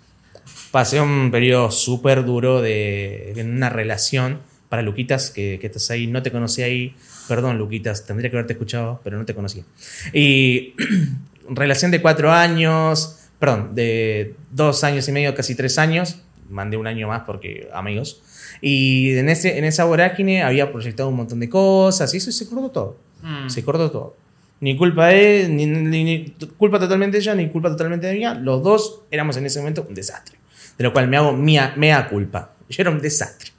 Pasé 0.72 1.00
un 1.00 1.32
periodo 1.32 1.72
súper 1.72 2.26
duro 2.26 2.62
de, 2.62 3.32
en 3.38 3.52
una 3.52 3.70
relación. 3.70 4.40
Para 4.76 4.82
Luquitas, 4.86 5.32
que, 5.32 5.58
que 5.62 5.68
estás 5.68 5.90
ahí, 5.90 6.06
no 6.06 6.22
te 6.22 6.32
conocí 6.34 6.62
ahí. 6.62 6.94
Perdón, 7.30 7.58
Luquitas, 7.58 8.06
tendría 8.06 8.30
que 8.30 8.36
haberte 8.36 8.52
escuchado, 8.54 9.00
pero 9.06 9.18
no 9.18 9.24
te 9.24 9.34
conocía. 9.34 9.64
Y 10.12 10.74
relación 11.50 11.92
de 11.92 12.02
cuatro 12.02 12.30
años, 12.34 13.20
perdón, 13.40 13.74
de 13.74 14.36
dos 14.52 14.84
años 14.84 15.08
y 15.08 15.14
medio, 15.14 15.34
casi 15.34 15.56
tres 15.56 15.78
años. 15.78 16.18
Mandé 16.50 16.76
un 16.76 16.88
año 16.88 17.08
más 17.08 17.22
porque 17.26 17.70
amigos. 17.74 18.22
Y 18.60 19.12
en, 19.18 19.30
ese, 19.30 19.58
en 19.58 19.64
esa 19.64 19.86
vorágine 19.86 20.44
había 20.44 20.72
proyectado 20.74 21.08
un 21.08 21.16
montón 21.16 21.40
de 21.40 21.48
cosas 21.48 22.14
y 22.14 22.18
eso 22.18 22.34
se 22.34 22.50
cortó 22.50 22.70
todo. 22.72 23.00
Mm. 23.24 23.50
Se 23.50 23.64
cortó 23.64 23.90
todo. 23.90 24.18
Ni 24.60 24.76
culpa 24.76 25.08
de 25.08 25.48
ni, 25.50 25.66
ni- 25.68 26.04
ni 26.04 26.36
culpa 26.58 26.80
totalmente 26.80 27.16
de 27.18 27.22
ella, 27.24 27.34
ni 27.36 27.48
culpa 27.48 27.70
totalmente 27.70 28.08
de 28.08 28.14
mía. 28.16 28.34
Los 28.34 28.62
dos 28.62 29.04
éramos 29.10 29.38
en 29.38 29.46
ese 29.46 29.60
momento 29.60 29.86
un 29.88 29.96
desastre. 29.96 30.38
De 30.78 30.84
lo 30.84 30.92
cual 30.92 31.08
me 31.08 31.16
hago 31.16 31.32
mía, 31.32 31.74
mea 31.78 32.10
culpa. 32.10 32.54
Yo 32.70 32.82
era 32.82 32.90
un 32.92 33.00
desastre. 33.00 33.52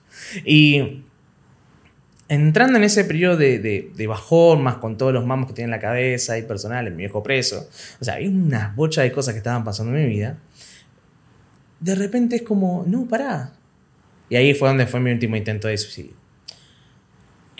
Y 0.44 1.02
entrando 2.28 2.78
en 2.78 2.84
ese 2.84 3.04
periodo 3.04 3.36
de, 3.36 3.58
de, 3.58 4.06
bajón, 4.06 4.62
más 4.62 4.76
con 4.76 4.96
todos 4.96 5.12
los 5.12 5.24
mamos 5.24 5.46
que 5.46 5.52
tenía 5.54 5.66
en 5.66 5.70
la 5.70 5.80
cabeza 5.80 6.36
y 6.38 6.42
personal, 6.42 6.90
mi 6.90 6.96
viejo 6.98 7.22
preso. 7.22 7.68
O 8.00 8.04
sea, 8.04 8.14
había 8.14 8.30
unas 8.30 8.74
bochas 8.74 9.04
de 9.04 9.12
cosas 9.12 9.34
que 9.34 9.38
estaban 9.38 9.64
pasando 9.64 9.96
en 9.96 10.04
mi 10.04 10.08
vida. 10.10 10.38
De 11.80 11.94
repente 11.94 12.36
es 12.36 12.42
como, 12.42 12.84
no, 12.86 13.06
pará. 13.06 13.52
Y 14.28 14.36
ahí 14.36 14.54
fue 14.54 14.68
donde 14.68 14.86
fue 14.86 14.98
mi 15.00 15.12
último 15.12 15.36
intento 15.36 15.68
de 15.68 15.76
suicidio. 15.78 16.12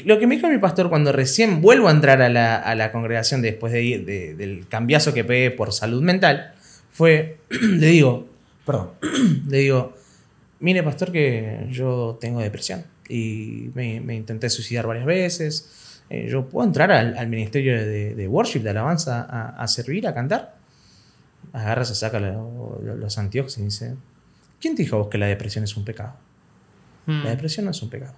Lo 0.04 0.18
que 0.18 0.26
me 0.26 0.34
dijo 0.36 0.48
mi 0.48 0.58
pastor 0.58 0.90
cuando 0.90 1.12
recién 1.12 1.62
vuelvo 1.62 1.88
a 1.88 1.90
entrar 1.90 2.20
a 2.20 2.28
la, 2.28 2.56
a 2.56 2.74
la 2.74 2.92
congregación 2.92 3.40
después 3.40 3.72
de, 3.72 3.98
de- 4.00 4.34
del 4.34 4.66
cambiazo 4.68 5.14
que 5.14 5.24
pegué 5.24 5.50
por 5.50 5.72
salud 5.72 6.02
mental 6.02 6.52
fue, 6.90 7.38
le 7.50 7.86
digo, 7.86 8.28
perdón, 8.66 8.90
le 9.48 9.58
digo, 9.58 9.94
mire 10.60 10.82
pastor 10.82 11.12
que 11.12 11.66
yo 11.70 12.18
tengo 12.20 12.40
depresión 12.40 12.84
y 13.08 13.70
me, 13.74 14.00
me 14.00 14.14
intenté 14.14 14.48
suicidar 14.50 14.86
varias 14.86 15.06
veces, 15.06 16.02
eh, 16.10 16.28
yo 16.30 16.48
puedo 16.48 16.66
entrar 16.66 16.90
al, 16.92 17.16
al 17.16 17.28
ministerio 17.28 17.74
de, 17.76 18.14
de 18.14 18.28
worship, 18.28 18.60
de 18.60 18.70
alabanza, 18.70 19.22
a, 19.28 19.48
a 19.62 19.68
servir, 19.68 20.06
a 20.06 20.14
cantar. 20.14 20.56
Agarra, 21.52 21.84
se 21.84 21.94
saca 21.94 22.20
lo- 22.20 22.80
lo- 22.82 22.96
los 22.96 23.18
anteojos 23.18 23.56
y 23.58 23.62
dice, 23.62 23.96
¿quién 24.60 24.74
te 24.76 24.82
dijo 24.82 24.96
a 24.96 24.98
vos 25.00 25.08
que 25.08 25.18
la 25.18 25.26
depresión 25.26 25.64
es 25.64 25.76
un 25.76 25.84
pecado? 25.84 26.14
Mm. 27.06 27.22
La 27.24 27.30
depresión 27.30 27.64
no 27.64 27.70
es 27.70 27.82
un 27.82 27.90
pecado. 27.90 28.14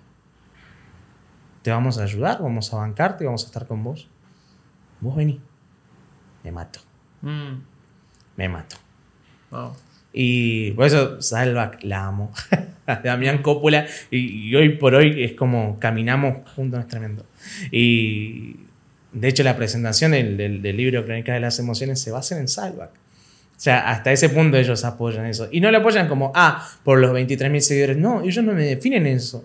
Te 1.63 1.71
vamos 1.71 1.99
a 1.99 2.05
ayudar, 2.05 2.41
vamos 2.43 2.73
a 2.73 2.77
bancarte, 2.79 3.25
vamos 3.25 3.43
a 3.45 3.47
estar 3.47 3.67
con 3.67 3.83
vos. 3.85 4.09
Vos 5.01 5.15
vení. 5.17 5.41
Me 6.45 6.53
mato, 6.53 6.81
Mm. 7.23 7.61
me 8.37 8.49
mato. 8.49 8.77
Wow. 9.51 9.73
Y 10.13 10.71
por 10.73 10.87
eso 10.87 11.21
Salva 11.21 11.73
la 11.83 12.07
amo. 12.07 12.33
A 12.93 12.97
Damián 13.03 13.43
Coppola. 13.43 13.87
Y, 14.11 14.49
y 14.49 14.55
hoy 14.57 14.71
por 14.71 14.95
hoy 14.95 15.23
es 15.23 15.33
como 15.35 15.79
caminamos 15.79 16.49
juntos, 16.55 16.81
es 16.81 16.89
tremendo. 16.89 17.25
Y 17.71 18.57
de 19.13 19.29
hecho 19.29 19.43
la 19.43 19.57
presentación 19.57 20.13
del, 20.13 20.37
del- 20.37 20.63
del 20.63 20.77
libro 20.77 21.05
Crónicas 21.05 21.35
de 21.35 21.41
las 21.41 21.59
Emociones 21.59 22.01
se 22.01 22.11
basa 22.11 22.39
en 22.39 22.49
Salvac. 22.49 22.91
O 22.91 23.61
sea, 23.61 23.89
hasta 23.91 24.13
ese 24.13 24.29
punto 24.29 24.57
ellos 24.57 24.85
apoyan 24.85 25.27
eso. 25.27 25.49
Y 25.51 25.61
no 25.61 25.71
lo 25.73 25.79
apoyan 25.79 26.07
como, 26.09 26.31
ah, 26.35 26.69
por 26.85 26.99
los 27.01 27.11
23.000 27.13 27.61
seguidores. 27.61 27.97
No, 27.97 28.23
ellos 28.23 28.45
no 28.45 28.53
me 28.53 28.65
definen 28.65 29.07
eso. 29.07 29.45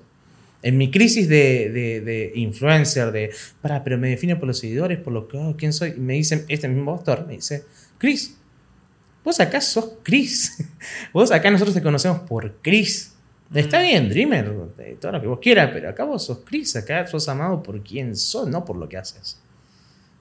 En 0.61 0.77
mi 0.77 0.91
crisis 0.91 1.27
de, 1.27 1.69
de, 1.71 2.01
de 2.01 2.31
influencer, 2.35 3.11
de, 3.11 3.31
para, 3.61 3.83
pero 3.83 3.97
me 3.97 4.09
define 4.09 4.35
por 4.35 4.47
los 4.47 4.59
seguidores, 4.59 4.99
por 4.99 5.11
lo 5.13 5.27
que, 5.27 5.37
oh, 5.37 5.55
quién 5.57 5.73
soy. 5.73 5.93
Me 5.97 6.13
dicen, 6.13 6.45
este 6.47 6.67
mismo 6.69 6.95
pastor, 6.95 7.25
me 7.27 7.33
dice, 7.33 7.63
Chris, 7.97 8.37
vos 9.25 9.39
acá 9.39 9.59
sos 9.59 9.93
Chris. 10.03 10.63
Vos 11.13 11.31
acá 11.31 11.49
nosotros 11.49 11.73
te 11.75 11.81
conocemos 11.81 12.19
por 12.21 12.57
Chris. 12.61 13.12
Está 13.53 13.81
bien, 13.81 14.09
Dreamer, 14.09 14.51
todo 14.99 15.11
lo 15.11 15.21
que 15.21 15.27
vos 15.27 15.39
quieras, 15.39 15.69
pero 15.73 15.89
acá 15.89 16.03
vos 16.05 16.25
sos 16.25 16.39
Chris, 16.45 16.75
acá 16.75 17.05
sos 17.07 17.27
amado 17.29 17.61
por 17.61 17.81
quien 17.83 18.15
sos, 18.15 18.47
no 18.47 18.65
por 18.65 18.77
lo 18.77 18.89
que 18.89 18.97
haces. 18.97 19.39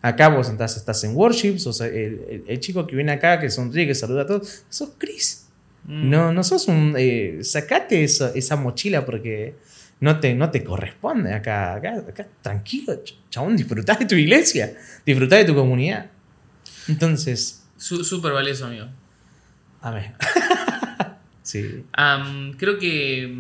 Acá 0.03 0.29
vos 0.29 0.49
estás, 0.49 0.77
estás 0.77 1.03
en 1.05 1.15
worship, 1.17 1.59
sos 1.59 1.81
el, 1.81 1.93
el- 1.95 2.45
el 2.47 2.61
chico 2.61 2.87
que 2.87 2.95
viene 2.97 3.13
acá, 3.13 3.39
que 3.41 3.49
sonríe, 3.51 3.87
que 3.87 3.95
saluda 3.95 4.23
a 4.23 4.27
todos, 4.27 4.65
sos 4.69 4.91
Chris. 4.99 5.47
Mm. 5.85 6.11
No, 6.11 6.33
no 6.33 6.45
sos 6.45 6.69
un. 6.69 6.95
eh, 6.99 7.39
sacate 7.43 8.05
esa, 8.05 8.31
esa 8.35 8.57
mochila 8.57 9.05
porque 9.07 9.55
no 10.01 10.19
te, 10.21 10.35
no 10.35 10.51
te 10.51 10.63
corresponde 10.63 11.33
acá, 11.33 11.75
acá. 11.75 11.95
acá 12.09 12.27
tranquilo, 12.43 12.93
ch- 13.03 13.15
chabón, 13.31 13.57
disfrutá 13.57 13.95
de 13.95 14.07
tu 14.07 14.15
iglesia, 14.17 14.77
disfrutá 15.07 15.37
de 15.37 15.45
tu 15.47 15.55
comunidad. 15.55 16.11
Entonces, 16.89 17.63
Su- 17.77 18.05
Súper 18.05 18.33
valioso, 18.33 18.67
amigo. 18.67 18.87
a 19.81 19.91
ver. 19.93 20.13
sí. 21.43 21.85
Creo 22.59 22.79
que. 22.79 23.35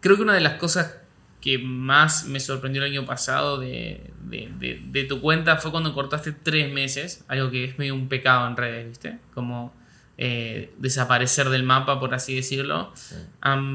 Creo 0.00 0.16
que 0.16 0.22
una 0.22 0.34
de 0.34 0.40
las 0.40 0.54
cosas 0.54 0.94
que 1.40 1.58
más 1.58 2.26
me 2.26 2.40
sorprendió 2.40 2.84
el 2.84 2.90
año 2.92 3.06
pasado 3.06 3.58
de, 3.58 4.10
de- 4.24 4.50
de- 4.58 4.82
de 4.84 5.04
tu 5.04 5.20
cuenta 5.20 5.56
fue 5.58 5.70
cuando 5.70 5.94
cortaste 5.94 6.32
tres 6.32 6.72
meses, 6.72 7.24
algo 7.28 7.50
que 7.50 7.64
es 7.64 7.78
medio 7.78 7.94
un 7.94 8.08
pecado 8.08 8.46
en 8.48 8.56
redes, 8.56 8.88
¿viste? 8.88 9.18
Como 9.34 9.72
eh, 10.18 10.72
desaparecer 10.78 11.48
del 11.50 11.62
mapa, 11.62 12.00
por 12.00 12.14
así 12.14 12.34
decirlo. 12.34 12.92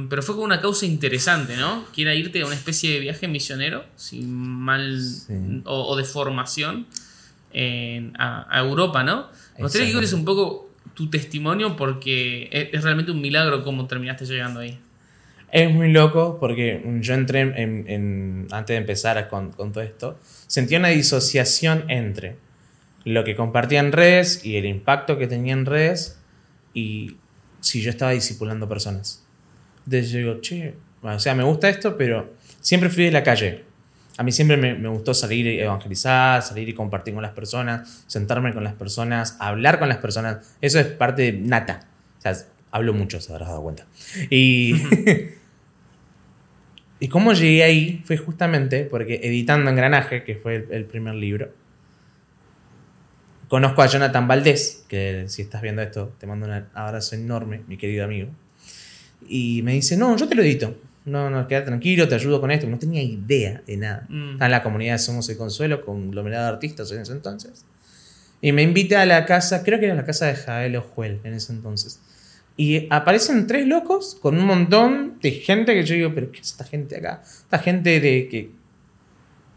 Pero 0.10 0.22
fue 0.24 0.36
con 0.36 0.46
una 0.46 0.60
causa 0.60 0.86
interesante, 0.86 1.56
¿no? 1.56 1.86
Que 1.94 2.02
era 2.02 2.16
irte 2.16 2.42
a 2.42 2.46
una 2.46 2.56
especie 2.56 2.92
de 2.94 3.00
viaje 3.00 3.28
misionero, 3.28 3.86
sin 3.96 4.34
mal. 4.34 5.00
Sí. 5.02 5.34
O, 5.66 5.88
o 5.88 5.96
de 5.96 6.04
formación 6.04 6.88
en- 7.54 8.14
a, 8.20 8.48
a 8.50 8.60
Europa, 8.60 9.04
¿no? 9.04 9.28
Me 9.58 9.64
gustaría 9.64 9.88
que 9.88 10.16
un 10.16 10.26
poco 10.26 10.71
tu 10.94 11.10
testimonio 11.10 11.76
porque 11.76 12.50
es, 12.52 12.70
es 12.74 12.84
realmente 12.84 13.12
un 13.12 13.22
milagro 13.22 13.64
cómo 13.64 13.88
terminaste 13.88 14.26
llegando 14.26 14.60
ahí. 14.60 14.80
Es 15.52 15.70
muy 15.70 15.92
loco 15.92 16.38
porque 16.40 16.82
yo 17.02 17.14
entré 17.14 17.42
en, 17.42 18.48
antes 18.52 18.74
de 18.74 18.78
empezar 18.78 19.28
con, 19.28 19.52
con 19.52 19.74
todo 19.74 19.84
esto, 19.84 20.18
sentí 20.48 20.76
una 20.76 20.88
disociación 20.88 21.84
entre 21.90 22.38
lo 23.04 23.24
que 23.24 23.36
compartía 23.36 23.80
en 23.80 23.92
redes 23.92 24.46
y 24.46 24.56
el 24.56 24.66
impacto 24.66 25.18
que 25.18 25.28
tenía 25.28 25.54
en 25.54 25.66
redes 25.66 26.22
y 26.74 27.18
si 27.60 27.82
yo 27.82 27.90
estaba 27.90 28.12
discipulando 28.12 28.70
personas. 28.70 29.26
Entonces 29.86 30.12
yo 30.12 30.20
digo, 30.20 30.42
che, 30.42 30.76
o 31.02 31.20
sea, 31.20 31.36
me 31.36 31.44
gusta 31.44 31.68
esto, 31.68 31.98
pero 31.98 32.34
siempre 32.62 32.90
fui 32.90 33.06
de 33.06 33.12
la 33.12 33.24
calle. 33.24 33.66
A 34.22 34.24
mí 34.24 34.32
siempre 34.32 34.56
me, 34.56 34.88
gustó 34.88 35.16
salir 35.16 35.48
y 35.48 35.60
evangelizar, 35.62 36.44
salir 36.44 36.70
y 36.70 36.76
compartir 36.76 37.16
con 37.16 37.24
las 37.24 37.32
personas, 37.32 38.04
sentarme 38.06 38.54
con 38.54 38.64
las 38.64 38.76
personas, 38.76 39.36
hablar 39.40 39.80
con 39.80 39.90
las 39.90 39.98
personas. 39.98 40.56
Eso 40.62 40.80
es 40.80 40.86
parte 40.86 41.24
de 41.24 41.32
nata. 41.32 41.88
Hablo 42.70 42.94
mucho, 42.94 43.20
se 43.20 43.34
habrás 43.34 43.50
dado 43.50 43.64
cuenta. 43.64 43.88
Y, 44.30 44.76
y 47.00 47.08
cómo 47.08 47.34
llegué 47.34 47.64
ahí 47.64 48.04
fue 48.06 48.18
justamente 48.18 48.84
porque 48.84 49.22
editando 49.24 49.72
Engranaje, 49.72 50.24
que 50.24 50.36
fue 50.36 50.58
el, 50.58 50.68
el 50.70 50.86
primer 50.86 51.16
libro, 51.16 51.52
conozco 53.48 53.82
a 53.82 53.88
Jonathan 53.88 54.28
Valdés, 54.28 54.86
que 54.88 55.26
si 55.30 55.42
estás 55.42 55.64
viendo 55.64 55.82
esto, 55.82 56.14
te 56.20 56.28
mando 56.28 56.46
un 56.46 56.64
abrazo 56.76 57.16
enorme, 57.16 57.62
mi 57.68 57.76
querido 57.76 58.06
amigo. 58.06 58.30
Y 59.28 59.64
me 59.64 59.74
dice, 59.74 59.98
no, 59.98 60.16
yo 60.16 60.28
te 60.28 60.36
lo 60.36 60.44
edito. 60.44 60.76
No, 61.06 61.30
no, 61.30 61.48
quédate 61.48 61.66
tranquilo, 61.68 62.08
te 62.08 62.16
ayudo 62.16 62.40
con 62.40 62.52
esto. 62.52 62.68
No 62.68 62.78
tenía 62.78 63.02
idea 63.02 63.62
de 63.66 63.78
nada. 63.78 64.06
Mm. 64.10 64.32
Estaba 64.34 64.46
en 64.46 64.52
la 64.52 64.64
comunidad 64.64 64.94
de 64.94 65.00
Somos 65.00 65.28
el 65.30 65.38
Consuelo, 65.38 65.82
conglomerado 65.82 66.46
de 66.46 66.52
artistas 66.54 66.92
en 66.92 67.02
ese 67.02 67.12
entonces. 67.14 67.66
Y 68.42 68.52
me 68.52 68.62
invita 68.64 69.02
a 69.02 69.06
la 69.06 69.26
casa, 69.26 69.64
creo 69.64 69.80
que 69.80 69.86
era 69.86 69.96
la 69.96 70.06
casa 70.06 70.28
de 70.28 70.36
Jael 70.36 70.76
Ojuel 70.76 71.20
en 71.24 71.34
ese 71.34 71.54
entonces. 71.54 72.00
Y 72.58 72.88
aparecen 72.92 73.48
tres 73.48 73.66
locos 73.68 74.18
con 74.22 74.38
un 74.38 74.46
montón 74.46 75.18
de 75.22 75.32
gente 75.32 75.74
que 75.74 75.84
yo 75.84 75.96
digo, 75.96 76.12
pero 76.14 76.32
¿qué 76.32 76.40
es 76.42 76.48
esta 76.52 76.64
gente 76.66 76.98
acá? 76.98 77.22
Esta 77.24 77.60
gente 77.60 78.00
de 78.00 78.28
que... 78.30 78.52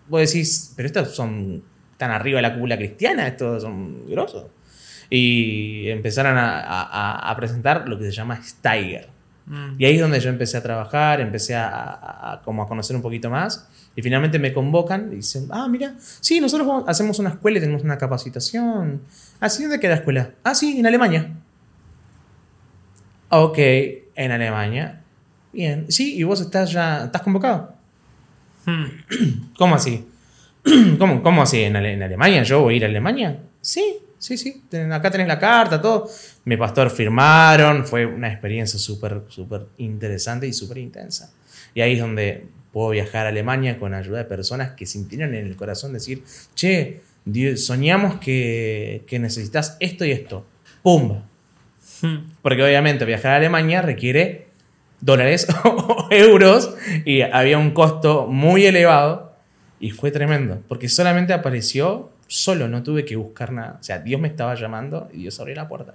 Vos 0.09 0.21
decís, 0.21 0.73
pero 0.77 0.87
estos 0.87 1.15
son 1.15 1.63
tan 1.97 2.11
arriba 2.11 2.37
de 2.39 2.43
la 2.43 2.55
cúpula 2.55 2.77
cristiana, 2.77 3.27
estos 3.27 3.63
son 3.63 4.07
grosos. 4.09 4.47
Y 5.11 5.89
empezaron 5.89 6.37
a, 6.39 6.61
a- 6.61 7.31
a 7.31 7.37
presentar 7.37 7.89
lo 7.89 7.99
que 7.99 8.05
se 8.07 8.13
llama 8.13 8.43
Steiger. 8.43 9.09
Mm. 9.47 9.75
Y 9.79 9.85
ahí 9.85 9.95
es 9.97 10.01
donde 10.01 10.21
yo 10.21 10.31
empecé 10.31 10.57
a 10.57 10.63
trabajar, 10.63 11.21
empecé 11.21 11.55
a, 11.55 11.69
a- 11.69 12.33
a- 12.35 12.43
como 12.43 12.63
a 12.63 12.67
conocer 12.69 12.97
un 12.97 13.03
poquito 13.03 13.29
más. 13.31 13.69
Y 13.97 14.03
finalmente 14.03 14.39
me 14.39 14.53
convocan 14.53 15.11
y 15.13 15.17
dicen, 15.17 15.47
ah, 15.51 15.69
mira, 15.69 15.95
sí, 15.99 16.41
nosotros 16.41 16.67
vamos- 16.67 16.85
hacemos 16.89 17.19
una 17.19 17.31
escuela 17.31 17.59
y 17.59 17.61
tenemos 17.61 17.83
una 17.85 17.97
capacitación. 17.99 19.03
Ah, 19.41 19.49
sí, 19.49 19.63
¿dónde 19.63 19.79
queda 19.81 19.91
la 19.93 19.97
escuela? 19.99 20.31
Ah, 20.43 20.55
sí, 20.55 20.79
en 20.81 20.87
Alemania. 20.87 21.31
Ok, 23.31 23.59
en 23.59 24.31
Alemania. 24.33 25.01
Bien. 25.53 25.87
Sí, 25.91 26.17
y 26.17 26.23
vos 26.23 26.41
estás 26.41 26.73
ya, 26.73 27.05
estás 27.05 27.23
convocado. 27.23 27.75
Mm. 28.67 28.85
¿Cómo 29.59 29.75
así? 29.75 30.07
¿Cómo, 30.99 31.23
cómo 31.23 31.43
así? 31.43 31.63
¿En, 31.63 31.77
Ale- 31.77 31.93
en 31.93 32.03
Alemania? 32.03 32.43
¿Yo 32.43 32.63
voy 32.63 32.75
a 32.75 32.77
ir 32.79 32.85
a 32.85 32.89
Alemania? 32.89 33.39
Sí, 33.61 33.99
sí, 34.19 34.37
sí. 34.37 34.63
Ten- 34.69 34.93
Acá 34.93 35.11
tenés 35.11 35.29
la 35.29 35.39
carta, 35.39 35.81
todo. 35.81 36.09
Mi 36.45 36.57
pastor 36.57 36.91
firmaron. 36.91 37.87
Fue 37.87 38.07
una 38.07 38.29
experiencia 38.31 38.79
súper, 38.79 39.23
súper 39.29 39.67
interesante 39.79 40.47
y 40.47 40.53
súper 40.53 40.79
intensa. 40.79 41.33
Y 41.75 41.81
ahí 41.81 41.95
es 41.95 42.01
donde 42.01 42.47
puedo 42.73 42.91
viajar 42.91 43.27
a 43.27 43.29
Alemania 43.29 43.79
con 43.79 43.95
ayuda 43.95 44.19
de 44.19 44.25
personas 44.25 44.73
que 44.73 44.87
sintieron 44.87 45.35
en 45.35 45.47
el 45.47 45.57
corazón 45.57 45.93
decir, 45.93 46.23
che, 46.55 47.01
Dios, 47.25 47.65
soñamos 47.65 48.19
que, 48.19 49.05
que 49.07 49.19
necesitas 49.19 49.77
esto 49.81 50.05
y 50.05 50.11
esto. 50.13 50.45
¡Pum! 50.83 51.23
Mm. 52.03 52.17
Porque 52.43 52.63
obviamente 52.63 53.05
viajar 53.05 53.33
a 53.33 53.37
Alemania 53.37 53.81
requiere 53.83 54.49
dólares 55.01 55.47
o 55.65 56.09
euros 56.11 56.75
y 57.05 57.23
había 57.23 57.59
un 57.59 57.71
costo 57.73 58.27
muy 58.27 58.67
elevado 58.67 59.37
y 59.81 59.91
fue 59.91 60.11
tremendo 60.11 60.63
porque 60.69 60.89
solamente 60.89 61.33
apareció 61.33 62.11
solo, 62.27 62.69
no 62.69 62.83
tuve 62.83 63.05
que 63.05 63.17
buscar 63.17 63.53
nada. 63.53 63.79
O 63.81 63.83
sea, 63.83 63.99
Dios 63.99 64.21
me 64.21 64.29
estaba 64.29 64.55
llamando 64.55 65.09
y 65.13 65.19
Dios 65.19 65.39
abrió 65.41 65.57
la 65.57 65.69
puerta. 65.69 65.95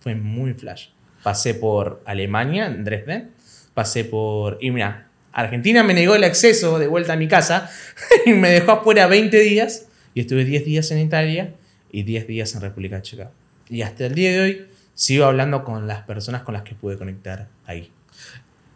Fue 0.00 0.14
muy 0.14 0.54
flash. 0.54 0.88
Pasé 1.22 1.54
por 1.54 2.02
Alemania, 2.04 2.66
en 2.66 2.84
Dresden, 2.84 3.30
pasé 3.74 4.04
por... 4.04 4.58
Y 4.60 4.70
mira, 4.70 5.08
Argentina 5.32 5.82
me 5.82 5.94
negó 5.94 6.14
el 6.14 6.24
acceso 6.24 6.78
de 6.78 6.86
vuelta 6.86 7.14
a 7.14 7.16
mi 7.16 7.28
casa 7.28 7.70
y 8.26 8.32
me 8.32 8.50
dejó 8.50 8.72
afuera 8.72 9.06
20 9.06 9.38
días 9.40 9.88
y 10.14 10.20
estuve 10.20 10.44
10 10.44 10.64
días 10.64 10.90
en 10.92 10.98
Italia 10.98 11.54
y 11.90 12.04
10 12.04 12.26
días 12.26 12.54
en 12.54 12.60
República 12.60 13.02
Checa. 13.02 13.30
Y 13.68 13.82
hasta 13.82 14.06
el 14.06 14.14
día 14.14 14.30
de 14.30 14.40
hoy 14.40 14.66
sigo 14.94 15.24
hablando 15.24 15.64
con 15.64 15.86
las 15.86 16.02
personas 16.02 16.42
con 16.42 16.54
las 16.54 16.62
que 16.62 16.74
pude 16.74 16.96
conectar 16.96 17.48
ahí. 17.66 17.92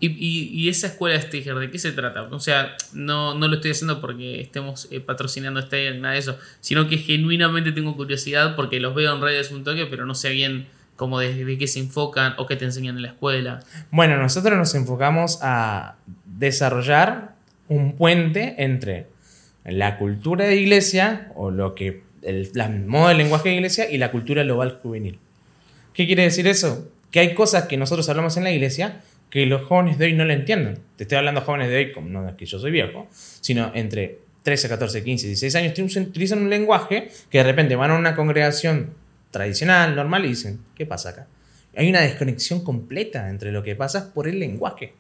Y, 0.03 0.69
esa 0.71 0.87
escuela 0.87 1.17
de 1.17 1.23
Steiger, 1.23 1.55
¿de 1.57 1.71
qué 1.71 1.79
se 1.79 1.93
trata? 1.93 2.23
O 2.23 2.41
sea, 2.41 2.75
no, 2.95 3.35
no 3.35 3.49
lo 3.49 3.57
estoy 3.57 3.73
haciendo 3.73 4.01
porque 4.01 4.41
estemos 4.41 4.89
eh, 4.91 5.01
patrocinando 5.01 5.61
ni 5.61 5.99
nada 6.01 6.15
de 6.15 6.21
eso, 6.21 6.39
sino 6.61 6.89
que 6.89 6.97
genuinamente 6.97 7.71
tengo 7.73 7.95
curiosidad 7.97 8.57
porque 8.57 8.81
los 8.81 8.95
veo 8.95 9.15
en 9.15 9.21
redes 9.21 9.51
un 9.51 9.63
toque, 9.63 9.85
pero 9.87 10.07
no 10.07 10.15
sé 10.15 10.31
bien 10.31 10.67
cómo 10.97 11.19
de, 11.19 11.45
de 11.45 11.59
qué 11.59 11.67
se 11.67 11.81
enfocan 11.81 12.35
o 12.39 12.47
qué 12.47 12.57
te 12.57 12.65
enseñan 12.65 12.97
en 12.97 13.03
la 13.03 13.09
escuela. 13.09 13.61
Bueno, 13.91 14.17
nosotros 14.17 14.57
nos 14.57 14.75
enfocamos 14.75 15.39
a 15.43 15.97
desarrollar 16.25 17.35
un 17.69 17.97
puente 17.97 18.55
entre 18.59 19.07
la 19.65 19.99
cultura 19.99 20.47
de 20.47 20.57
iglesia 20.57 21.31
o 21.35 21.51
lo 21.51 21.75
que 21.75 22.03
el, 22.23 22.51
la- 22.55 22.67
el 22.67 22.87
modo 22.87 23.09
de 23.09 23.15
lenguaje 23.15 23.51
de 23.51 23.55
iglesia 23.57 23.91
y 23.91 23.99
la 23.99 24.11
cultura 24.11 24.43
global 24.43 24.79
juvenil. 24.83 25.19
¿Qué 25.93 26.07
quiere 26.07 26.23
decir 26.23 26.47
eso? 26.47 26.91
Que 27.11 27.21
hay 27.21 27.35
cosas 27.35 27.65
que 27.67 27.77
nosotros 27.77 28.09
hablamos 28.09 28.37
en 28.39 28.45
la 28.45 28.51
iglesia 28.51 29.03
que 29.31 29.47
los 29.47 29.63
jóvenes 29.63 29.97
de 29.99 30.07
hoy 30.07 30.13
no 30.15 30.25
lo 30.25 30.33
entienden. 30.33 30.81
Te 30.97 31.05
estoy 31.05 31.19
hablando 31.19 31.41
de 31.41 31.47
jóvenes 31.47 31.69
de 31.71 31.77
hoy, 31.77 31.93
como 31.93 32.09
no 32.09 32.29
es 32.29 32.35
que 32.35 32.47
yo 32.47 32.59
soy 32.59 32.71
viejo, 32.73 33.09
sino 33.13 33.71
entre 33.75 34.19
13, 34.43 34.69
14, 34.69 35.05
15, 35.05 35.27
16 35.29 35.55
años 35.55 35.79
utilizan- 35.79 36.39
un 36.43 36.51
lenguaje 36.51 37.09
que 37.31 37.39
de 37.39 37.45
repente 37.45 37.77
van 37.77 37.91
a 37.93 37.95
una 37.99 38.17
congregación 38.17 38.95
tradicional, 39.31 39.95
normal, 39.95 40.25
y 40.25 40.29
dicen, 40.31 40.61
¿qué 40.75 40.85
pasa 40.87 41.11
acá? 41.11 41.27
Hay 41.77 41.89
una 41.89 42.01
desconexión 42.01 42.65
completa 42.65 43.29
entre 43.31 43.53
lo 43.53 43.63
que 43.63 43.77
pasa 43.77 44.13
por 44.13 44.27
el 44.27 44.41
lenguaje. 44.41 44.95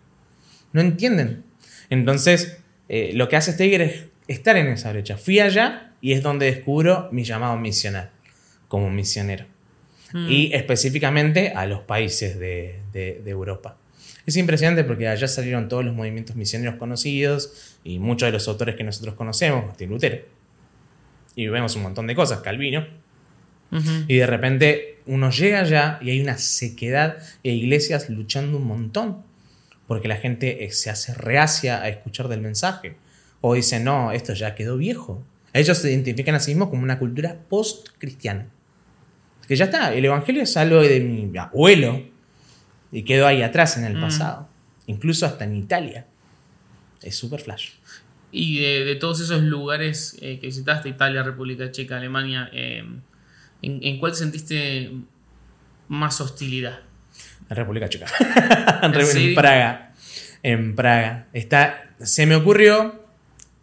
No 0.72 0.80
entienden. 0.80 1.42
Entonces, 1.88 2.58
eh, 2.88 3.10
lo 3.14 3.28
que 3.28 3.36
hace 3.36 3.52
Steiger 3.52 3.80
es 3.80 4.04
estar 4.28 4.56
en 4.56 4.68
esa 4.68 4.92
brecha. 4.92 5.16
Fui 5.16 5.40
allá 5.40 5.92
y 6.00 6.12
es 6.12 6.22
donde 6.22 6.46
descubro 6.46 7.08
mi 7.10 7.24
llamado 7.24 7.56
misional 7.56 8.10
como 8.68 8.88
misionero. 8.90 9.46
Mm. 10.12 10.26
Y 10.30 10.52
específicamente 10.54 11.52
a 11.56 11.66
los 11.66 11.80
países 11.80 12.38
de, 12.38 12.78
de- 12.92 13.20
de 13.24 13.30
Europa. 13.30 13.76
Es 14.26 14.36
impresionante 14.36 14.84
porque 14.84 15.08
allá 15.08 15.28
salieron 15.28 15.68
todos 15.68 15.84
los 15.84 15.94
movimientos 15.94 16.36
misioneros 16.36 16.76
conocidos 16.76 17.78
y 17.84 17.98
muchos 17.98 18.26
de 18.28 18.32
los 18.32 18.46
autores 18.48 18.76
que 18.76 18.84
nosotros 18.84 19.14
conocemos, 19.14 19.66
Martín 19.66 19.90
Lutero. 19.90 20.18
Y 21.34 21.48
vemos 21.48 21.74
un 21.76 21.82
montón 21.82 22.06
de 22.06 22.14
cosas, 22.14 22.40
Calvino. 22.40 22.86
Y 24.08 24.16
de 24.16 24.26
repente 24.26 24.98
uno 25.06 25.30
llega 25.30 25.60
allá 25.60 25.98
y 26.02 26.10
hay 26.10 26.20
una 26.20 26.38
sequedad 26.38 27.18
e 27.44 27.52
iglesias 27.52 28.10
luchando 28.10 28.58
un 28.58 28.66
montón. 28.66 29.22
Porque 29.86 30.08
la 30.08 30.16
gente 30.16 30.64
eh, 30.64 30.72
se 30.72 30.90
hace 30.90 31.14
reacia 31.14 31.82
a 31.82 31.88
escuchar 31.88 32.28
del 32.28 32.40
mensaje. 32.40 32.96
O 33.40 33.54
dice, 33.54 33.80
no, 33.80 34.12
esto 34.12 34.34
ya 34.34 34.54
quedó 34.54 34.76
viejo. 34.76 35.24
Ellos 35.52 35.78
se 35.78 35.90
identifican 35.90 36.34
a 36.34 36.40
sí 36.40 36.52
mismos 36.52 36.70
como 36.70 36.82
una 36.82 36.98
cultura 36.98 37.36
post-cristiana. 37.48 38.46
Que 39.48 39.56
ya 39.56 39.64
está, 39.64 39.92
el 39.94 40.04
evangelio 40.04 40.42
es 40.42 40.56
algo 40.56 40.80
de 40.80 41.00
mi 41.00 41.36
abuelo. 41.36 42.04
Y 42.92 43.02
quedó 43.04 43.26
ahí 43.26 43.42
atrás 43.42 43.76
en 43.76 43.84
el 43.84 43.96
Mm. 43.96 44.00
pasado. 44.00 44.48
Incluso 44.86 45.26
hasta 45.26 45.44
en 45.44 45.56
Italia. 45.56 46.06
Es 47.02 47.16
super 47.16 47.40
flash. 47.40 47.70
Y 48.32 48.60
de, 48.60 48.84
de 48.84 48.96
todos 48.96 49.20
esos 49.20 49.42
lugares 49.42 50.16
eh, 50.20 50.38
que 50.40 50.46
visitaste, 50.46 50.88
Italia, 50.88 51.22
República 51.22 51.70
Checa, 51.70 51.96
Alemania, 51.96 52.48
eh, 52.52 52.84
¿en, 53.62 53.80
en 53.82 53.98
cuál 53.98 54.14
sentiste 54.14 54.90
más 55.88 56.20
hostilidad? 56.20 56.80
En 57.48 57.56
República 57.56 57.88
Checa. 57.88 58.06
¿En 58.82 58.92
en? 58.92 59.34
Praga. 59.34 59.92
En 60.42 60.76
Praga. 60.76 61.26
Está, 61.32 61.90
se 62.00 62.26
me 62.26 62.36
ocurrió, 62.36 62.99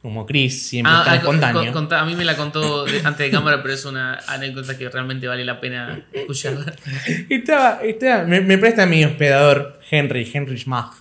como 0.02 0.26
Chris, 0.26 0.68
siempre 0.70 0.92
Ah, 0.96 1.04
tan 1.04 1.16
ah, 1.18 1.22
con- 1.22 1.36
espontáneo. 1.36 1.74
con- 1.74 1.84
contá- 1.88 2.00
a 2.02 2.06
mí 2.06 2.16
me 2.16 2.24
la 2.26 2.36
contó 2.38 2.86
antes 3.04 3.18
de 3.18 3.30
cámara, 3.32 3.62
pero 3.62 3.74
es 3.74 3.84
una 3.86 4.20
anécdota 4.28 4.78
que 4.78 4.88
realmente 4.90 5.28
vale 5.28 5.44
la 5.44 5.60
pena 5.60 6.06
escuchar. 6.14 6.54
Estaba, 7.30 7.80
estaba- 7.84 8.24
me, 8.24 8.42
me 8.42 8.58
presta 8.58 8.86
mi 8.86 9.04
hospedador, 9.04 9.80
Henry, 9.90 10.30
Henry 10.32 10.58
Schmach. 10.58 10.92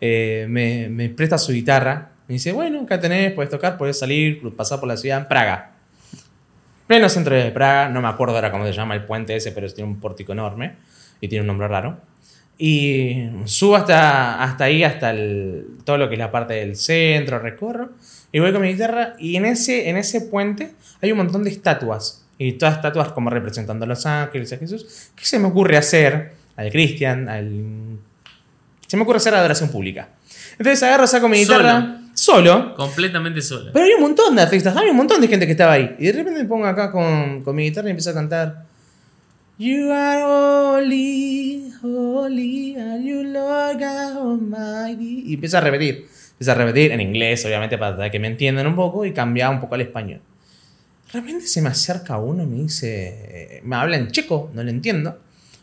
Eh, 0.00 0.46
me, 0.48 0.88
me 0.90 1.08
presta 1.08 1.38
su 1.38 1.52
guitarra. 1.52 2.10
Me 2.28 2.34
dice, 2.34 2.52
bueno, 2.52 2.82
acá 2.82 3.00
tenés, 3.00 3.32
puedes 3.32 3.50
tocar, 3.50 3.78
puedes 3.78 3.98
salir, 3.98 4.40
pasar 4.56 4.78
por 4.80 4.88
la 4.88 4.96
ciudad 4.96 5.18
en 5.18 5.28
Praga. 5.28 5.72
Pleno 6.86 7.08
centro 7.08 7.34
de 7.34 7.50
Praga, 7.50 7.88
no 7.88 8.00
me 8.00 8.08
acuerdo 8.08 8.34
ahora 8.36 8.50
cómo 8.52 8.64
se 8.66 8.72
llama 8.72 8.94
el 8.94 9.04
puente 9.04 9.34
ese, 9.34 9.50
pero 9.52 9.68
tiene 9.72 9.90
un 9.90 9.98
pórtico 9.98 10.32
enorme 10.32 10.74
y 11.20 11.28
tiene 11.28 11.40
un 11.40 11.46
nombre 11.48 11.66
raro. 11.68 12.00
Y 12.58 13.28
subo 13.44 13.76
hasta, 13.76 14.42
hasta 14.42 14.64
ahí, 14.64 14.82
hasta 14.84 15.10
el- 15.10 15.66
todo 15.84 15.98
lo 15.98 16.08
que 16.08 16.14
es 16.14 16.18
la 16.18 16.30
parte 16.30 16.54
del 16.54 16.76
centro, 16.76 17.38
recorro, 17.38 17.90
y 18.32 18.38
voy 18.40 18.52
con 18.52 18.62
mi 18.62 18.68
guitarra, 18.68 19.14
y 19.18 19.36
en 19.36 19.44
ese, 19.46 19.88
en 19.88 19.96
ese 19.96 20.20
puente 20.22 20.72
hay 21.02 21.12
un 21.12 21.18
montón 21.18 21.44
de 21.44 21.50
estatuas, 21.50 22.24
y 22.38 22.52
todas 22.52 22.76
estatuas 22.76 23.12
como 23.12 23.30
representando 23.30 23.84
a 23.84 23.88
los 23.88 24.04
ángeles, 24.06 24.52
a 24.52 24.58
Jesús. 24.58 25.10
¿Qué 25.14 25.24
se 25.24 25.38
me 25.38 25.46
ocurre 25.48 25.76
hacer 25.76 26.32
al 26.56 26.70
Cristian? 26.70 27.28
Al... 27.28 27.98
Se 28.86 28.96
me 28.96 29.02
ocurre 29.04 29.16
hacer 29.18 29.34
adoración 29.34 29.70
pública. 29.70 30.10
Entonces 30.52 30.82
agarro, 30.82 31.06
saco 31.06 31.28
mi 31.28 31.38
guitarra 31.38 32.00
solo, 32.14 32.74
Completamente 32.74 33.42
sola. 33.42 33.70
pero 33.72 33.84
había 33.84 33.96
un 33.96 34.02
montón 34.02 34.36
de 34.36 34.42
artistas, 34.42 34.74
había 34.76 34.90
un 34.90 34.96
montón 34.96 35.20
de 35.20 35.28
gente 35.28 35.44
que 35.46 35.52
estaba 35.52 35.72
ahí. 35.72 35.96
Y 35.98 36.06
de 36.06 36.12
repente 36.12 36.42
me 36.42 36.48
pongo 36.48 36.66
acá 36.66 36.90
con, 36.90 37.42
con 37.42 37.54
mi 37.56 37.64
guitarra 37.64 37.88
y 37.88 37.90
empiezo 37.90 38.10
a 38.10 38.14
cantar. 38.14 38.64
You 39.58 39.90
are 39.90 40.22
holy, 40.22 41.72
holy, 41.82 42.76
are 42.76 43.02
you 43.02 43.22
Lord 43.22 43.78
God 43.78 44.18
Almighty. 44.18 45.24
Y 45.26 45.34
empiezo 45.34 45.56
a 45.58 45.62
repetir. 45.62 46.06
Empiezo 46.36 46.52
a 46.52 46.54
repetir 46.54 46.92
en 46.92 47.00
inglés, 47.00 47.46
obviamente, 47.46 47.78
para 47.78 48.10
que 48.10 48.18
me 48.18 48.26
entiendan 48.28 48.66
un 48.66 48.76
poco 48.76 49.06
y 49.06 49.12
cambiar 49.12 49.50
un 49.50 49.58
poco 49.58 49.74
al 49.74 49.80
español. 49.80 50.20
De 51.06 51.20
repente 51.20 51.46
se 51.46 51.62
me 51.62 51.70
acerca 51.70 52.18
uno 52.18 52.42
y 52.42 52.46
me 52.46 52.56
dice, 52.64 53.62
me 53.64 53.76
habla 53.76 53.96
en 53.96 54.10
checo, 54.10 54.50
no 54.52 54.62
lo 54.62 54.68
entiendo, 54.68 55.18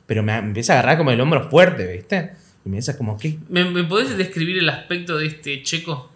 pero 0.07 0.23
me, 0.23 0.35
empieza 0.35 0.73
a 0.73 0.79
agarrar 0.79 0.97
como 0.97 1.11
el 1.11 1.21
hombro 1.21 1.47
fuerte, 1.47 1.85
¿viste? 1.85 2.31
Y 2.65 2.69
me 2.69 2.77
dice 2.77 2.97
como, 2.97 3.19
¿qué, 3.19 3.37
¿Me, 3.49 3.65
me 3.65 3.83
podés 3.83 4.17
describir 4.17 4.57
el 4.57 4.69
aspecto 4.69 5.17
de 5.17 5.27
este 5.27 5.61
checo? 5.61 6.09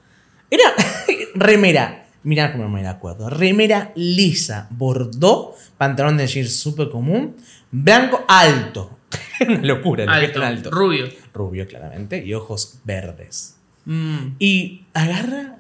Era 0.49 0.63
remera. 1.35 2.05
Mirá 2.23 2.51
cómo 2.51 2.67
me 2.67 2.85
acuerdo. 2.87 3.29
Remera 3.29 3.91
lisa, 3.95 4.67
bordó, 4.71 5.55
pantalón 5.77 6.17
de 6.17 6.25
jeans 6.25 6.55
súper 6.55 6.89
común, 6.89 7.35
blanco 7.69 8.25
alto. 8.27 8.97
Una 9.47 9.61
locura, 9.61 10.05
alto. 10.11 10.71
rubio. 10.71 11.07
Rubio, 11.33 11.67
claramente, 11.67 12.25
y 12.25 12.33
ojos 12.33 12.79
verdes. 12.83 13.56
Mm. 13.87 14.35
Y 14.39 14.85
agarra, 14.93 15.59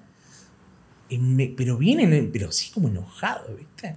y 1.09 1.17
me- 1.17 1.53
pero 1.55 1.77
viene, 1.77 2.29
pero 2.31 2.51
sí 2.51 2.71
como 2.73 2.89
enojado, 2.89 3.55
¿viste? 3.55 3.95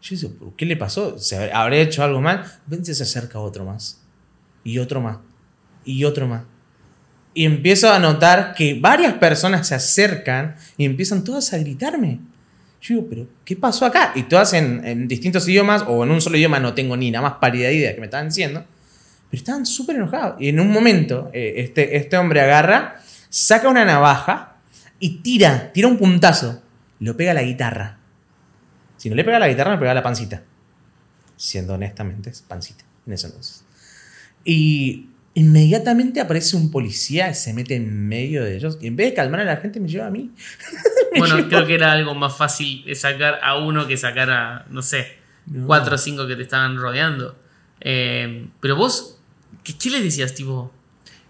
Yo 0.00 0.16
digo, 0.16 0.30
¿por 0.38 0.56
qué 0.56 0.66
le 0.66 0.76
pasó? 0.76 1.18
¿Se 1.18 1.52
habrá 1.52 1.76
hecho 1.76 2.02
algo 2.02 2.20
mal? 2.20 2.44
Vence, 2.66 2.94
se 2.94 3.02
acerca 3.02 3.38
otro 3.40 3.64
más. 3.64 4.00
Y 4.64 4.78
otro 4.78 5.00
más. 5.00 5.18
Y 5.84 6.04
otro 6.04 6.26
más. 6.28 6.44
Y 7.34 7.44
empiezo 7.44 7.90
a 7.92 7.98
notar 7.98 8.54
que 8.54 8.78
varias 8.80 9.14
personas 9.14 9.66
se 9.66 9.74
acercan 9.74 10.54
y 10.76 10.84
empiezan 10.84 11.24
todas 11.24 11.52
a 11.52 11.58
gritarme. 11.58 12.20
Yo 12.80 12.94
digo, 12.96 13.06
¿pero 13.08 13.28
qué 13.44 13.56
pasó 13.56 13.86
acá? 13.86 14.12
Y 14.14 14.24
todas 14.24 14.52
en, 14.54 14.84
en 14.84 15.08
distintos 15.08 15.48
idiomas 15.48 15.84
o 15.88 16.04
en 16.04 16.10
un 16.10 16.20
solo 16.20 16.36
idioma, 16.36 16.58
no 16.60 16.74
tengo 16.74 16.96
ni 16.96 17.10
nada 17.10 17.28
más 17.28 17.38
pálida 17.40 17.70
idea 17.72 17.88
de 17.90 17.94
que 17.94 18.00
me 18.00 18.06
estaban 18.06 18.28
diciendo. 18.28 18.64
Pero 19.30 19.38
estaban 19.40 19.64
súper 19.66 19.96
enojados. 19.96 20.40
Y 20.40 20.48
en 20.48 20.60
un 20.60 20.70
momento, 20.70 21.30
eh, 21.32 21.54
este, 21.58 21.96
este 21.96 22.16
hombre 22.16 22.40
agarra, 22.40 23.01
saca 23.32 23.68
una 23.70 23.84
navaja 23.86 24.56
y 24.98 25.22
tira, 25.22 25.72
tira 25.72 25.88
un 25.88 25.96
puntazo. 25.96 26.62
Lo 27.00 27.16
pega 27.16 27.30
a 27.32 27.34
la 27.34 27.42
guitarra. 27.42 27.98
Si 28.98 29.08
no 29.08 29.16
le 29.16 29.24
pega 29.24 29.38
a 29.38 29.40
la 29.40 29.48
guitarra, 29.48 29.72
me 29.72 29.78
pega 29.78 29.90
a 29.92 29.94
la 29.94 30.02
pancita. 30.02 30.42
Siendo 31.36 31.74
honestamente, 31.74 32.30
es 32.30 32.42
pancita 32.42 32.84
en 33.06 33.14
ese 33.14 33.26
entonces. 33.26 33.64
Y 34.44 35.08
inmediatamente 35.34 36.20
aparece 36.20 36.56
un 36.56 36.70
policía 36.70 37.30
y 37.30 37.34
se 37.34 37.54
mete 37.54 37.74
en 37.74 38.06
medio 38.06 38.44
de 38.44 38.54
ellos. 38.56 38.78
Y 38.80 38.86
en 38.86 38.96
vez 38.96 39.08
de 39.10 39.14
calmar 39.14 39.40
a 39.40 39.44
la 39.44 39.56
gente, 39.56 39.80
me 39.80 39.88
lleva 39.88 40.06
a 40.06 40.10
mí. 40.10 40.30
Bueno, 41.14 41.46
creo 41.46 41.66
que 41.66 41.74
era 41.74 41.92
algo 41.92 42.14
más 42.14 42.34
fácil 42.34 42.86
de 42.86 42.94
sacar 42.94 43.38
a 43.42 43.58
uno 43.58 43.86
que 43.86 43.98
sacar 43.98 44.30
a, 44.30 44.64
no 44.70 44.80
sé, 44.80 45.18
No. 45.44 45.66
cuatro 45.66 45.96
o 45.96 45.98
cinco 45.98 46.26
que 46.26 46.36
te 46.36 46.42
estaban 46.42 46.78
rodeando. 46.78 47.38
Eh, 47.82 48.48
pero 48.60 48.76
vos, 48.76 49.18
¿qué, 49.62 49.76
qué 49.76 49.90
le 49.90 50.00
decías, 50.00 50.34
tipo? 50.34 50.72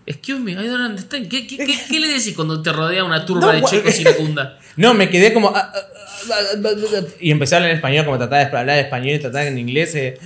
Excuse 0.05 0.40
me, 0.40 0.53
I 0.53 0.66
don't 0.66 0.80
understand. 0.80 1.28
¿Qué, 1.28 1.46
qué, 1.46 1.57
qué, 1.59 1.78
qué 1.90 2.00
le 2.00 2.09
decís 2.09 2.32
cuando 2.34 2.61
te 2.62 2.72
rodea 2.72 3.05
una 3.05 3.24
turba 3.24 3.46
No, 3.46 3.53
de 3.53 3.62
chicos 3.62 3.98
iracunda? 4.00 4.59
No, 4.76 4.94
me 4.94 5.11
quedé 5.11 5.34
como. 5.34 5.48
ah, 5.55 5.70
ah, 5.74 5.80
ah, 6.32 7.00
y 7.20 7.30
empecé 7.30 7.55
a 7.55 7.59
hablar 7.59 7.70
en 7.72 7.76
español, 7.76 8.05
como 8.07 8.16
trataba 8.16 8.42
de 8.44 8.57
hablar 8.57 8.78
español 8.78 9.16
y 9.16 9.18
trataba 9.18 9.44
en 9.44 9.59
inglés. 9.59 9.94
eh, 9.94 10.18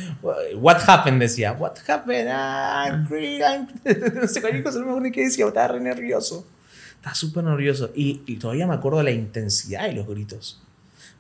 What 0.54 0.78
happened? 0.86 1.20
Decía. 1.20 1.52
What 1.52 1.72
happened? 1.88 2.28
I'm 2.28 3.08
free, 3.08 3.38
I'm- 3.40 3.66
No 4.14 4.28
sé 4.28 4.40
cualquier 4.40 4.62
cosa, 4.62 4.78
no 4.78 4.84
me 4.84 4.90
acuerdo 4.92 5.00
ni 5.08 5.12
qué 5.12 5.22
decía, 5.24 5.46
estaba 5.46 5.68
re 5.68 5.80
nervioso. 5.80 6.46
Estaba 6.94 7.14
súper 7.14 7.42
nervioso. 7.44 7.90
Y, 7.96 8.20
y 8.26 8.36
todavía 8.36 8.66
me 8.68 8.74
acuerdo 8.74 8.98
de 8.98 9.04
la 9.04 9.10
intensidad 9.10 9.84
de 9.86 9.92
los 9.94 10.06
gritos. 10.06 10.60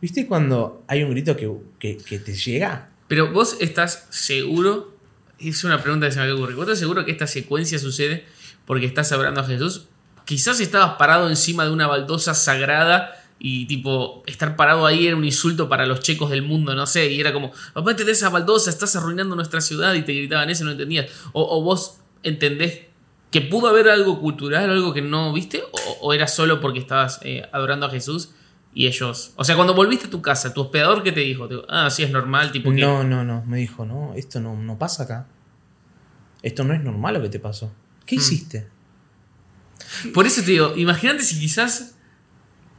¿Viste 0.00 0.26
cuando 0.26 0.84
hay 0.86 1.02
un 1.02 1.10
grito 1.10 1.36
que, 1.36 1.50
que, 1.80 1.96
que 1.96 2.18
te 2.20 2.32
llega? 2.34 2.90
Pero 3.08 3.32
vos 3.32 3.56
estás 3.60 4.06
seguro, 4.10 4.94
es 5.40 5.64
una 5.64 5.82
pregunta 5.82 6.06
que 6.06 6.12
se 6.12 6.20
me 6.20 6.30
ocurre, 6.32 6.54
¿vos 6.54 6.64
estás 6.64 6.78
seguro 6.78 7.04
que 7.04 7.10
esta 7.12 7.26
secuencia 7.26 7.78
sucede 7.78 8.24
porque 8.66 8.86
estás 8.86 9.10
hablando 9.12 9.40
a 9.40 9.44
Jesús? 9.44 9.86
Quizás 10.24 10.60
estabas 10.60 10.96
parado 10.96 11.28
encima 11.28 11.64
de 11.64 11.70
una 11.70 11.86
baldosa 11.86 12.34
sagrada 12.34 13.12
y 13.38 13.66
tipo, 13.66 14.22
estar 14.26 14.56
parado 14.56 14.86
ahí 14.86 15.06
era 15.06 15.16
un 15.16 15.24
insulto 15.24 15.68
para 15.68 15.86
los 15.86 16.00
checos 16.00 16.30
del 16.30 16.42
mundo, 16.42 16.74
no 16.74 16.86
sé, 16.86 17.10
y 17.10 17.20
era 17.20 17.32
como, 17.32 17.52
papá, 17.74 17.94
te 17.94 18.04
de 18.04 18.12
esa 18.12 18.30
baldosa, 18.30 18.70
estás 18.70 18.96
arruinando 18.96 19.36
nuestra 19.36 19.60
ciudad 19.60 19.94
y 19.94 20.02
te 20.02 20.12
gritaban 20.12 20.48
eso 20.50 20.64
no 20.64 20.72
entendías. 20.72 21.06
O, 21.32 21.62
vos 21.62 21.98
entendés 22.22 22.86
que 23.30 23.42
pudo 23.42 23.68
haber 23.68 23.88
algo 23.88 24.20
cultural, 24.20 24.70
algo 24.70 24.94
que 24.94 25.02
no 25.02 25.32
viste, 25.32 25.62
o, 26.00 26.14
era 26.14 26.26
solo 26.26 26.60
porque 26.60 26.78
estabas 26.78 27.20
eh, 27.22 27.46
adorando 27.52 27.86
a 27.86 27.90
Jesús 27.90 28.30
y 28.72 28.86
ellos... 28.86 29.32
O 29.36 29.44
sea, 29.44 29.54
cuando 29.54 29.74
volviste 29.74 30.06
a 30.06 30.10
tu 30.10 30.22
casa, 30.22 30.54
tu 30.54 30.62
hospedador, 30.62 31.02
¿qué 31.02 31.12
te 31.12 31.20
dijo? 31.20 31.48
Ah, 31.68 31.90
sí, 31.90 32.02
es 32.02 32.10
normal, 32.10 32.52
tipo 32.52 32.70
que... 32.70 32.80
No, 32.80 33.04
no, 33.04 33.24
no. 33.24 33.44
Me 33.46 33.58
dijo, 33.58 33.84
no, 33.84 34.12
esto 34.14 34.40
no, 34.40 34.56
no 34.56 34.78
pasa 34.78 35.04
acá. 35.04 35.26
Esto 36.42 36.64
no 36.64 36.74
es 36.74 36.82
normal 36.82 37.14
lo 37.14 37.22
que 37.22 37.28
te 37.28 37.38
pasó. 37.38 37.72
¿Qué 38.06 38.16
Mm. 38.16 38.18
hiciste? 38.18 38.66
Por 40.14 40.26
eso 40.26 40.42
te 40.42 40.52
digo, 40.52 40.74
imagínate 40.76 41.22
si 41.22 41.38
quizás 41.38 41.92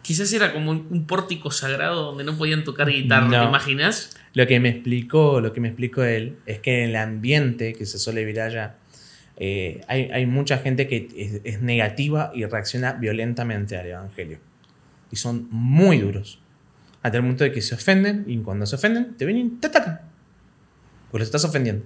quizás 0.02 0.32
era 0.32 0.54
como 0.54 0.72
un, 0.72 1.06
pórtico 1.06 1.52
sagrado 1.52 2.02
donde 2.06 2.24
no 2.24 2.38
podían 2.38 2.64
tocar 2.64 2.90
guitarra, 2.90 3.28
No. 3.28 3.42
¿te 3.42 3.48
imaginas? 3.50 4.16
Lo 4.34 4.48
que 4.48 4.58
me 4.62 4.70
explicó, 4.70 5.42
lo 5.42 5.52
que 5.52 5.60
me 5.60 5.68
explicó 5.68 6.02
él, 6.04 6.38
es 6.46 6.60
que 6.60 6.84
en 6.84 6.92
el 6.92 6.96
ambiente 6.96 7.74
que 7.74 7.86
se 7.86 7.98
suele 7.98 8.22
vivir 8.22 8.40
allá, 8.40 8.78
eh, 9.36 9.82
hay, 9.90 10.04
hay 10.14 10.26
mucha 10.26 10.60
gente 10.60 10.88
que 10.88 11.10
es, 11.18 11.42
es 11.44 11.62
negativa 11.62 12.32
y 12.34 12.46
reacciona 12.46 12.94
violentamente 12.94 13.76
al 13.78 13.86
evangelio. 13.88 14.40
Y 15.12 15.18
son 15.18 15.50
muy 15.52 15.98
duros. 15.98 16.40
Hasta 17.04 17.18
el 17.18 17.24
punto 17.26 17.44
de 17.44 17.52
que 17.52 17.62
se 17.62 17.76
ofenden 17.76 18.24
y 18.28 18.38
cuando 18.38 18.66
se 18.66 18.76
ofenden, 18.78 19.16
te 19.18 19.26
vienen 19.26 19.48
y 19.48 19.50
te 19.60 19.68
atacan. 19.68 20.00
Porque 21.12 21.20
los 21.20 21.28
estás 21.28 21.44
ofendiendo. 21.44 21.86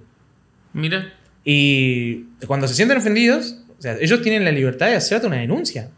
Mira, 0.74 1.12
Y 1.44 2.24
cuando 2.46 2.68
se 2.68 2.74
sienten 2.74 2.98
ofendidos, 2.98 3.56
o 3.78 3.82
sea, 3.82 3.96
ellos 4.00 4.22
tienen 4.22 4.44
la 4.44 4.52
libertad 4.52 4.86
de 4.86 4.96
hacerte 4.96 5.26
una 5.26 5.36
denuncia. 5.36 5.90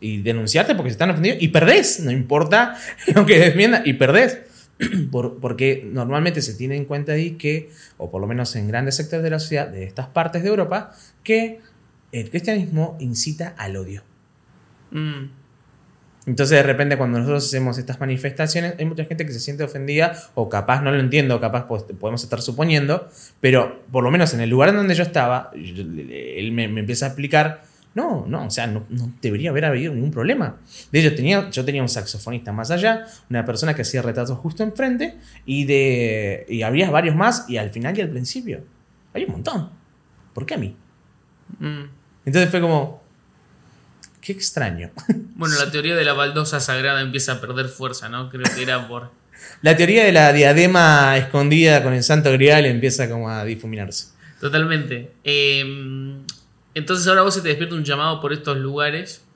Y 0.00 0.22
denunciarte 0.22 0.74
porque 0.74 0.90
se 0.90 0.94
están 0.94 1.10
ofendidos 1.10 1.38
y 1.40 1.48
perdés. 1.48 2.00
No 2.00 2.10
importa 2.10 2.76
lo 3.14 3.26
que 3.26 3.38
defienda 3.38 3.82
y 3.84 3.94
perdés. 3.94 4.40
Por- 5.10 5.38
porque 5.40 5.88
normalmente 5.90 6.42
se 6.42 6.52
tiene 6.54 6.76
en 6.76 6.84
cuenta 6.84 7.12
ahí 7.12 7.32
que, 7.32 7.70
o 7.96 8.10
por 8.10 8.20
lo 8.20 8.26
menos 8.26 8.54
en 8.56 8.68
grandes 8.68 8.96
sectores 8.96 9.22
de 9.24 9.30
la 9.30 9.38
sociedad 9.38 9.68
de 9.68 9.84
estas 9.84 10.08
partes 10.08 10.42
de 10.42 10.48
Europa, 10.50 10.92
que 11.24 11.60
el 12.12 12.28
cristianismo 12.30 12.96
incita 13.00 13.54
al 13.56 13.76
odio. 13.76 14.02
mm, 14.90 15.24
Entonces 16.26 16.56
de 16.56 16.62
repente 16.64 16.96
cuando 16.98 17.18
nosotros 17.18 17.46
hacemos 17.46 17.78
estas 17.78 18.00
manifestaciones 18.00 18.74
hay 18.78 18.84
mucha 18.84 19.04
gente 19.04 19.24
que 19.24 19.32
se 19.32 19.38
siente 19.40 19.62
ofendida 19.62 20.12
o 20.34 20.48
capaz 20.48 20.82
no 20.82 20.90
lo 20.90 20.98
entiendo, 20.98 21.40
capaz 21.40 21.66
pues, 21.68 21.84
podemos 21.84 22.22
estar 22.24 22.42
suponiendo, 22.42 23.08
pero 23.40 23.82
por 23.92 24.02
lo 24.02 24.10
menos 24.10 24.34
en 24.34 24.40
el 24.40 24.50
lugar 24.50 24.70
en 24.70 24.76
donde 24.76 24.94
yo 24.94 25.04
estaba, 25.04 25.50
yo- 25.54 25.84
él 25.84 26.50
me, 26.52 26.66
me 26.68 26.80
empieza 26.80 27.06
a 27.06 27.08
explicar, 27.10 27.62
no, 27.94 28.26
no, 28.28 28.44
o 28.46 28.50
sea, 28.50 28.66
no, 28.66 28.84
no 28.90 29.12
debería 29.22 29.50
haber 29.50 29.64
habido 29.64 29.94
ningún 29.94 30.10
problema. 30.10 30.56
De 30.92 30.98
hecho, 31.00 31.14
tenía, 31.14 31.48
yo 31.48 31.64
tenía 31.64 31.80
un 31.80 31.88
saxofonista 31.88 32.52
más 32.52 32.70
allá, 32.70 33.06
una 33.30 33.44
persona 33.46 33.72
que 33.74 33.82
hacía 33.82 34.02
retratos 34.02 34.36
justo 34.38 34.62
enfrente 34.64 35.16
y, 35.46 35.64
de, 35.64 36.44
y 36.48 36.60
había 36.62 36.90
varios 36.90 37.14
más 37.16 37.48
y 37.48 37.56
al 37.56 37.70
final 37.70 37.96
y 37.96 38.02
al 38.02 38.10
principio. 38.10 38.62
Hay 39.14 39.24
un 39.24 39.32
montón. 39.32 39.70
¿Por 40.34 40.44
qué 40.44 40.54
a 40.54 40.58
mí? 40.58 40.76
Mm. 41.58 41.84
Entonces 42.26 42.50
fue 42.50 42.60
como, 42.60 43.02
qué 44.26 44.32
extraño. 44.32 44.90
Bueno, 45.36 45.54
la 45.56 45.70
teoría 45.70 45.94
de 45.94 46.04
la 46.04 46.14
baldosa 46.14 46.60
sagrada 46.60 47.02
empieza 47.02 47.32
a 47.32 47.40
perder 47.42 47.68
fuerza, 47.68 48.08
¿no? 48.08 48.30
Creo 48.30 48.42
que 48.54 48.62
era 48.62 48.88
por... 48.88 49.10
La 49.60 49.76
teoría 49.76 50.02
de 50.02 50.10
la 50.10 50.32
diadema 50.32 51.14
escondida 51.18 51.82
con 51.82 51.92
el 51.92 52.02
santo 52.02 52.32
grial 52.32 52.64
empieza 52.64 53.10
como 53.10 53.28
a 53.28 53.44
difuminarse. 53.44 54.06
Totalmente. 54.40 55.12
Eh, 55.24 55.60
entonces 56.74 57.06
ahora 57.06 57.20
vos 57.20 57.34
se 57.34 57.42
te 57.42 57.48
despierta 57.48 57.74
un 57.74 57.84
llamado 57.84 58.18
por 58.22 58.32
estos 58.32 58.56
lugares 58.56 59.26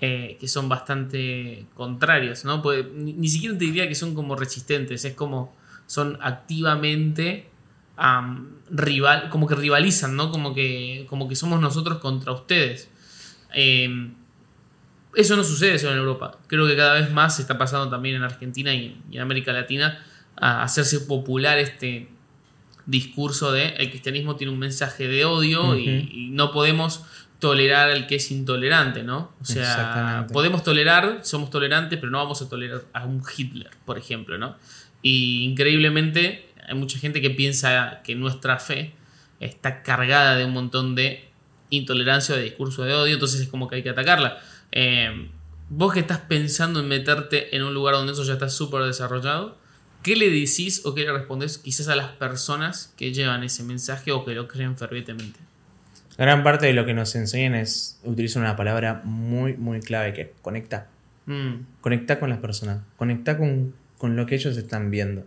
eh, 0.00 0.38
que 0.40 0.48
son 0.48 0.70
bastante 0.70 1.66
contrarios, 1.74 2.46
¿no? 2.46 2.62
Pues, 2.62 2.86
ni, 2.94 3.12
ni 3.12 3.28
siquiera 3.28 3.56
te 3.58 3.66
diría 3.66 3.86
que 3.86 3.94
son 3.94 4.14
como 4.14 4.34
resistentes, 4.34 5.04
es 5.04 5.12
como 5.12 5.54
son 5.86 6.18
activamente 6.22 7.46
am, 7.98 8.56
rival, 8.70 9.28
como 9.28 9.46
que 9.46 9.54
rivalizan, 9.54 10.16
¿no? 10.16 10.30
Como 10.30 10.54
que, 10.54 11.06
como 11.10 11.28
que 11.28 11.36
somos 11.36 11.60
nosotros 11.60 11.98
contra 11.98 12.32
ustedes. 12.32 12.88
Eh, 13.54 14.12
eso 15.14 15.36
no 15.36 15.44
sucede 15.44 15.78
solo 15.78 15.92
en 15.92 15.98
Europa. 15.98 16.38
Creo 16.46 16.66
que 16.66 16.76
cada 16.76 16.94
vez 16.94 17.10
más 17.10 17.36
se 17.36 17.42
está 17.42 17.58
pasando 17.58 17.88
también 17.88 18.16
en 18.16 18.22
Argentina 18.22 18.74
y, 18.74 18.96
en 19.10 19.20
América 19.20 19.52
Latina 19.52 20.02
a 20.36 20.62
hacerse 20.62 21.00
popular 21.00 21.58
este 21.58 22.08
discurso 22.86 23.52
de 23.52 23.68
el 23.76 23.90
cristianismo 23.90 24.36
tiene 24.36 24.52
un 24.52 24.58
mensaje 24.58 25.06
de 25.06 25.24
odio 25.24 25.78
y, 25.78 26.30
no 26.30 26.50
podemos 26.50 27.04
tolerar 27.38 27.90
al 27.90 28.06
que 28.06 28.16
es 28.16 28.30
intolerante, 28.30 29.02
¿no? 29.02 29.32
O 29.40 29.44
sea, 29.44 30.26
podemos 30.32 30.62
tolerar, 30.62 31.20
somos 31.22 31.50
tolerantes, 31.50 31.98
pero 31.98 32.10
no 32.10 32.18
vamos 32.18 32.40
a 32.40 32.48
tolerar 32.48 32.82
a 32.92 33.04
un 33.04 33.22
Hitler, 33.36 33.70
por 33.84 33.98
ejemplo, 33.98 34.38
¿no? 34.38 34.56
Y 35.02 35.44
increíblemente 35.44 36.48
hay 36.66 36.74
mucha 36.74 36.98
gente 36.98 37.20
que 37.20 37.30
piensa 37.30 38.00
que 38.04 38.14
nuestra 38.14 38.58
fe 38.58 38.94
está 39.40 39.82
cargada 39.82 40.36
de 40.36 40.44
un 40.44 40.52
montón 40.52 40.94
de 40.94 41.28
intolerancia 41.70 42.34
o 42.34 42.38
de 42.38 42.44
discurso 42.44 42.84
de 42.84 42.94
odio, 42.94 43.14
entonces 43.14 43.40
es 43.40 43.48
como 43.48 43.68
que 43.68 43.76
hay 43.76 43.82
que 43.82 43.90
atacarla. 43.90 44.38
Eh, 44.72 45.30
vos 45.68 45.92
que 45.92 46.00
estás 46.00 46.18
pensando 46.18 46.80
en 46.80 46.88
meterte 46.88 47.54
en 47.56 47.62
un 47.62 47.72
lugar 47.74 47.94
donde 47.94 48.12
eso 48.12 48.24
ya 48.24 48.34
está 48.34 48.48
súper 48.48 48.82
desarrollado, 48.82 49.56
¿qué 50.02 50.16
le 50.16 50.30
decís 50.30 50.82
o 50.84 50.94
qué 50.94 51.02
le 51.02 51.12
respondés 51.12 51.58
quizás 51.58 51.88
a 51.88 51.96
las 51.96 52.08
personas 52.12 52.92
que 52.96 53.12
llevan 53.12 53.44
ese 53.44 53.62
mensaje 53.62 54.12
o 54.12 54.24
que 54.24 54.34
lo 54.34 54.48
creen 54.48 54.76
fervientemente? 54.76 55.38
Gran 56.18 56.42
parte 56.42 56.66
de 56.66 56.72
lo 56.74 56.84
que 56.84 56.92
nos 56.92 57.14
enseñan 57.14 57.54
es 57.54 57.98
utilizar 58.04 58.42
una 58.42 58.56
palabra 58.56 59.00
muy, 59.04 59.56
muy 59.56 59.80
clave 59.80 60.12
que 60.12 60.20
es 60.22 60.28
conecta. 60.42 60.88
Mm, 61.26 61.80
Conecta 61.80 62.18
con 62.18 62.30
las 62.30 62.38
personas, 62.38 62.80
conecta 62.96 63.38
con, 63.38 63.74
con 63.96 64.16
lo 64.16 64.26
que 64.26 64.34
ellos 64.34 64.56
están 64.56 64.90
viendo 64.90 65.24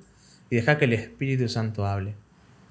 y 0.49 0.57
deja 0.57 0.77
que 0.77 0.85
el 0.85 0.93
Espíritu 0.93 1.49
Santo 1.49 1.85
hable 1.85 2.13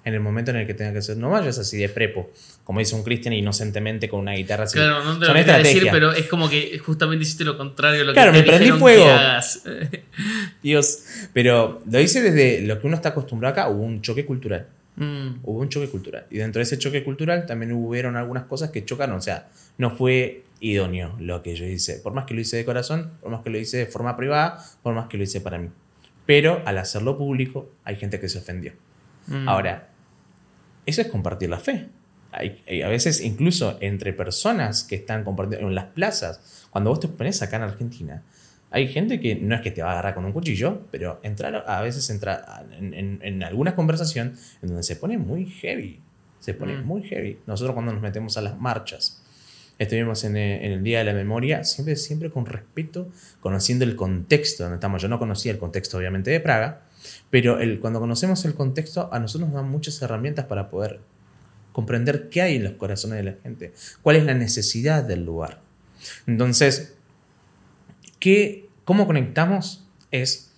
en 0.04 0.14
el 0.14 0.20
momento 0.20 0.50
en 0.50 0.58
el 0.58 0.66
que 0.66 0.74
tenga 0.74 0.92
que 0.92 1.02
ser. 1.02 1.16
No 1.16 1.30
vayas 1.30 1.58
así 1.58 1.78
de 1.78 1.88
prepo, 1.88 2.30
como 2.64 2.78
dice 2.80 2.94
un 2.94 3.02
cristian 3.02 3.32
inocentemente 3.34 4.08
con 4.08 4.20
una 4.20 4.32
guitarra 4.34 4.64
así. 4.64 4.74
Claro, 4.78 5.02
no 5.04 5.18
te 5.18 5.26
lo 5.26 5.32
quería 5.34 5.58
decir, 5.58 5.88
pero 5.90 6.12
es 6.12 6.26
como 6.26 6.48
que 6.50 6.78
justamente 6.78 7.22
hiciste 7.22 7.44
lo 7.44 7.56
contrario 7.56 8.02
a 8.02 8.04
lo 8.04 8.12
Claro, 8.12 8.32
que 8.32 8.42
te 8.42 8.50
me 8.50 8.56
prendí 8.58 8.78
fuego. 8.78 9.04
que 9.04 9.10
hagas. 9.10 9.62
Dios. 10.62 11.04
Pero 11.32 11.82
lo 11.90 12.00
hice 12.00 12.22
desde 12.22 12.60
lo 12.66 12.80
que 12.80 12.86
uno 12.86 12.96
está 12.96 13.10
acostumbrado 13.10 13.52
acá, 13.52 13.68
hubo 13.68 13.82
un 13.82 14.02
choque 14.02 14.24
cultural. 14.24 14.66
Mm, 14.96 15.40
Hubo 15.42 15.58
un 15.60 15.68
choque 15.68 15.88
cultural. 15.88 16.26
Y 16.30 16.38
dentro 16.38 16.60
de 16.60 16.64
ese 16.64 16.78
choque 16.78 17.02
cultural 17.02 17.46
también 17.46 17.72
hubieron 17.72 18.16
algunas 18.16 18.44
cosas 18.44 18.70
que 18.70 18.84
chocaron. 18.84 19.16
O 19.16 19.20
sea, 19.20 19.48
no 19.76 19.90
fue 19.90 20.44
idóneo 20.60 21.16
lo 21.18 21.42
que 21.42 21.56
yo 21.56 21.64
hice. 21.66 21.94
Por 21.98 22.12
más 22.12 22.26
que 22.26 22.34
lo 22.34 22.40
hice 22.40 22.56
de 22.58 22.64
corazón, 22.64 23.10
por 23.20 23.30
más 23.32 23.42
que 23.42 23.50
lo 23.50 23.58
hice 23.58 23.78
de 23.78 23.86
forma 23.86 24.16
privada, 24.16 24.64
por 24.84 24.94
más 24.94 25.08
que 25.08 25.16
lo 25.16 25.24
hice 25.24 25.40
para 25.40 25.58
mí. 25.58 25.68
Pero 26.26 26.62
al 26.64 26.78
hacerlo 26.78 27.18
público, 27.18 27.70
hay 27.84 27.96
gente 27.96 28.20
que 28.20 28.28
se 28.28 28.38
ofendió. 28.38 28.72
mm. 29.26 29.48
Ahora, 29.48 29.88
eso 30.86 31.00
es 31.02 31.08
compartir 31.08 31.50
la 31.50 31.58
fe. 31.58 31.88
Hay, 32.32 32.62
hay 32.68 32.82
a 32.82 32.88
veces 32.88 33.20
incluso 33.20 33.78
entre 33.80 34.12
personas 34.12 34.82
que 34.84 34.96
están 34.96 35.22
compartiendo 35.24 35.68
en 35.68 35.74
las 35.74 35.86
plazas, 35.86 36.66
cuando 36.70 36.90
vos 36.90 37.00
te 37.00 37.08
pones 37.08 37.40
acá 37.42 37.56
en 37.56 37.62
Argentina, 37.62 38.22
hay 38.70 38.88
gente 38.88 39.20
que 39.20 39.36
no 39.36 39.54
es 39.54 39.60
que 39.60 39.70
te 39.70 39.82
va 39.82 39.90
a 39.90 39.92
agarrar 39.92 40.14
con 40.14 40.24
un 40.24 40.32
cuchillo, 40.32 40.82
pero 40.90 41.20
entrar 41.22 41.64
a 41.66 41.80
veces 41.80 42.10
entra 42.10 42.64
en, 42.76 42.92
en- 42.92 43.20
en 43.22 43.42
alguna 43.44 43.76
conversación 43.76 44.34
en 44.62 44.68
donde 44.68 44.82
se 44.82 44.96
pone 44.96 45.16
muy 45.16 45.46
heavy. 45.46 46.00
Se 46.40 46.54
pone 46.54 46.76
Mm. 46.78 46.84
muy 46.84 47.02
heavy. 47.04 47.38
Nosotros 47.46 47.72
cuando 47.74 47.92
nos 47.92 48.02
metemos 48.02 48.36
a 48.36 48.40
las 48.42 48.58
marchas, 48.60 49.22
estuvimos 49.78 50.24
en 50.24 50.36
el, 50.36 50.64
en 50.64 50.72
el 50.72 50.82
Día 50.82 50.98
de 50.98 51.04
la 51.04 51.12
Memoria, 51.14 51.62
siempre, 51.64 51.94
siempre 51.96 52.30
con 52.30 52.46
respeto, 52.46 53.08
conociendo 53.40 53.84
el 53.84 53.94
contexto 53.96 54.64
donde 54.64 54.76
estamos. 54.76 55.00
Yo 55.00 55.08
no 55.08 55.18
conocía 55.20 55.52
el 55.52 55.58
contexto 55.58 55.96
obviamente 55.98 56.30
de 56.32 56.40
Praga, 56.40 56.82
pero 57.30 57.58
el, 57.58 57.80
cuando 57.80 58.00
conocemos 58.00 58.44
el 58.44 58.54
contexto, 58.54 59.08
a 59.12 59.18
nosotros 59.18 59.50
nos 59.50 59.62
dan 59.62 59.70
muchas 59.70 60.00
herramientas 60.02 60.46
para 60.46 60.70
poder 60.70 61.00
comprender 61.72 62.28
qué 62.28 62.42
hay 62.42 62.56
en 62.56 62.64
los 62.64 62.74
corazones 62.74 63.18
de 63.18 63.24
la 63.24 63.36
gente, 63.42 63.74
cuál 64.02 64.16
es 64.16 64.24
la 64.24 64.34
necesidad 64.34 65.02
del 65.02 65.24
lugar. 65.24 65.60
Entonces, 66.26 66.94
¿qué, 68.20 68.68
¿cómo 68.84 69.06
conectamos? 69.06 69.84
Es, 70.10 70.52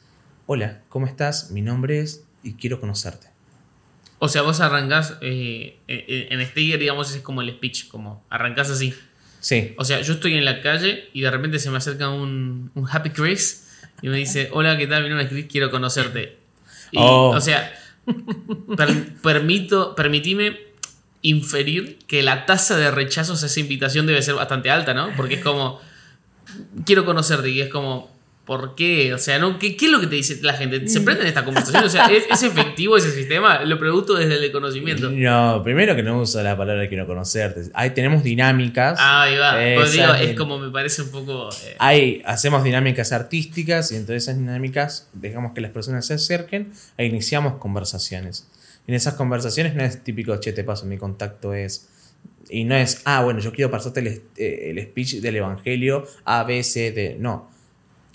hola, 0.46 0.82
¿cómo 0.88 1.06
estás? 1.06 1.50
Mi 1.50 1.62
nombre 1.62 2.00
es 2.00 2.24
y 2.42 2.54
quiero 2.54 2.80
conocerte. 2.80 3.28
O 4.18 4.28
sea, 4.28 4.42
vos 4.42 4.60
arrancás 4.60 5.18
eh, 5.20 5.78
eh, 5.88 6.28
en 6.30 6.44
Steiger, 6.46 6.78
digamos, 6.78 7.14
es 7.14 7.20
como 7.22 7.42
el 7.42 7.50
speech, 7.50 7.88
como 7.88 8.24
arrancás 8.30 8.70
así. 8.70 8.94
Sí, 9.40 9.74
O 9.78 9.84
sea, 9.84 10.00
yo 10.00 10.14
estoy 10.14 10.34
en 10.34 10.44
la 10.44 10.60
calle 10.60 11.08
y 11.12 11.20
de 11.20 11.30
repente 11.30 11.58
se 11.58 11.70
me 11.70 11.76
acerca 11.76 12.08
un, 12.08 12.70
un 12.74 12.88
Happy 12.90 13.10
Chris 13.10 13.65
y 14.02 14.08
me 14.08 14.16
dice, 14.18 14.48
hola, 14.52 14.76
¿qué 14.76 14.86
tal? 14.86 15.02
Mi 15.02 15.08
nombre 15.08 15.24
es 15.26 15.30
Chris, 15.32 15.46
quiero 15.50 15.70
conocerte. 15.70 16.38
Y, 16.92 16.98
Oh. 16.98 17.30
O 17.30 17.40
sea, 17.40 17.72
per- 18.76 19.14
permito, 19.22 19.94
permitime 19.94 20.58
inferir 21.22 21.98
que 22.06 22.22
la 22.22 22.46
tasa 22.46 22.76
de 22.76 22.90
rechazos 22.90 23.42
a 23.42 23.46
esa 23.46 23.60
invitación 23.60 24.06
debe 24.06 24.22
ser 24.22 24.34
bastante 24.34 24.70
alta, 24.70 24.94
¿no? 24.94 25.10
Porque 25.16 25.34
es 25.34 25.42
como, 25.42 25.80
quiero 26.84 27.04
conocerte 27.04 27.48
y 27.50 27.60
es 27.60 27.68
como, 27.68 28.14
¿por 28.46 28.76
qué? 28.76 29.12
O 29.12 29.18
sea, 29.18 29.38
¿no? 29.38 29.58
¿Qué, 29.58 29.76
qué 29.76 29.86
es 29.86 29.90
lo 29.90 30.00
que 30.00 30.06
te 30.06 30.14
dice 30.14 30.38
la 30.40 30.54
gente? 30.54 30.88
¿Se 30.88 31.00
prende 31.02 31.22
en 31.22 31.28
esta 31.28 31.44
conversación? 31.44 31.84
O 31.84 31.88
sea, 31.88 32.06
¿es, 32.06 32.24
es 32.30 32.42
efectivo 32.44 32.96
ese 32.96 33.10
sistema? 33.10 33.64
Lo 33.64 33.78
pregunto 33.78 34.14
desde 34.14 34.42
el 34.42 34.52
conocimiento. 34.52 35.10
No, 35.10 35.60
primero 35.64 35.94
que 35.96 36.02
no 36.02 36.20
uso 36.20 36.42
la 36.42 36.56
palabra 36.56 36.88
quiero 36.88 37.06
conocerte. 37.06 37.62
Ahí 37.74 37.90
tenemos 37.90 38.22
dinámicas. 38.22 38.98
Ahí 39.02 39.36
va. 39.36 39.58
Pues 39.74 39.92
digo, 39.92 40.14
es 40.14 40.36
como 40.36 40.58
me 40.58 40.70
parece 40.70 41.02
un 41.02 41.10
poco... 41.10 41.50
eh, 41.50 41.76
Hay, 41.80 42.22
hacemos 42.24 42.64
dinámicas 42.64 43.12
artísticas 43.12 43.90
y 43.90 43.96
entre 43.96 44.16
esas 44.16 44.38
dinámicas 44.38 45.08
dejamos 45.12 45.52
que 45.52 45.60
las 45.60 45.72
personas 45.72 46.06
se 46.06 46.14
acerquen 46.14 46.72
e 46.96 47.04
iniciamos 47.04 47.58
conversaciones. 47.58 48.46
En 48.86 48.94
esas 48.94 49.14
conversaciones 49.14 49.74
no 49.74 49.82
es 49.82 50.04
típico, 50.04 50.36
che, 50.38 50.52
te 50.52 50.62
paso, 50.62 50.86
mi 50.86 50.96
contacto 50.96 51.52
es... 51.52 51.88
Y 52.48 52.62
no 52.62 52.76
es, 52.76 53.02
ah, 53.06 53.24
bueno, 53.24 53.40
yo 53.40 53.50
quiero 53.50 53.72
pasarte 53.72 53.98
el, 53.98 54.06
eh, 54.36 54.70
el 54.70 54.80
speech 54.84 55.14
del 55.14 55.34
Evangelio 55.34 56.06
A, 56.24 56.44
B, 56.44 56.62
C, 56.62 56.92
D. 56.92 57.16
No. 57.18 57.50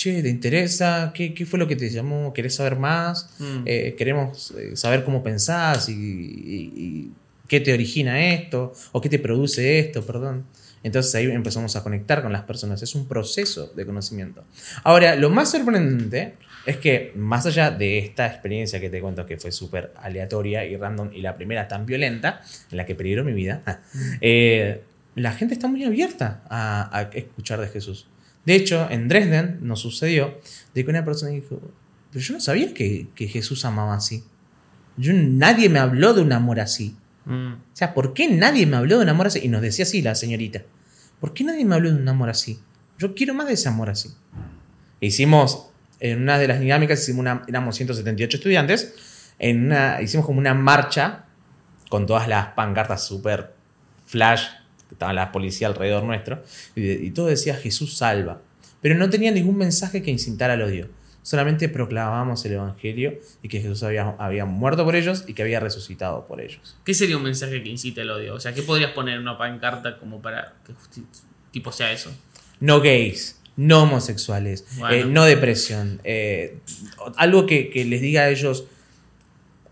Che, 0.01 0.23
¿te 0.23 0.29
interesa? 0.29 1.11
¿Qué, 1.13 1.31
qué 1.35 1.45
fue 1.45 1.59
lo 1.59 1.67
que 1.67 1.75
te 1.75 1.87
llamó? 1.91 2.33
¿Querés 2.33 2.55
saber 2.55 2.75
más? 2.75 3.29
mm. 3.37 3.63
Eh, 3.65 3.95
queremos 3.95 4.51
eh, 4.57 4.75
saber 4.75 5.03
cómo 5.03 5.21
pensás 5.21 5.89
y, 5.89 5.93
y- 5.93 6.73
y 6.75 7.11
qué 7.47 7.59
te 7.59 7.71
origina 7.71 8.33
esto 8.33 8.73
o 8.93 8.99
qué 8.99 9.09
te 9.09 9.19
produce 9.19 9.77
esto, 9.77 10.03
perdón. 10.03 10.45
Entonces 10.81 11.13
ahí 11.13 11.25
empezamos 11.29 11.75
a 11.75 11.83
conectar 11.83 12.23
con 12.23 12.31
las 12.33 12.41
personas. 12.41 12.81
Es 12.81 12.95
un 12.95 13.07
proceso 13.07 13.67
de 13.75 13.85
conocimiento. 13.85 14.43
Ahora, 14.83 15.15
lo 15.15 15.29
más 15.29 15.51
sorprendente 15.51 16.33
es 16.65 16.77
que 16.77 17.11
más 17.15 17.45
allá 17.45 17.69
de 17.69 17.99
esta 17.99 18.25
experiencia 18.25 18.79
que 18.79 18.89
te 18.89 18.99
cuento 19.01 19.25
que 19.27 19.37
fue 19.37 19.51
súper 19.51 19.93
aleatoria 19.97 20.65
y 20.65 20.77
random 20.77 21.11
y 21.13 21.21
la 21.21 21.35
primera 21.35 21.67
tan 21.67 21.85
violenta, 21.85 22.41
en 22.71 22.77
la 22.77 22.87
que 22.87 22.95
peligró 22.95 23.23
mi 23.23 23.33
vida, 23.33 23.61
eh, 24.21 24.81
la 25.13 25.33
gente 25.33 25.53
está 25.53 25.67
muy 25.67 25.83
abierta 25.83 26.41
a, 26.49 26.89
a 26.97 27.01
escuchar 27.13 27.59
de 27.61 27.67
Jesús. 27.67 28.07
De 28.45 28.55
hecho, 28.55 28.87
en 28.89 29.07
Dresden 29.07 29.59
nos 29.61 29.79
sucedió 29.79 30.39
de 30.73 30.83
que 30.83 30.89
una 30.89 31.05
persona 31.05 31.31
dijo, 31.31 31.61
pero 32.11 32.23
yo 32.23 32.33
no 32.33 32.39
sabía 32.39 32.73
que, 32.73 33.07
que 33.15 33.27
Jesús 33.27 33.65
amaba 33.65 33.95
así. 33.95 34.23
Yo, 34.97 35.13
nadie 35.13 35.69
me 35.69 35.79
habló 35.79 36.13
de 36.13 36.21
un 36.21 36.33
amor 36.33 36.59
así. 36.59 36.95
Mm. 37.25 37.53
O 37.53 37.75
sea, 37.75 37.93
¿por 37.93 38.13
qué 38.13 38.29
nadie 38.29 38.65
me 38.65 38.77
habló 38.77 38.97
de 38.97 39.03
un 39.03 39.09
amor 39.09 39.27
así? 39.27 39.39
Y 39.43 39.47
nos 39.47 39.61
decía 39.61 39.83
así 39.83 40.01
la 40.01 40.15
señorita. 40.15 40.63
¿Por 41.19 41.33
qué 41.33 41.43
nadie 41.43 41.65
me 41.65 41.75
habló 41.75 41.91
de 41.91 42.01
un 42.01 42.07
amor 42.07 42.29
así? 42.29 42.59
Yo 42.97 43.15
quiero 43.15 43.33
más 43.33 43.47
de 43.47 43.53
ese 43.53 43.69
amor 43.69 43.89
así. 43.89 44.09
Hicimos, 44.99 45.71
en 45.99 46.21
una 46.21 46.37
de 46.37 46.47
las 46.47 46.59
dinámicas, 46.59 47.01
hicimos 47.01 47.21
una, 47.21 47.43
éramos 47.47 47.75
178 47.75 48.37
estudiantes, 48.37 48.93
en 49.39 49.65
una, 49.65 50.01
hicimos 50.01 50.25
como 50.25 50.39
una 50.39 50.53
marcha 50.53 51.25
con 51.89 52.05
todas 52.05 52.27
las 52.27 52.47
pancartas 52.49 53.05
super 53.05 53.53
flash, 54.05 54.43
estaba 54.91 55.13
la 55.13 55.31
policía 55.31 55.67
alrededor 55.67 56.03
nuestro, 56.03 56.43
y, 56.75 56.89
y 56.91 57.11
todo 57.11 57.27
decía 57.27 57.55
Jesús 57.55 57.97
salva. 57.97 58.41
Pero 58.81 58.95
no 58.95 59.09
tenía 59.09 59.31
ningún 59.31 59.57
mensaje 59.57 60.01
que 60.01 60.11
incitara 60.11 60.53
al 60.53 60.61
odio. 60.61 60.89
Solamente 61.23 61.69
proclamábamos 61.69 62.43
el 62.45 62.53
Evangelio 62.53 63.19
y 63.43 63.47
que 63.47 63.61
Jesús 63.61 63.83
había, 63.83 64.15
había 64.17 64.45
muerto 64.45 64.83
por 64.83 64.95
ellos 64.95 65.23
y 65.27 65.33
que 65.35 65.43
había 65.43 65.59
resucitado 65.59 66.25
por 66.25 66.41
ellos. 66.41 66.75
¿Qué 66.83 66.95
sería 66.95 67.15
un 67.17 67.21
mensaje 67.23 67.61
que 67.61 67.69
incite 67.69 68.01
el 68.01 68.09
odio? 68.09 68.33
O 68.33 68.39
sea, 68.39 68.55
¿qué 68.55 68.63
podrías 68.63 68.89
poner 68.91 69.15
en 69.17 69.21
una 69.21 69.37
pancarta 69.37 69.99
como 69.99 70.19
para 70.19 70.55
que 70.65 70.73
tipo 71.51 71.71
sea 71.71 71.91
eso? 71.91 72.11
no 72.59 72.79
gays, 72.81 73.39
no 73.55 73.83
homosexuales, 73.83 74.65
Bueno. 74.79 74.95
eh, 74.95 75.05
no 75.05 75.23
depresión. 75.25 76.01
eh, 76.03 76.57
algo 77.17 77.45
que, 77.45 77.69
que 77.69 77.85
les 77.85 78.01
diga 78.01 78.21
a 78.23 78.29
ellos 78.29 78.65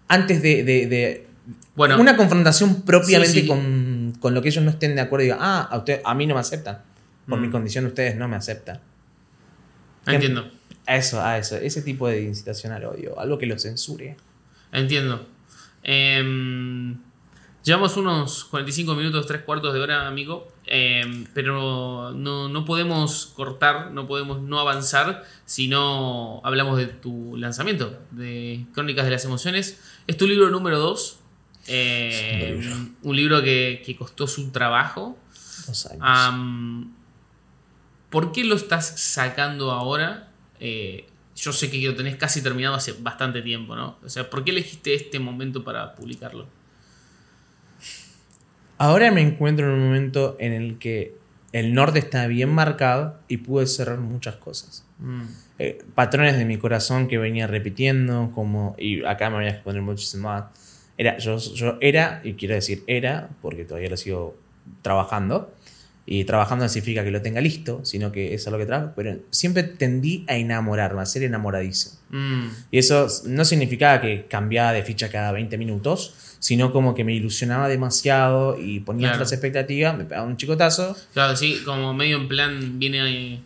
antes 0.08 0.42
de, 0.42 0.64
de- 0.64 0.88
de- 0.88 1.28
Bueno, 1.76 2.00
una 2.00 2.16
confrontación 2.18 2.82
propiamente 2.84 3.34
Sí, 3.34 3.42
sí. 3.42 3.48
Con, 3.48 3.79
con 4.20 4.34
lo 4.34 4.42
que 4.42 4.50
ellos 4.50 4.64
no 4.64 4.72
estén 4.72 4.96
de 4.96 5.02
acuerdo 5.02 5.24
y 5.24 5.26
digan, 5.28 5.40
ah, 5.42 5.68
a, 5.72 5.78
usted, 5.78 6.02
a 6.04 6.14
mí 6.16 6.28
no 6.28 6.34
me 6.36 6.42
aceptan. 6.42 6.82
Por 7.28 7.40
Mm. 7.40 7.42
mi 7.42 7.50
condición 7.50 7.86
ustedes 7.86 8.16
no 8.16 8.28
me 8.28 8.36
aceptan. 8.36 8.80
Entiendo. 10.06 10.50
A 10.88 10.96
eso, 10.96 11.22
a 11.22 11.38
eso. 11.38 11.56
Ese 11.58 11.82
tipo 11.82 12.08
de 12.08 12.24
incitación 12.24 12.74
al 12.74 12.86
odio. 12.86 13.20
Algo 13.20 13.38
que 13.38 13.46
lo 13.46 13.58
censure. 13.60 14.18
Entiendo. 14.72 15.28
Em, 15.84 16.98
llevamos 17.64 17.96
unos 17.98 18.46
45 18.46 18.96
minutos, 18.96 19.28
tres 19.28 19.44
cuartos 19.44 19.74
de 19.74 19.80
hora, 19.80 20.08
amigo. 20.08 20.48
Em, 20.66 21.26
pero 21.34 22.12
no, 22.12 22.50
no 22.50 22.66
podemos 22.66 23.28
cortar, 23.36 23.92
no 23.92 24.08
podemos 24.08 24.42
no 24.42 24.60
avanzar 24.60 25.24
si 25.46 25.68
no 25.68 26.42
hablamos 26.44 26.78
de 26.78 26.88
tu 26.88 27.36
lanzamiento, 27.38 28.00
de 28.12 28.66
Crónicas 28.74 29.06
de 29.06 29.12
las 29.12 29.26
Emociones. 29.26 29.80
Es 30.08 30.18
tu 30.18 30.28
libro 30.28 30.50
número 30.50 30.80
2. 30.80 31.19
Un 33.04 33.16
libro 33.16 33.42
que, 33.42 33.82
que 33.86 33.96
costó 33.96 34.28
su 34.28 34.50
trabajo. 34.52 35.18
Dos 35.68 35.86
años. 35.88 36.02
¿Por 38.10 38.32
qué 38.32 38.44
lo 38.44 38.56
estás 38.56 39.00
sacando 39.00 39.72
ahora? 39.72 40.32
Eh, 40.60 41.06
yo 41.36 41.54
sé 41.54 41.70
que 41.70 41.80
lo 41.82 41.96
tenés 41.96 42.16
casi 42.16 42.42
terminado 42.42 42.76
hace 42.76 42.94
bastante 42.94 43.42
tiempo, 43.42 43.76
¿no? 43.76 43.98
O 44.04 44.10
sea, 44.10 44.30
¿por 44.30 44.44
qué 44.44 44.52
elegiste 44.52 44.94
este 44.94 45.20
momento 45.20 45.64
para 45.64 45.96
publicarlo? 45.96 46.48
Ahora 48.78 49.12
me 49.12 49.22
encuentro 49.22 49.68
en 49.68 49.74
un 49.74 49.88
momento 49.88 50.38
en 50.40 50.54
el 50.54 50.78
que 50.80 51.16
el 51.52 51.74
norte 51.74 52.00
está 52.00 52.28
bien 52.28 52.50
marcado 52.50 53.20
y 53.28 53.38
pude 53.38 53.68
cerrar 53.68 54.00
muchas 54.00 54.36
cosas. 54.36 54.86
Mm, 55.00 55.24
Eh, 55.62 55.84
patrones 55.94 56.38
de 56.38 56.46
mi 56.46 56.58
corazón 56.58 57.10
que 57.10 57.18
venía 57.18 57.46
repitiendo, 57.46 58.32
como, 58.34 58.76
y 58.80 59.04
acá 59.04 59.30
me 59.30 59.36
voy 59.38 59.46
a 59.46 59.50
exponer 59.50 59.82
muchísimo 59.82 60.30
más. 60.30 60.46
Era, 61.00 61.18
yo, 61.18 61.38
yo 61.38 61.78
era, 61.80 62.20
y 62.26 62.34
quiero 62.34 62.56
decir 62.56 62.84
era, 62.86 63.30
porque 63.42 63.64
todavía 63.64 63.90
lo 63.90 63.96
sigo 63.98 64.36
trabajando, 64.82 65.54
y 66.06 66.24
trabajando 66.24 66.66
no 66.66 66.70
significa 66.70 67.04
que 67.04 67.12
lo 67.12 67.22
tenga 67.22 67.40
listo, 67.40 67.86
sino 67.86 68.12
que 68.12 68.34
es 68.34 68.46
algo 68.48 68.58
que 68.60 68.66
trabajo, 68.66 68.94
pero 68.96 69.18
siempre 69.30 69.62
tendí 69.64 70.26
a 70.28 70.36
enamorarme, 70.38 71.02
a 71.02 71.06
ser 71.06 71.24
enamoradizo. 71.24 71.92
mm, 72.10 72.48
Y 72.72 72.80
eso 72.80 73.08
no 73.28 73.46
significaba 73.46 74.02
que 74.02 74.26
cambiaba 74.26 74.74
de 74.74 74.82
ficha 74.84 75.10
cada 75.10 75.32
20 75.32 75.58
minutos, 75.58 76.16
sino 76.40 76.72
como 76.74 76.96
que 76.96 77.04
me 77.04 77.14
ilusionaba 77.14 77.68
demasiado 77.68 78.58
y 78.60 78.80
ponía 78.80 79.08
Claro. 79.10 79.18
otras 79.18 79.32
expectativas, 79.34 79.96
me 79.98 80.06
pegaba 80.06 80.26
un 80.26 80.36
chicotazo. 80.36 80.98
Claro, 81.14 81.36
sí, 81.36 81.62
como 81.64 81.94
medio 81.94 82.18
en 82.18 82.28
plan, 82.28 82.80
viene 82.80 83.34
eh, 83.36 83.40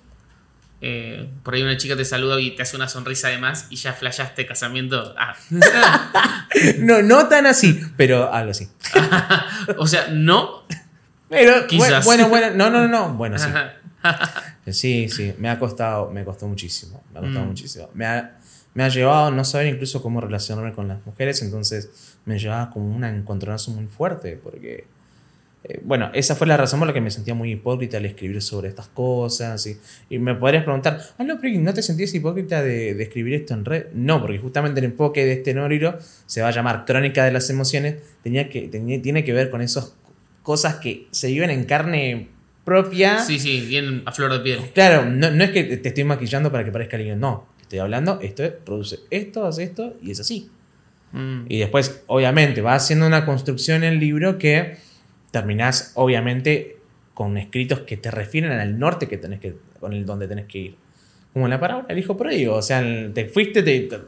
eh, 0.86 1.30
por 1.44 1.54
ahí 1.54 1.64
una 1.64 1.78
chica 1.78 1.96
te 1.96 2.04
saluda 2.04 2.40
y 2.42 2.52
te 2.58 2.62
hace 2.62 2.76
una 2.76 2.90
sonrisa 2.90 3.30
de 3.30 3.38
más 3.38 3.68
y 3.70 3.78
ya 3.78 3.94
flashaste 3.94 4.46
casamiento. 4.46 5.16
Ah. 5.18 5.34
No, 6.80 7.02
no 7.02 7.28
tan 7.28 7.46
así, 7.48 7.80
pero 7.98 8.32
algo 8.32 8.52
así. 8.52 8.68
o 9.78 9.88
sea, 9.88 10.08
no. 10.10 10.64
Pero 11.30 11.66
Quizás. 11.68 12.06
bueno, 12.06 12.30
bueno, 12.30 12.52
no, 12.56 12.70
no, 12.70 12.88
no, 12.88 12.88
no. 12.88 13.14
Bueno, 13.16 13.38
sí. 13.40 13.48
Sí, 14.72 15.10
sí, 15.10 15.34
me 15.40 15.50
ha 15.50 15.58
costado, 15.60 16.10
me 16.12 16.24
costó 16.26 16.48
muchísimo, 16.48 17.04
me 17.14 17.20
ha 17.20 17.22
costado 17.22 17.46
Mm. 17.46 17.48
muchísimo. 17.50 17.90
Me 17.94 18.06
ha, 18.06 18.38
me 18.74 18.84
ha 18.84 18.90
llevado 18.90 19.28
a 19.28 19.32
no 19.32 19.44
saber 19.46 19.68
incluso 19.68 20.02
cómo 20.02 20.20
relacionarme 20.22 20.74
con 20.74 20.88
las 20.88 21.06
mujeres, 21.06 21.42
entonces 21.42 22.18
me 22.26 22.38
llevaba 22.40 22.70
como 22.70 22.94
un 22.96 23.04
encontronazo 23.04 23.72
muy 23.72 23.88
fuerte, 23.88 24.40
porque, 24.44 24.86
eh, 25.66 25.80
bueno, 25.84 26.10
esa 26.14 26.36
fue 26.36 26.46
la 26.48 26.58
razón 26.58 26.80
por 26.80 26.88
la 26.88 26.94
que 26.94 27.02
me 27.02 27.10
sentía 27.12 27.34
muy 27.34 27.52
hipócrita 27.52 27.98
al 27.98 28.06
escribir 28.06 28.42
sobre 28.42 28.68
estas 28.70 28.88
cosas, 28.90 29.66
y, 29.68 29.78
y 30.10 30.20
me 30.20 30.36
podrías 30.36 30.64
preguntar, 30.64 31.00
ah, 31.18 31.24
no, 31.24 31.40
pero 31.40 31.58
¿no 31.60 31.74
te 31.74 31.82
sentías 31.82 32.14
hipócrita 32.14 32.62
de, 32.62 32.94
de 32.96 33.04
escribir 33.04 33.34
esto 33.36 33.54
en 33.54 33.64
red? 33.66 33.86
No, 33.94 34.20
porque 34.22 34.38
justamente 34.40 34.80
el 34.80 34.86
enfoque 34.88 35.26
de 35.26 35.34
este 35.34 35.54
libro 35.54 35.98
se 36.26 36.42
va 36.42 36.50
a 36.50 36.52
llamar 36.52 36.84
Crónica 36.86 37.24
de 37.26 37.32
las 37.32 37.50
Emociones, 37.50 37.96
tenía 38.24 38.50
que, 38.50 38.68
tenía, 38.68 39.02
tiene 39.02 39.24
que 39.24 39.32
ver 39.34 39.50
con 39.50 39.62
esas 39.62 39.96
cosas 40.42 40.76
que 40.76 41.08
se 41.12 41.28
viven 41.28 41.50
en 41.50 41.64
carne 41.64 42.28
propia. 42.66 43.20
Sí, 43.20 43.40
sí, 43.40 43.62
bien 43.68 44.04
a 44.06 44.12
flor 44.12 44.32
de 44.34 44.40
piel. 44.40 44.60
Claro, 44.74 45.06
no, 45.06 45.32
no 45.32 45.44
es 45.44 45.52
que 45.52 45.64
te 45.64 45.88
estoy 45.90 46.04
maquillando 46.04 46.52
para 46.52 46.64
que 46.66 46.72
parezca 46.72 46.98
alguien, 46.98 47.20
no. 47.20 47.48
Estoy 47.62 47.80
hablando, 47.80 48.20
esto 48.22 48.44
es- 48.44 48.52
produce 48.52 49.00
esto, 49.10 49.46
hace 49.46 49.64
esto 49.64 49.96
y 50.02 50.12
es 50.12 50.20
así. 50.20 50.50
Mm, 51.14 51.46
Y 51.48 51.60
después, 51.60 52.02
obviamente, 52.08 52.62
va 52.62 52.76
haciendo 52.76 53.08
una 53.08 53.26
construcción 53.26 53.84
en 53.84 53.94
el 53.94 54.00
libro 54.00 54.38
que 54.38 54.78
terminás, 55.34 55.92
obviamente, 55.96 56.78
con 57.16 57.38
escritos 57.38 57.80
que 57.82 57.98
te 57.98 58.12
refieren 58.12 58.52
al 58.52 58.78
norte 58.78 59.08
que 59.08 59.18
tenés 59.18 59.40
que, 59.40 59.56
con 59.80 59.92
el 59.94 60.06
donde 60.06 60.28
tenés 60.28 60.46
que 60.46 60.60
ir. 60.60 60.76
Como 61.34 61.48
la 61.48 61.60
parábola 61.60 61.88
del 61.88 61.98
hijo 61.98 62.16
pródigo. 62.16 62.54
O 62.56 62.62
sea, 62.62 62.84
te 63.14 63.26
fuiste, 63.26 63.64
te, 63.64 63.80
te- 63.82 64.00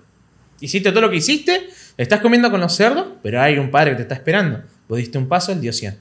hiciste 0.62 0.92
todo 0.92 1.02
lo 1.02 1.10
que 1.10 1.16
hiciste, 1.18 1.62
estás 1.98 2.20
comiendo 2.22 2.52
con 2.52 2.62
los 2.62 2.76
cerdos, 2.76 3.08
pero 3.24 3.42
hay 3.42 3.58
un 3.58 3.72
padre 3.72 3.92
que 3.92 3.96
te 3.98 4.02
está 4.04 4.14
esperando. 4.14 4.62
Vos 4.88 5.00
diste 5.00 5.18
un 5.18 5.28
paso, 5.28 5.52
el 5.52 5.62
dio 5.62 5.74
100. 5.74 5.98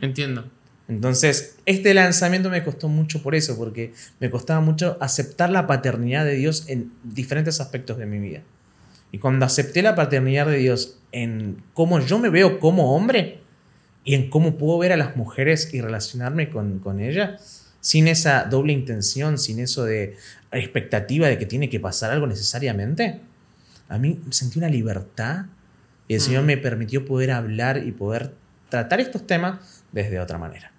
entiendo. 0.00 0.50
Entonces, 0.88 1.58
este 1.66 1.92
lanzamiento 1.94 2.48
me 2.50 2.62
costó 2.64 2.88
mucho 2.88 3.22
por 3.22 3.34
eso, 3.34 3.56
porque 3.58 3.92
me 4.20 4.30
costaba 4.30 4.60
mucho 4.60 4.96
aceptar 5.00 5.50
la 5.50 5.66
paternidad 5.66 6.24
de 6.24 6.34
Dios 6.36 6.68
en 6.68 6.90
diferentes 7.02 7.60
aspectos 7.60 7.96
de 7.98 8.06
mi 8.06 8.18
vida. 8.18 8.40
Y 9.12 9.18
cuando 9.18 9.44
acepté 9.46 9.80
la 9.82 9.94
paternidad 9.94 10.46
de 10.46 10.56
Dios 10.58 10.98
en 11.12 11.62
cómo 11.74 12.00
yo 12.00 12.18
me 12.18 12.28
veo 12.30 12.58
como 12.60 12.94
hombre 12.96 13.40
y 14.04 14.14
en 14.14 14.28
cómo 14.30 14.56
puedo 14.58 14.78
ver 14.78 14.92
a 14.92 14.96
las 14.96 15.16
mujeres 15.16 15.72
y 15.72 15.80
relacionarme 15.80 16.50
con, 16.50 16.78
con 16.78 17.00
ellas, 17.00 17.72
sin 17.80 18.06
esa 18.08 18.44
doble 18.44 18.72
intención, 18.72 19.38
sin 19.38 19.58
eso 19.60 19.84
de 19.84 20.16
expectativa 20.52 21.26
de 21.28 21.38
que 21.38 21.46
tiene 21.46 21.68
que 21.68 21.80
pasar 21.80 22.10
algo 22.12 22.26
necesariamente, 22.26 23.20
a 23.88 23.98
mí 23.98 24.20
sentí 24.30 24.58
una 24.58 24.68
libertad 24.68 25.46
y 26.08 26.14
el 26.14 26.20
Señor 26.20 26.42
Mm. 26.42 26.46
me 26.46 26.56
permitió 26.58 27.04
poder 27.04 27.30
hablar 27.30 27.82
y 27.86 27.92
poder 27.92 28.34
tratar 28.68 29.00
estos 29.00 29.26
temas 29.26 29.82
desde 29.92 30.20
otra 30.20 30.38
manera. 30.38 30.70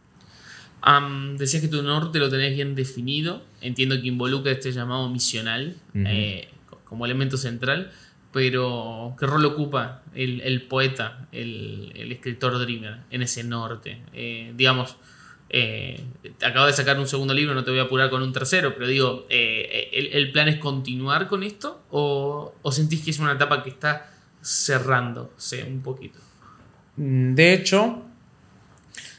Am, 0.82 1.38
decías 1.38 1.62
que 1.62 1.68
tu 1.68 1.82
norte 1.82 2.20
lo 2.20 2.30
tenés 2.30 2.54
bien 2.54 2.76
definido. 2.76 3.44
Entiendo 3.62 4.00
que 4.00 4.08
involucra 4.08 4.52
este 4.52 4.72
llamado 4.72 5.10
misional 5.10 5.76
Ujú. 5.96 6.04
eh, 6.08 6.48
co- 6.70 6.80
como 6.86 7.06
elemento 7.06 7.38
central. 7.38 7.92
Pero, 8.36 9.16
¿qué 9.18 9.26
rol 9.28 9.46
ocupa 9.46 10.02
el, 10.14 10.68
poeta, 10.68 11.26
el, 11.32 12.12
escritor 12.12 12.60
Dreamer 12.60 12.98
en 13.10 13.22
ese 13.22 13.46
norte? 13.46 14.02
Eh, 14.12 14.52
digamos, 14.58 14.98
eh, 15.50 16.04
acabo 16.46 16.66
de 16.66 16.74
sacar 16.74 17.00
un 17.00 17.08
segundo 17.08 17.34
libro, 17.34 17.56
no 17.56 17.64
te 17.64 17.72
voy 17.72 17.80
a 17.80 17.84
apurar 17.84 18.10
con 18.10 18.22
un 18.22 18.34
tercero, 18.34 18.74
pero 18.74 18.88
digo, 18.88 19.26
eh, 19.30 19.90
¿el, 19.94 20.08
el 20.08 20.34
plan 20.34 20.50
es 20.50 20.58
continuar 20.58 21.30
con 21.30 21.44
esto? 21.44 21.86
¿O, 21.92 22.54
o 22.62 22.72
sentís 22.74 23.06
que 23.06 23.12
es 23.12 23.20
una 23.20 23.32
etapa 23.32 23.64
que 23.64 23.70
está 23.70 24.12
cerrándose 24.44 25.64
un 25.64 25.82
poquito? 25.82 26.20
Mm, 26.98 27.36
De 27.36 27.54
hecho, 27.54 28.04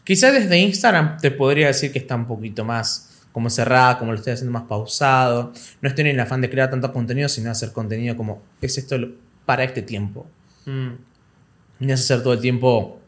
quizás 0.05 0.35
desde 0.35 0.59
Instagram 0.59 1.17
te 1.17 1.31
podría 1.31 1.69
decir 1.69 1.91
que 1.91 2.01
está 2.01 2.17
un 2.17 2.27
poquito 2.27 2.67
más 2.67 3.16
como 3.37 3.51
cerrada, 3.51 3.99
como 3.99 4.13
lo 4.13 4.17
estoy 4.17 4.33
haciendo 4.33 4.51
más 4.51 4.63
pausado. 4.63 5.53
No 5.83 5.91
estoy 5.91 6.07
en 6.07 6.13
el 6.13 6.21
afán 6.21 6.41
de 6.41 6.49
crear 6.49 6.71
tanto 6.71 6.91
contenido, 6.91 7.29
sino 7.29 7.51
hacer 7.51 7.71
contenido 7.71 8.17
como 8.17 8.43
es 8.63 8.79
esto 8.79 8.97
para 9.45 9.63
este 9.63 9.83
tiempo. 9.83 10.27
Mm, 10.65 10.93
No 11.81 11.93
es 11.93 12.01
hacer 12.01 12.23
todo 12.23 12.33
el 12.33 12.41
tiempo 12.41 12.99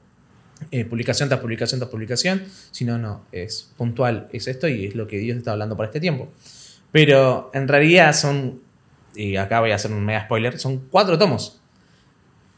eh, 0.71 0.85
publicación 0.85 1.31
tras 1.31 1.41
publicación 1.41 1.81
tras 1.81 1.91
publicación, 1.91 2.43
sino 2.73 2.99
no, 2.99 3.25
es 3.33 3.73
puntual, 3.79 4.29
es 4.31 4.49
esto 4.49 4.69
y 4.69 4.85
es 4.85 4.95
lo 4.95 5.07
que 5.07 5.17
Dios 5.17 5.39
está 5.39 5.53
hablando 5.53 5.79
para 5.79 5.87
este 5.87 5.99
tiempo. 5.99 6.29
Pero 6.93 7.51
en 7.55 7.67
realidad 7.67 8.13
son, 8.13 8.61
y 9.15 9.37
acá 9.37 9.61
voy 9.61 9.71
a 9.71 9.77
hacer 9.77 9.93
un 9.93 10.05
mega 10.05 10.25
spoiler, 10.25 10.59
son 10.59 10.89
cuatro 10.91 11.17
tomos. 11.17 11.59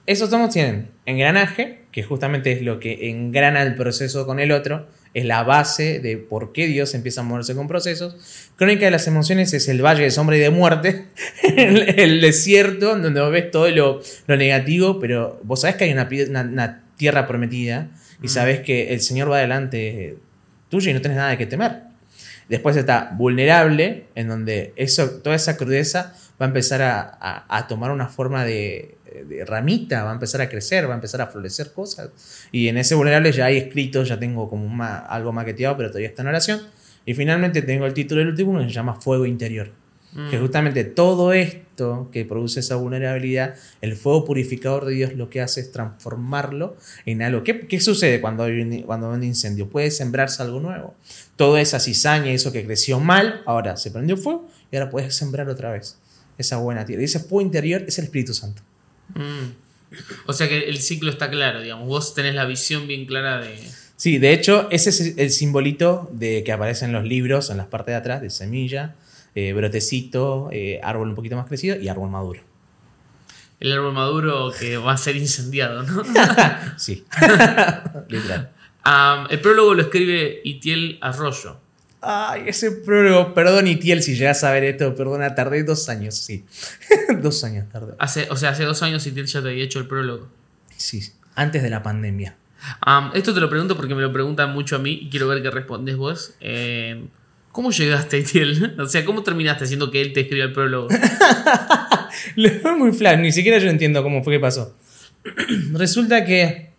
Esos 0.06 0.28
tomos 0.28 0.52
tienen 0.52 0.90
engranaje, 1.06 1.84
que 1.92 2.02
justamente 2.02 2.50
es 2.50 2.62
lo 2.62 2.80
que 2.80 3.10
engrana 3.10 3.62
el 3.62 3.76
proceso 3.76 4.26
con 4.26 4.40
el 4.40 4.50
otro, 4.50 4.88
es 5.14 5.24
la 5.24 5.42
base 5.42 5.98
de 6.00 6.16
por 6.18 6.52
qué 6.52 6.66
Dios 6.66 6.94
empieza 6.94 7.20
a 7.22 7.24
moverse 7.24 7.54
con 7.54 7.66
procesos. 7.68 8.16
Crónica 8.56 8.84
de 8.84 8.90
las 8.92 9.06
emociones 9.06 9.52
es 9.54 9.68
el 9.68 9.84
valle 9.84 10.02
de 10.04 10.10
sombra 10.10 10.36
y 10.36 10.40
de 10.40 10.50
muerte, 10.50 11.06
el, 11.56 11.98
el 11.98 12.20
desierto 12.20 12.96
donde 12.96 13.20
vos 13.20 13.30
ves 13.32 13.50
todo 13.50 13.68
lo, 13.70 14.00
lo 14.26 14.36
negativo, 14.36 15.00
pero 15.00 15.40
vos 15.42 15.62
sabés 15.62 15.76
que 15.76 15.84
hay 15.84 15.92
una, 15.92 16.08
pie- 16.08 16.28
una- 16.28 16.42
una 16.42 16.84
tierra 16.96 17.26
prometida 17.26 17.88
y 18.22 18.26
Mm. 18.26 18.28
sabés 18.28 18.60
que 18.60 18.92
el 18.92 19.00
Señor 19.00 19.30
va 19.30 19.38
adelante 19.38 20.16
tuyo 20.68 20.90
y 20.90 20.94
no 20.94 21.00
tenés 21.00 21.16
nada 21.16 21.36
qué 21.38 21.46
temer. 21.46 21.80
Después 22.48 22.76
está 22.76 23.12
vulnerable, 23.16 24.04
en 24.14 24.28
donde 24.28 24.72
eso, 24.76 25.08
toda 25.22 25.34
esa 25.36 25.56
crudeza 25.56 26.14
va 26.40 26.46
a 26.46 26.48
empezar 26.48 26.82
a, 26.82 27.00
a- 27.20 27.44
a 27.58 27.66
tomar 27.68 27.90
una 27.90 28.08
forma 28.08 28.44
de, 28.44 28.96
de 29.28 29.44
ramita, 29.44 30.04
va 30.04 30.10
a 30.10 30.14
empezar 30.14 30.40
a 30.40 30.48
crecer, 30.48 30.88
va 30.88 30.92
a 30.92 30.96
empezar 30.96 31.20
a 31.20 31.26
florecer 31.28 31.72
cosas. 31.72 32.10
Y 32.52 32.68
en 32.68 32.78
ese 32.78 32.94
vulnerable 32.94 33.32
ya 33.32 33.46
hay 33.46 33.56
escrito, 33.56 34.02
ya 34.04 34.18
tengo 34.18 34.48
como 34.48 34.68
ma- 34.68 34.98
algo 34.98 35.32
maqueteado, 35.32 35.76
pero 35.76 35.88
todavía 35.90 36.08
está 36.08 36.22
en 36.22 36.28
oración. 36.28 36.60
Y 37.06 37.14
finalmente 37.14 37.62
tengo 37.62 37.86
el 37.86 37.94
título 37.94 38.20
del 38.20 38.28
último 38.28 38.58
que 38.58 38.64
se 38.64 38.70
llama 38.70 38.94
Fuego 39.00 39.26
Interior. 39.26 39.70
mm, 40.12 40.30
Que 40.30 40.38
justamente 40.38 40.84
todo 40.84 41.32
esto 41.32 42.08
que 42.12 42.24
produce 42.24 42.60
esa 42.60 42.74
vulnerabilidad, 42.76 43.54
el 43.80 43.96
fuego 43.96 44.24
purificador 44.24 44.84
de 44.84 44.92
Dios 44.94 45.14
lo 45.14 45.30
que 45.30 45.40
hace 45.40 45.60
es 45.60 45.72
transformarlo 45.72 46.76
en 47.06 47.22
algo. 47.22 47.42
¿Qué, 47.44 47.66
qué 47.68 47.80
sucede 47.80 48.20
cuando 48.20 48.42
hay, 48.44 48.60
un, 48.60 48.82
cuando 48.82 49.08
hay 49.10 49.16
un 49.16 49.24
incendio? 49.24 49.68
Puede 49.68 49.90
sembrarse 49.90 50.42
algo 50.42 50.60
nuevo. 50.60 50.94
Toda 51.36 51.60
esa 51.60 51.80
cizaña, 51.80 52.32
eso 52.32 52.52
que 52.52 52.64
creció 52.66 53.00
mal, 53.00 53.42
ahora 53.46 53.76
se 53.76 53.90
prendió 53.90 54.16
fuego 54.16 54.48
y 54.70 54.76
ahora 54.76 54.90
puedes 54.90 55.14
sembrar 55.14 55.48
otra 55.48 55.70
vez 55.72 55.98
esa 56.38 56.56
buena 56.58 56.84
tierra. 56.84 57.02
Y 57.02 57.04
ese 57.06 57.20
fuego 57.20 57.40
interior 57.42 57.82
es 57.86 57.98
el 57.98 58.04
Espíritu 58.06 58.34
Santo. 58.34 58.62
Mm. 59.14 59.60
O 60.26 60.32
sea 60.32 60.48
que 60.48 60.68
el 60.68 60.78
ciclo 60.78 61.10
está 61.10 61.30
claro, 61.30 61.60
digamos. 61.60 61.86
Vos 61.86 62.14
tenés 62.14 62.34
la 62.34 62.44
visión 62.44 62.86
bien 62.86 63.06
clara 63.06 63.40
de. 63.40 63.56
Sí, 63.96 64.18
de 64.18 64.32
hecho, 64.32 64.68
ese 64.70 64.90
es 64.90 65.18
el 65.18 65.30
simbolito 65.30 66.08
de 66.12 66.42
que 66.44 66.52
aparece 66.52 66.84
en 66.86 66.92
los 66.92 67.04
libros, 67.04 67.50
en 67.50 67.58
las 67.58 67.66
partes 67.66 67.92
de 67.92 67.96
atrás, 67.96 68.22
de 68.22 68.30
semilla, 68.30 68.94
eh, 69.34 69.52
brotecito, 69.52 70.48
eh, 70.52 70.80
árbol 70.82 71.10
un 71.10 71.14
poquito 71.14 71.36
más 71.36 71.46
crecido 71.46 71.78
y 71.78 71.88
árbol 71.88 72.08
maduro. 72.08 72.40
El 73.58 73.72
árbol 73.72 73.92
maduro 73.92 74.52
que 74.58 74.78
va 74.78 74.92
a 74.92 74.96
ser 74.96 75.16
incendiado, 75.16 75.82
¿no? 75.82 76.02
sí, 76.78 77.04
literal. 78.08 78.52
El 79.28 79.40
prólogo 79.40 79.74
lo 79.74 79.82
escribe 79.82 80.40
Itiel 80.44 80.98
Arroyo. 81.02 81.58
Ay, 82.02 82.44
ese 82.46 82.70
prólogo, 82.70 83.34
perdón, 83.34 83.66
Itiel, 83.66 84.02
si 84.02 84.14
llegas 84.14 84.42
a 84.44 84.52
ver 84.52 84.64
esto, 84.64 84.94
perdona, 84.94 85.34
tardé 85.34 85.62
dos 85.64 85.88
años, 85.88 86.14
sí. 86.14 86.44
dos 87.22 87.44
años 87.44 87.66
tardé. 87.70 87.92
Hace, 87.98 88.26
o 88.30 88.36
sea, 88.36 88.50
hace 88.50 88.64
dos 88.64 88.82
años 88.82 89.06
Itiel 89.06 89.26
ya 89.26 89.42
te 89.42 89.48
había 89.48 89.64
hecho 89.64 89.78
el 89.78 89.86
prólogo. 89.86 90.28
Sí, 90.76 91.12
antes 91.34 91.62
de 91.62 91.70
la 91.70 91.82
pandemia. 91.82 92.36
Esto 93.14 93.34
te 93.34 93.40
lo 93.40 93.48
pregunto 93.48 93.76
porque 93.76 93.94
me 93.94 94.02
lo 94.02 94.12
preguntan 94.12 94.52
mucho 94.52 94.76
a 94.76 94.78
mí 94.78 94.98
y 95.02 95.10
quiero 95.10 95.28
ver 95.28 95.42
qué 95.42 95.50
respondes 95.50 95.96
vos. 95.96 96.34
Eh, 96.40 97.04
¿Cómo 97.52 97.70
llegaste 97.70 98.18
Itiel? 98.18 98.76
O 98.78 98.86
sea, 98.86 99.04
¿cómo 99.04 99.22
terminaste 99.22 99.64
haciendo 99.64 99.90
que 99.90 100.00
él 100.00 100.12
te 100.12 100.20
escriba 100.20 100.44
el 100.44 100.52
prólogo? 100.52 100.88
Le 102.36 102.50
fue 102.50 102.76
muy 102.76 102.92
flash, 102.92 103.18
ni 103.18 103.32
siquiera 103.32 103.58
yo 103.58 103.68
entiendo 103.68 104.02
cómo 104.02 104.22
fue 104.22 104.34
que 104.34 104.40
pasó. 104.40 104.76
Resulta 105.72 106.24
que. 106.24 106.70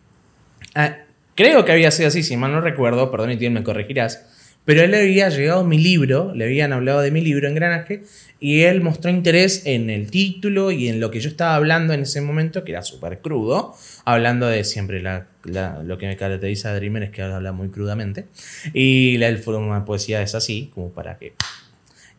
ah, 0.75 0.97
creo 1.35 1.65
que 1.65 1.71
había 1.71 1.91
sido 1.91 2.07
así, 2.07 2.23
si 2.23 2.37
mal 2.37 2.51
no 2.51 2.61
recuerdo, 2.61 3.11
perdón, 3.11 3.31
y 3.31 3.49
me 3.49 3.63
corregirás. 3.63 4.23
Pero 4.65 4.83
él 4.83 4.91
le 4.91 4.99
había 4.99 5.29
llegado 5.29 5.63
mi 5.63 5.79
libro, 5.79 6.33
le 6.35 6.45
habían 6.45 6.71
hablado 6.71 7.01
de 7.01 7.09
mi 7.09 7.21
libro, 7.21 7.47
Engranaje, 7.47 8.03
y 8.39 8.61
él 8.61 8.81
mostró 8.81 9.09
interés 9.09 9.63
en 9.65 9.89
el 9.89 10.11
título 10.11 10.71
y 10.71 10.87
en 10.87 10.99
lo 10.99 11.09
que 11.11 11.19
yo 11.19 11.29
estaba 11.29 11.55
hablando 11.55 11.93
en 11.93 12.01
ese 12.01 12.21
momento, 12.21 12.63
que 12.63 12.71
era 12.71 12.83
súper 12.83 13.19
crudo, 13.19 13.75
hablando 14.05 14.47
de 14.47 14.63
siempre 14.63 15.01
lo 15.01 15.97
que 15.97 16.07
me 16.07 16.15
caracteriza 16.15 16.71
a 16.71 16.75
Dreamer 16.75 17.03
es 17.03 17.09
que 17.09 17.21
habla 17.21 17.51
muy 17.51 17.69
crudamente. 17.69 18.25
Y 18.73 19.17
la 19.17 19.35
forma 19.37 19.83
poesía 19.85 20.21
es 20.21 20.35
así, 20.35 20.71
como 20.73 20.91
para 20.91 21.17
que. 21.17 21.33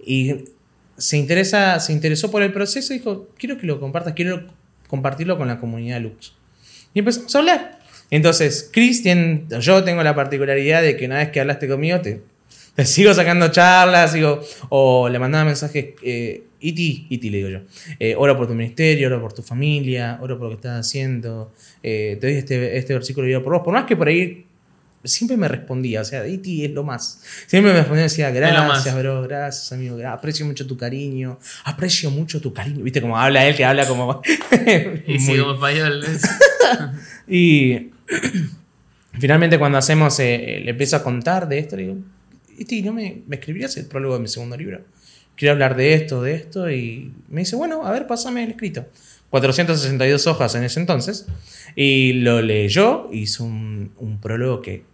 Y 0.05 0.45
se, 0.97 1.16
interesa, 1.16 1.78
se 1.78 1.93
interesó 1.93 2.30
por 2.30 2.43
el 2.43 2.53
proceso 2.53 2.93
y 2.93 2.99
dijo: 2.99 3.28
Quiero 3.38 3.57
que 3.59 3.66
lo 3.66 3.78
compartas, 3.78 4.14
quiero 4.14 4.47
compartirlo 4.88 5.38
con 5.38 5.49
la 5.49 5.59
comunidad 5.59 6.01
Lux. 6.01 6.34
Y 6.93 6.99
empezamos 6.99 7.34
a 7.34 7.38
hablar. 7.38 7.78
Entonces, 8.11 8.68
Cristian, 8.70 9.49
yo 9.61 9.82
tengo 9.84 10.03
la 10.03 10.14
particularidad 10.14 10.82
de 10.82 10.97
que 10.97 11.07
una 11.07 11.18
vez 11.18 11.30
que 11.30 11.40
hablaste 11.40 11.66
conmigo, 11.66 12.01
te, 12.03 12.20
te 12.75 12.85
sigo 12.87 13.12
sacando 13.14 13.49
charlas, 13.51 14.12
sigo, 14.12 14.41
o 14.70 15.09
le 15.09 15.18
mandaba 15.18 15.45
mensajes, 15.45 15.87
eh, 16.03 16.43
Iti, 16.61 17.07
Iti 17.11 17.29
le 17.31 17.37
digo 17.39 17.49
yo, 17.51 17.59
eh, 17.99 18.14
oro 18.16 18.37
por 18.37 18.47
tu 18.47 18.55
ministerio, 18.55 19.09
oro 19.09 19.20
por 19.20 19.33
tu 19.33 19.43
familia, 19.43 20.18
oro 20.23 20.39
por 20.39 20.45
lo 20.45 20.51
que 20.51 20.55
estás 20.57 20.87
haciendo, 20.87 21.53
eh, 21.83 22.16
te 22.20 22.27
doy 22.29 22.37
este, 22.37 22.77
este 22.79 22.95
versículo 22.95 23.29
y 23.29 23.35
oro 23.35 23.43
por 23.45 23.53
vos. 23.55 23.62
Por 23.64 23.75
más 23.75 23.85
que 23.85 23.97
por 23.97 24.07
ahí 24.09 24.47
siempre 25.05 25.37
me 25.37 25.49
respondía, 25.49 26.01
o 26.03 26.05
sea, 26.05 26.25
Iti 26.29 26.64
es 26.64 26.70
lo 26.70 26.85
más. 26.85 27.20
Siempre 27.49 27.73
me 27.73 27.79
respondía 27.81 28.03
y 28.05 28.09
decía, 28.09 28.31
gracias, 28.31 28.95
bro, 28.97 29.23
gracias, 29.23 29.73
amigo, 29.73 29.99
aprecio 30.09 30.47
mucho 30.47 30.64
tu 30.64 30.77
cariño, 30.77 31.41
aprecio 31.64 32.12
mucho 32.12 32.41
tu 32.41 32.53
cariño. 32.55 32.85
¿Viste 32.85 33.01
cómo 33.01 33.18
habla 33.18 33.45
él, 33.45 33.57
que 33.57 33.64
habla 33.64 33.85
como... 33.87 34.23
Y 35.09 35.18
sí, 35.18 35.37
como 35.37 35.55
español. 35.55 36.05
es- 36.05 36.23
y 37.27 37.91
finalmente 39.18 39.59
cuando 39.59 39.79
hacemos, 39.79 40.18
eh, 40.20 40.61
le 40.64 40.70
empiezo 40.70 40.95
a 40.97 41.03
contar 41.03 41.49
de 41.49 41.59
esto, 41.59 41.77
le 41.77 41.83
digo, 41.83 41.97
Iti, 42.59 42.82
¿no 42.82 42.92
me, 42.92 43.22
me 43.26 43.36
escribirías 43.36 43.76
el 43.76 43.86
prólogo 43.86 44.14
de 44.14 44.20
mi 44.20 44.28
segundo 44.28 44.57
libro? 44.57 44.84
Quiero 45.36 45.53
hablar 45.53 45.76
de 45.76 45.94
esto, 45.94 46.22
de 46.22 46.34
esto, 46.34 46.70
y 46.70 47.12
me 47.28 47.40
dice, 47.40 47.57
bueno, 47.57 47.86
a 47.86 47.90
ver, 47.90 48.07
pásame 48.07 48.44
el 48.44 48.50
escrito. 48.50 48.86
462 49.30 50.26
hojas 50.26 50.55
en 50.55 50.64
ese 50.64 50.78
entonces, 50.78 51.26
y 51.74 52.12
lo 52.14 52.42
leyó, 52.42 53.09
hizo 53.12 53.44
un, 53.44 53.92
un 53.96 54.20
prólogo 54.20 54.61
que 54.61 54.84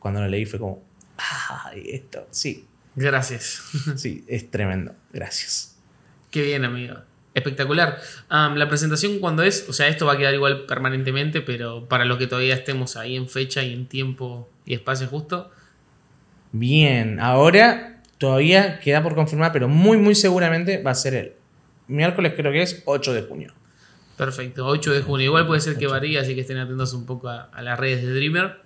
cuando 0.00 0.20
lo 0.20 0.28
leí 0.28 0.44
fue 0.44 0.58
como, 0.58 0.82
ah, 1.18 1.70
esto, 1.74 2.26
sí, 2.30 2.66
Gracias. 2.98 3.62
sí, 3.96 4.24
es 4.26 4.50
tremendo, 4.50 4.92
gracias. 5.12 5.76
Qué 6.32 6.42
bien, 6.42 6.64
amigo. 6.64 6.96
Espectacular. 7.32 8.00
La 8.28 8.68
presentación 8.68 9.20
cuando 9.20 9.44
es, 9.44 9.66
o 9.68 9.72
sea, 9.72 9.86
esto 9.86 10.06
va 10.06 10.14
a 10.14 10.18
quedar 10.18 10.34
igual 10.34 10.66
permanentemente, 10.66 11.40
pero 11.40 11.88
para 11.88 12.04
los 12.04 12.18
que 12.18 12.26
todavía 12.26 12.54
estemos 12.54 12.96
ahí 12.96 13.14
en 13.14 13.28
fecha 13.28 13.62
y 13.62 13.72
en 13.72 13.86
tiempo 13.86 14.50
y 14.66 14.74
espacio 14.74 15.06
justo, 15.06 15.52
Bien, 16.52 17.20
ahora 17.20 18.00
todavía 18.18 18.80
queda 18.80 19.02
por 19.02 19.14
confirmar, 19.14 19.52
pero 19.52 19.68
muy, 19.68 19.96
muy 19.98 20.14
seguramente 20.14 20.82
va 20.82 20.92
a 20.92 20.94
ser 20.94 21.14
el 21.14 21.32
miércoles, 21.86 22.32
creo 22.36 22.52
que 22.52 22.62
es 22.62 22.82
8 22.86 23.12
de 23.14 23.22
junio. 23.22 23.52
perfecto. 24.16 24.66
8 24.66 24.92
de 24.92 25.02
junio. 25.02 25.26
Igual 25.26 25.46
puede 25.46 25.60
ser 25.60 25.76
que 25.76 25.86
varíe, 25.86 26.18
así 26.18 26.34
que 26.34 26.40
estén 26.40 26.58
atentos 26.58 26.92
un 26.94 27.06
poco 27.06 27.28
a, 27.28 27.42
a 27.52 27.62
las 27.62 27.78
redes 27.78 28.02
de 28.02 28.12
Dreamer. 28.12 28.56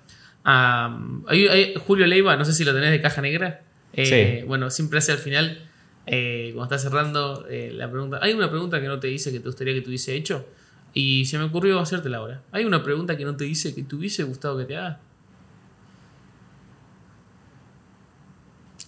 Am, 0.45 1.25
hay- 1.29 1.47
hay- 1.49 1.75
Julio 1.77 2.07
Leiva, 2.07 2.37
no 2.37 2.45
sé 2.45 2.53
si 2.55 2.65
lo 2.65 2.73
tenés 2.75 2.91
de 2.91 3.01
caja 3.01 3.21
negra. 3.21 3.63
Eh, 3.93 4.07
Sí. 4.41 4.47
Bueno, 4.47 4.71
siempre 4.71 4.99
hace 4.99 5.13
al 5.13 5.19
final, 5.19 5.69
eh, 6.07 6.53
cuando 6.55 6.75
está 6.75 6.89
cerrando 6.89 7.47
eh, 7.51 7.71
la 7.75 7.91
pregunta. 7.91 8.19
Hay 8.23 8.33
una 8.33 8.49
pregunta 8.51 8.81
que 8.81 8.87
no 8.87 8.99
te 8.99 9.09
dice 9.09 9.31
que 9.31 9.41
te 9.41 9.47
gustaría 9.47 9.75
que 9.75 9.83
te 9.83 9.89
hubiese 9.89 10.15
hecho. 10.15 10.47
Y 10.95 11.27
se 11.27 11.37
me 11.39 11.45
ocurrió 11.45 11.79
hacértela 11.81 12.19
ahora. 12.19 12.41
Hay 12.53 12.65
una 12.65 12.83
pregunta 12.83 13.17
que 13.17 13.25
no 13.25 13.37
te 13.37 13.45
dice 13.45 13.75
que 13.75 13.83
te 13.83 13.95
hubiese 13.95 14.23
gustado 14.25 14.57
que 14.59 14.65
te 14.65 14.77
haga. 14.77 15.01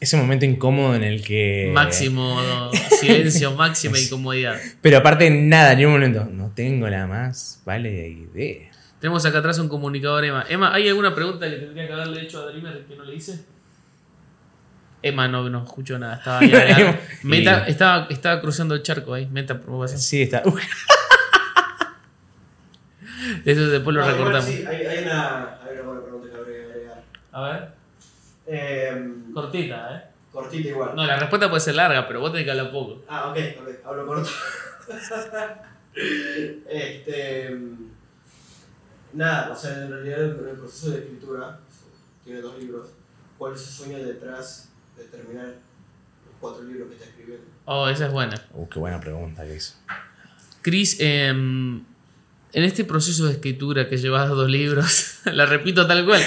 Ese 0.04 0.18
momento 0.18 0.44
incómodo 0.44 0.94
en 0.94 1.02
el 1.02 1.24
que... 1.24 1.70
Máximo 1.72 2.38
silencio, 3.00 3.52
máxima 3.52 3.98
incomodidad. 3.98 4.60
Pero 4.82 4.98
aparte, 4.98 5.30
nada, 5.30 5.74
ni 5.74 5.86
un 5.86 5.92
momento. 5.92 6.26
No 6.30 6.52
tengo 6.54 6.86
la 6.90 7.06
más 7.06 7.62
vale 7.64 8.08
idea. 8.10 8.70
Tenemos 9.00 9.24
acá 9.24 9.38
atrás 9.38 9.58
un 9.60 9.70
comunicador, 9.70 10.22
Emma. 10.26 10.44
Emma, 10.46 10.74
¿hay 10.74 10.86
alguna 10.90 11.14
pregunta 11.14 11.48
que 11.48 11.56
tendría 11.56 11.86
que 11.86 11.92
haberle 11.94 12.20
hecho 12.20 12.42
a 12.42 12.46
Dreamer 12.52 12.84
que 12.84 12.96
no 12.96 13.04
le 13.04 13.14
hice? 13.14 13.46
Emma 15.00 15.26
no, 15.26 15.48
no 15.48 15.64
escuchó 15.64 15.98
nada. 15.98 16.16
Estaba 16.16 16.40
ahí. 16.40 16.52
Emma. 16.78 16.98
Meta, 17.22 17.64
Y- 17.66 17.70
estaba, 17.70 18.06
estaba 18.10 18.40
cruzando 18.42 18.74
el 18.74 18.82
charco 18.82 19.14
ahí. 19.14 19.26
Meta 19.26 19.58
provocación. 19.58 20.00
Sí, 20.00 20.20
está. 20.20 20.42
Eso 23.46 23.68
después 23.70 23.96
lo 23.96 24.02
No, 24.02 24.10
recortamos. 24.10 24.44
sí, 24.44 24.64
hay, 24.68 24.84
hay 24.84 25.04
una, 25.04 25.58
hay 25.62 25.74
una 25.78 25.82
buena 25.82 26.02
pregunta 26.02 26.28
que 26.30 26.36
habría 26.36 26.58
que 26.58 26.64
agregar. 26.72 27.02
A 27.32 27.40
ver. 27.42 27.83
Eh, 28.46 29.14
Cortita, 29.32 29.96
¿eh? 29.96 30.04
cortita 30.32 30.68
igual. 30.68 30.96
No, 30.96 31.06
la 31.06 31.16
respuesta 31.18 31.48
puede 31.48 31.60
ser 31.60 31.76
larga, 31.76 32.06
pero 32.06 32.20
vos 32.20 32.30
tenés 32.32 32.44
que 32.44 32.50
hablar 32.50 32.70
poco. 32.70 33.02
Ah, 33.08 33.30
ok, 33.30 33.38
ok, 33.60 33.86
hablo 33.86 34.06
corto. 34.06 34.30
este. 36.68 37.58
Nada, 39.12 39.52
o 39.52 39.56
sea, 39.56 39.84
en 39.84 39.90
realidad 39.90 40.24
en 40.24 40.48
el 40.48 40.56
proceso 40.56 40.90
de 40.90 40.98
escritura, 40.98 41.60
tiene 42.24 42.40
dos 42.40 42.58
libros. 42.58 42.88
¿Cuál 43.38 43.54
es 43.54 43.60
el 43.60 43.68
sueño 43.68 44.04
detrás 44.04 44.70
de 44.96 45.04
terminar 45.04 45.46
los 45.46 46.34
cuatro 46.40 46.64
libros 46.64 46.88
que 46.88 46.94
está 46.94 47.06
escribiendo? 47.06 47.46
Oh, 47.64 47.88
esa 47.88 48.06
es 48.06 48.12
buena. 48.12 48.34
Uh, 48.52 48.68
qué 48.68 48.78
buena 48.80 49.00
pregunta 49.00 49.44
que 49.44 49.54
hizo. 49.54 49.74
Chris, 50.62 50.96
em, 50.98 51.84
en 52.54 52.62
este 52.62 52.84
proceso 52.84 53.26
de 53.26 53.32
escritura 53.32 53.88
que 53.88 53.96
llevas 53.98 54.28
dos 54.28 54.48
libros, 54.48 55.18
la 55.24 55.44
repito 55.44 55.86
tal 55.86 56.06
cual. 56.06 56.22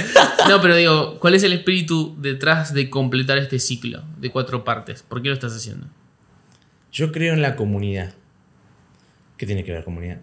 No, 0.49 0.61
pero 0.61 0.75
digo, 0.75 1.19
¿cuál 1.19 1.35
es 1.35 1.43
el 1.43 1.53
espíritu 1.53 2.15
detrás 2.19 2.73
de 2.73 2.89
completar 2.89 3.37
este 3.37 3.59
ciclo 3.59 4.03
de 4.17 4.29
cuatro 4.29 4.63
partes? 4.63 5.03
¿Por 5.03 5.21
qué 5.21 5.29
lo 5.29 5.33
estás 5.33 5.55
haciendo? 5.55 5.87
Yo 6.91 7.11
creo 7.11 7.33
en 7.33 7.41
la 7.41 7.55
comunidad. 7.55 8.13
¿Qué 9.37 9.45
tiene 9.45 9.63
que 9.63 9.71
ver 9.71 9.85
comunidad? 9.85 10.19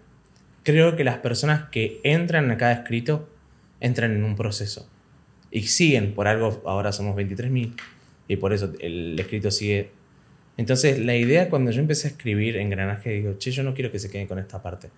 Creo 0.63 0.95
que 0.95 1.03
las 1.03 1.17
personas 1.17 1.69
que 1.69 2.01
entran 2.03 2.51
a 2.51 2.57
cada 2.57 2.73
escrito 2.73 3.27
entran 3.79 4.11
en 4.11 4.23
un 4.23 4.35
proceso. 4.35 4.87
Y 5.49 5.63
siguen, 5.63 6.13
por 6.13 6.27
algo 6.27 6.61
ahora 6.65 6.91
somos 6.91 7.15
23.000 7.15 7.73
y 8.27 8.35
por 8.35 8.53
eso 8.53 8.73
el 8.79 9.17
escrito 9.19 9.49
sigue. 9.49 9.91
Entonces 10.57 10.99
la 10.99 11.15
idea 11.15 11.49
cuando 11.49 11.71
yo 11.71 11.79
empecé 11.79 12.07
a 12.07 12.11
escribir 12.11 12.57
engranaje, 12.57 13.11
digo, 13.11 13.37
che, 13.37 13.51
yo 13.51 13.63
no 13.63 13.73
quiero 13.73 13.91
que 13.91 13.99
se 13.99 14.11
queden 14.11 14.27
con 14.27 14.37
esta 14.37 14.61
parte. 14.61 14.89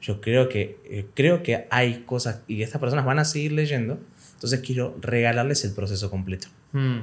Yo 0.00 0.20
creo 0.20 0.48
que, 0.48 0.78
eh, 0.84 1.06
creo 1.14 1.42
que 1.42 1.66
hay 1.70 2.04
cosas 2.06 2.40
y 2.48 2.62
estas 2.62 2.80
personas 2.80 3.04
van 3.04 3.18
a 3.18 3.24
seguir 3.24 3.52
leyendo, 3.52 3.98
entonces 4.34 4.60
quiero 4.60 4.96
regalarles 5.00 5.64
el 5.64 5.72
proceso 5.72 6.10
completo. 6.10 6.48
Hmm, 6.72 7.00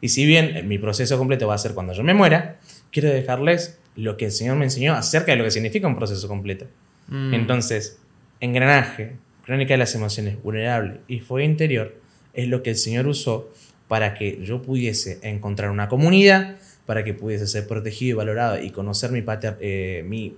Y 0.00 0.08
si 0.10 0.24
bien 0.24 0.56
eh, 0.56 0.62
mi 0.62 0.78
proceso 0.78 1.18
completo 1.18 1.46
va 1.46 1.54
a 1.54 1.58
ser 1.58 1.74
cuando 1.74 1.92
yo 1.92 2.02
me 2.02 2.14
muera, 2.14 2.58
quiero 2.90 3.10
dejarles 3.10 3.78
lo 3.96 4.16
que 4.16 4.26
el 4.26 4.32
Señor 4.32 4.56
me 4.56 4.64
enseñó 4.64 4.94
acerca 4.94 5.32
de 5.32 5.38
lo 5.38 5.44
que 5.44 5.50
significa 5.50 5.86
un 5.88 5.96
proceso 5.96 6.26
completo. 6.28 6.66
hmm. 7.08 7.34
Entonces, 7.34 7.98
engranaje, 8.40 9.12
crónica 9.44 9.74
de 9.74 9.78
las 9.78 9.94
emociones, 9.94 10.40
vulnerable 10.42 11.00
y 11.08 11.20
fuego 11.20 11.44
interior 11.48 11.94
es 12.32 12.48
lo 12.48 12.62
que 12.62 12.70
el 12.70 12.76
Señor 12.76 13.06
usó 13.08 13.52
para 13.88 14.14
que 14.14 14.38
yo 14.44 14.62
pudiese 14.62 15.18
encontrar 15.22 15.70
una 15.70 15.88
comunidad, 15.88 16.56
para 16.86 17.04
que 17.04 17.12
pudiese 17.14 17.46
ser 17.46 17.66
protegido 17.66 18.10
y 18.10 18.16
valorado 18.16 18.62
y 18.62 18.70
conocer 18.70 19.10
mi, 19.10 19.22
pater- 19.22 19.56
eh, 19.60 20.04
mi 20.06 20.36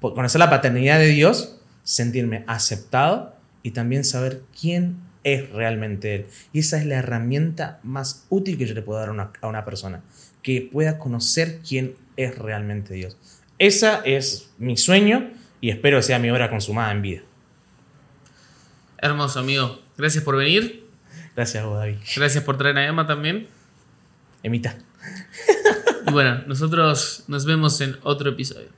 conocer 0.00 0.38
la 0.38 0.50
paternidad 0.50 0.98
de 0.98 1.08
Dios, 1.08 1.58
sentirme 1.82 2.44
aceptado 2.46 3.34
y 3.62 3.72
también 3.72 4.04
saber 4.04 4.42
quién 4.58 4.98
es 5.24 5.50
realmente 5.50 6.14
Él. 6.14 6.26
Y 6.52 6.60
esa 6.60 6.78
es 6.78 6.86
la 6.86 6.96
herramienta 6.96 7.80
más 7.82 8.26
útil 8.28 8.58
que 8.58 8.66
yo 8.66 8.74
le 8.74 8.82
puedo 8.82 9.00
dar 9.00 9.08
a 9.08 9.12
una, 9.12 9.32
a 9.40 9.46
una 9.48 9.64
persona, 9.64 10.02
que 10.42 10.68
pueda 10.72 10.98
conocer 10.98 11.60
quién 11.66 11.96
es 12.16 12.38
realmente 12.38 12.94
Dios. 12.94 13.16
Esa 13.58 14.02
es 14.04 14.50
mi 14.58 14.76
sueño 14.76 15.30
y 15.60 15.70
espero 15.70 16.00
sea 16.02 16.18
mi 16.18 16.30
obra 16.30 16.50
consumada 16.50 16.92
en 16.92 17.02
vida. 17.02 17.22
Hermoso, 18.98 19.40
amigo. 19.40 19.80
Gracias 19.96 20.22
por 20.22 20.36
venir. 20.36 20.86
Gracias 21.34 21.62
a 21.62 21.66
vos, 21.66 21.78
David. 21.78 21.96
Gracias 22.16 22.44
por 22.44 22.56
traer 22.56 22.78
a 22.78 22.86
Emma 22.86 23.06
también. 23.06 23.48
Emita. 24.42 24.78
Y 26.06 26.12
bueno, 26.12 26.42
nosotros 26.46 27.24
nos 27.26 27.44
vemos 27.44 27.80
en 27.80 27.96
otro 28.02 28.30
episodio. 28.30 28.68